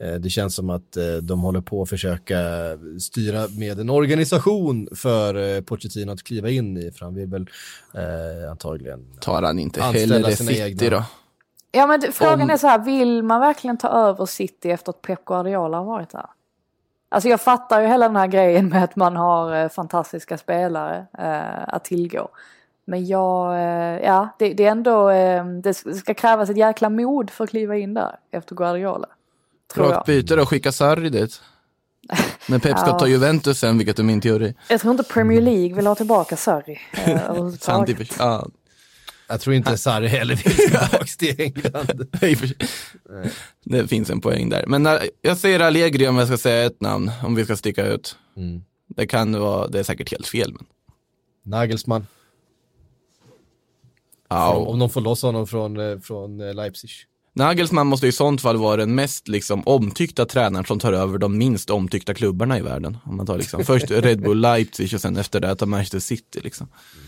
Eh, 0.01 0.15
det 0.15 0.31
känns 0.31 0.55
som 0.55 0.71
att 0.71 0.97
eh, 0.97 1.05
de 1.23 1.41
håller 1.41 1.61
på 1.61 1.83
att 1.83 1.89
försöka 1.89 2.37
styra 3.01 3.49
med 3.59 3.81
en 3.81 3.91
organisation 3.91 4.89
för 4.95 5.35
eh, 5.35 5.61
Pochettino 5.61 6.13
att 6.13 6.23
kliva 6.23 6.51
in 6.51 6.77
i, 6.77 6.91
för 6.91 7.05
han 7.05 7.15
vill 7.15 7.29
väl 7.29 7.49
eh, 7.95 8.51
antagligen 8.51 9.07
Tar 9.21 9.43
han 9.43 9.59
inte 9.59 9.83
hellre 9.83 10.37
City 10.37 10.61
egna... 10.61 10.91
då? 10.91 11.05
Ja 11.73 11.87
men 11.87 12.13
frågan 12.13 12.43
Om... 12.43 12.51
är 12.51 12.57
så 12.57 12.67
här, 12.67 12.79
vill 12.79 13.23
man 13.23 13.41
verkligen 13.41 13.79
ta 13.79 13.89
över 13.89 14.27
City 14.27 14.71
efter 14.71 14.91
att 14.91 15.03
Pep 15.03 15.25
Guardiola 15.25 15.77
har 15.77 15.85
varit 15.85 16.11
där? 16.11 16.27
Alltså 17.09 17.29
jag 17.29 17.41
fattar 17.41 17.81
ju 17.81 17.87
hela 17.87 18.09
den 18.09 18.17
här 18.17 18.27
grejen 18.27 18.69
med 18.69 18.85
att 18.85 18.97
man 18.97 19.17
har 19.17 19.69
fantastiska 19.69 20.39
spelare 20.39 21.07
eh, 21.19 21.75
att 21.75 21.85
tillgå. 21.85 22.31
Men 22.91 23.07
jag, 23.07 23.55
eh, 23.55 24.07
ja 24.07 24.29
det, 24.39 24.55
det, 24.55 24.67
är 24.67 24.71
ändå, 24.71 25.11
eh, 25.11 25.45
det 25.45 25.75
ska 25.75 26.15
krävas 26.15 26.51
ett 26.51 26.57
jäkla 26.57 26.91
mod 26.91 27.31
för 27.31 27.45
att 27.45 27.51
kliva 27.51 27.77
in 27.77 27.95
där 27.95 28.17
efter 28.31 28.57
Guardiola. 28.57 29.09
Rakt 29.75 30.07
byte 30.07 30.37
då, 30.37 30.47
skicka 30.47 30.73
Sarri 30.73 31.09
dit. 31.09 31.43
Men 32.47 32.61
Pep 32.61 32.79
ska 32.79 32.89
ja. 32.89 32.99
ta 32.99 33.07
Juventus 33.07 33.59
sen, 33.59 33.79
vilket 33.79 33.99
är 33.99 34.03
min 34.03 34.21
teori. 34.21 34.55
Jag 34.69 34.81
tror 34.81 34.91
inte 34.91 35.03
Premier 35.03 35.41
League 35.41 35.75
vill 35.75 35.87
ha 35.87 35.95
tillbaka 35.95 36.37
Sarri. 36.37 36.79
Eh, 36.93 37.11
ja, 38.19 38.47
jag 39.29 39.41
tror 39.41 39.55
inte 39.55 39.79
Sarri 39.79 40.09
heller 40.09 40.35
vill 40.35 40.57
tillbaka 40.57 41.05
till 41.19 41.41
England. 41.41 42.09
det 43.65 43.89
finns 43.89 44.11
en 44.11 44.21
poäng 44.21 44.49
där. 44.49 44.65
Men 44.67 44.83
när, 44.83 45.01
jag 45.23 45.37
säger 45.37 45.61
Allegri 45.61 46.09
om 46.09 46.17
jag 46.17 46.27
ska 46.27 46.39
säga 46.39 46.67
ett 46.67 46.81
namn, 46.81 47.11
om 47.23 47.35
vi 47.35 47.45
ska 47.45 47.57
sticka 47.57 47.87
ut. 47.87 48.17
Mm. 48.37 48.63
Det 48.89 49.07
kan 49.07 49.41
vara, 49.41 49.69
det 49.69 49.79
är 49.79 49.83
säkert 49.83 50.11
helt 50.11 50.27
fel. 50.27 50.53
Men... 50.53 50.67
Nagelsmann. 51.43 52.07
Från, 54.31 54.67
om 54.67 54.79
de 54.79 54.91
får 54.91 55.01
loss 55.01 55.23
honom 55.23 55.47
från, 55.47 55.81
eh, 55.81 55.99
från 55.99 56.41
eh, 56.41 56.55
Leipzig. 56.55 56.91
Nagelsmann 57.33 57.87
måste 57.87 58.07
i 58.07 58.13
sånt 58.13 58.41
fall 58.41 58.57
vara 58.57 58.77
den 58.77 58.95
mest 58.95 59.29
liksom, 59.29 59.63
omtyckta 59.67 60.27
tränaren 60.27 60.65
som 60.65 60.79
tar 60.79 60.93
över 60.93 61.19
de 61.19 61.39
minst 61.39 61.71
omtyckta 61.71 62.15
klubbarna 62.15 62.59
i 62.59 62.63
världen. 62.63 62.99
Om 63.05 63.17
man 63.17 63.27
tar 63.27 63.39
liksom, 63.39 63.65
först 63.65 63.91
Red 63.91 64.23
Bull 64.23 64.41
Leipzig 64.41 64.95
och 64.95 65.01
sen 65.01 65.17
efter 65.17 65.41
det 65.41 65.57
tar 65.57 65.67
Manchester 65.67 65.99
City. 65.99 66.41
Liksom. 66.43 66.69
Mm. 66.95 67.07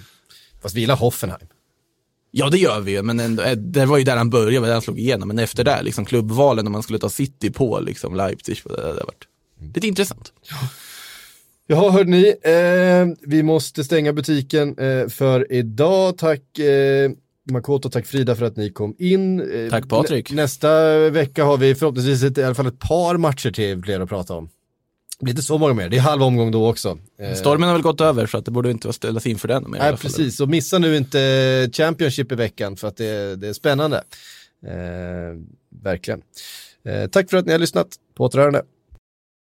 Fast 0.63 0.75
vi 0.75 0.81
gillar 0.81 0.97
Hoffenheim. 0.97 1.47
Ja 2.31 2.51
det 2.51 2.59
gör 2.59 2.81
vi 2.81 2.93
ju, 2.93 3.03
men 3.03 3.21
ändå, 3.21 3.43
eh, 3.43 3.53
det 3.57 3.87
var 3.87 3.99
ju 3.99 4.05
där 4.05 4.17
han 4.17 4.31
började, 4.31 4.67
där 4.67 4.73
han 4.73 4.83
slog 4.83 4.99
igenom. 4.99 5.29
Men 5.29 5.39
efter 5.39 5.65
det, 5.65 5.83
liksom 5.83 6.05
klubbvalen 6.05 6.65
när 6.65 6.73
man 6.73 6.83
skulle 6.83 6.99
ta 6.99 7.09
City 7.09 7.51
på 7.51 7.81
liksom, 7.81 8.15
Leipzig, 8.15 8.61
det 8.65 8.83
hade 8.83 9.05
varit 9.05 9.27
lite 9.75 9.87
intressant. 9.87 10.33
Ja, 10.51 10.57
hörde 11.69 12.11
ni, 12.11 12.35
eh, 12.43 13.29
vi 13.31 13.43
måste 13.43 13.85
stänga 13.85 14.13
butiken 14.13 14.79
eh, 14.79 15.09
för 15.09 15.53
idag. 15.53 16.19
Tack 16.19 16.59
eh, 16.59 17.11
Makoto, 17.51 17.91
tack 17.91 18.07
Frida 18.07 18.35
för 18.37 18.45
att 18.45 18.57
ni 18.57 18.71
kom 18.71 18.95
in. 18.99 19.41
Eh, 19.41 19.71
Tack, 19.71 19.89
Patrik. 19.89 20.31
nä- 20.31 20.43
nästa 20.43 20.99
vecka 21.11 21.45
har 21.45 21.57
vi 21.57 21.75
förhoppningsvis 21.75 22.23
ett, 22.23 22.39
i 22.39 22.43
alla 22.43 22.55
fall 22.55 22.67
ett 22.67 22.79
par 22.79 23.17
matcher 23.17 23.51
till 23.51 23.83
fler 23.85 24.01
att 24.01 24.09
prata 24.09 24.35
om. 24.35 24.49
Det 25.19 25.25
blir 25.25 25.33
inte 25.33 25.43
så 25.43 25.59
många 25.59 25.75
mer, 25.75 25.89
det 25.89 25.97
är 25.97 26.01
halv 26.01 26.23
omgång 26.23 26.51
då 26.51 26.69
också. 26.69 26.99
Eh, 27.21 27.35
Stormen 27.35 27.69
har 27.69 27.75
väl 27.75 27.83
gått 27.83 28.01
över 28.01 28.27
så 28.27 28.39
att 28.39 28.45
det 28.45 28.51
borde 28.51 28.71
inte 28.71 28.87
vara 28.87 28.93
ställas 28.93 29.27
in 29.27 29.39
för 29.39 29.49
den. 29.49 29.65
Nej, 29.69 29.81
fall. 29.81 29.97
precis. 29.97 30.41
Och 30.41 30.49
missa 30.49 30.79
nu 30.79 30.97
inte 30.97 31.71
Championship 31.73 32.33
i 32.33 32.35
veckan 32.35 32.77
för 32.77 32.89
att 32.89 32.97
det, 32.97 33.37
det 33.37 33.49
är 33.49 33.53
spännande. 33.53 33.97
Eh, 34.67 35.39
verkligen. 35.83 36.23
Eh, 36.85 37.07
tack 37.11 37.31
för 37.31 37.37
att 37.37 37.47
ni 37.47 37.53
har 37.53 37.59
lyssnat. 37.59 37.89
På 38.17 38.25
återhörande. 38.25 38.63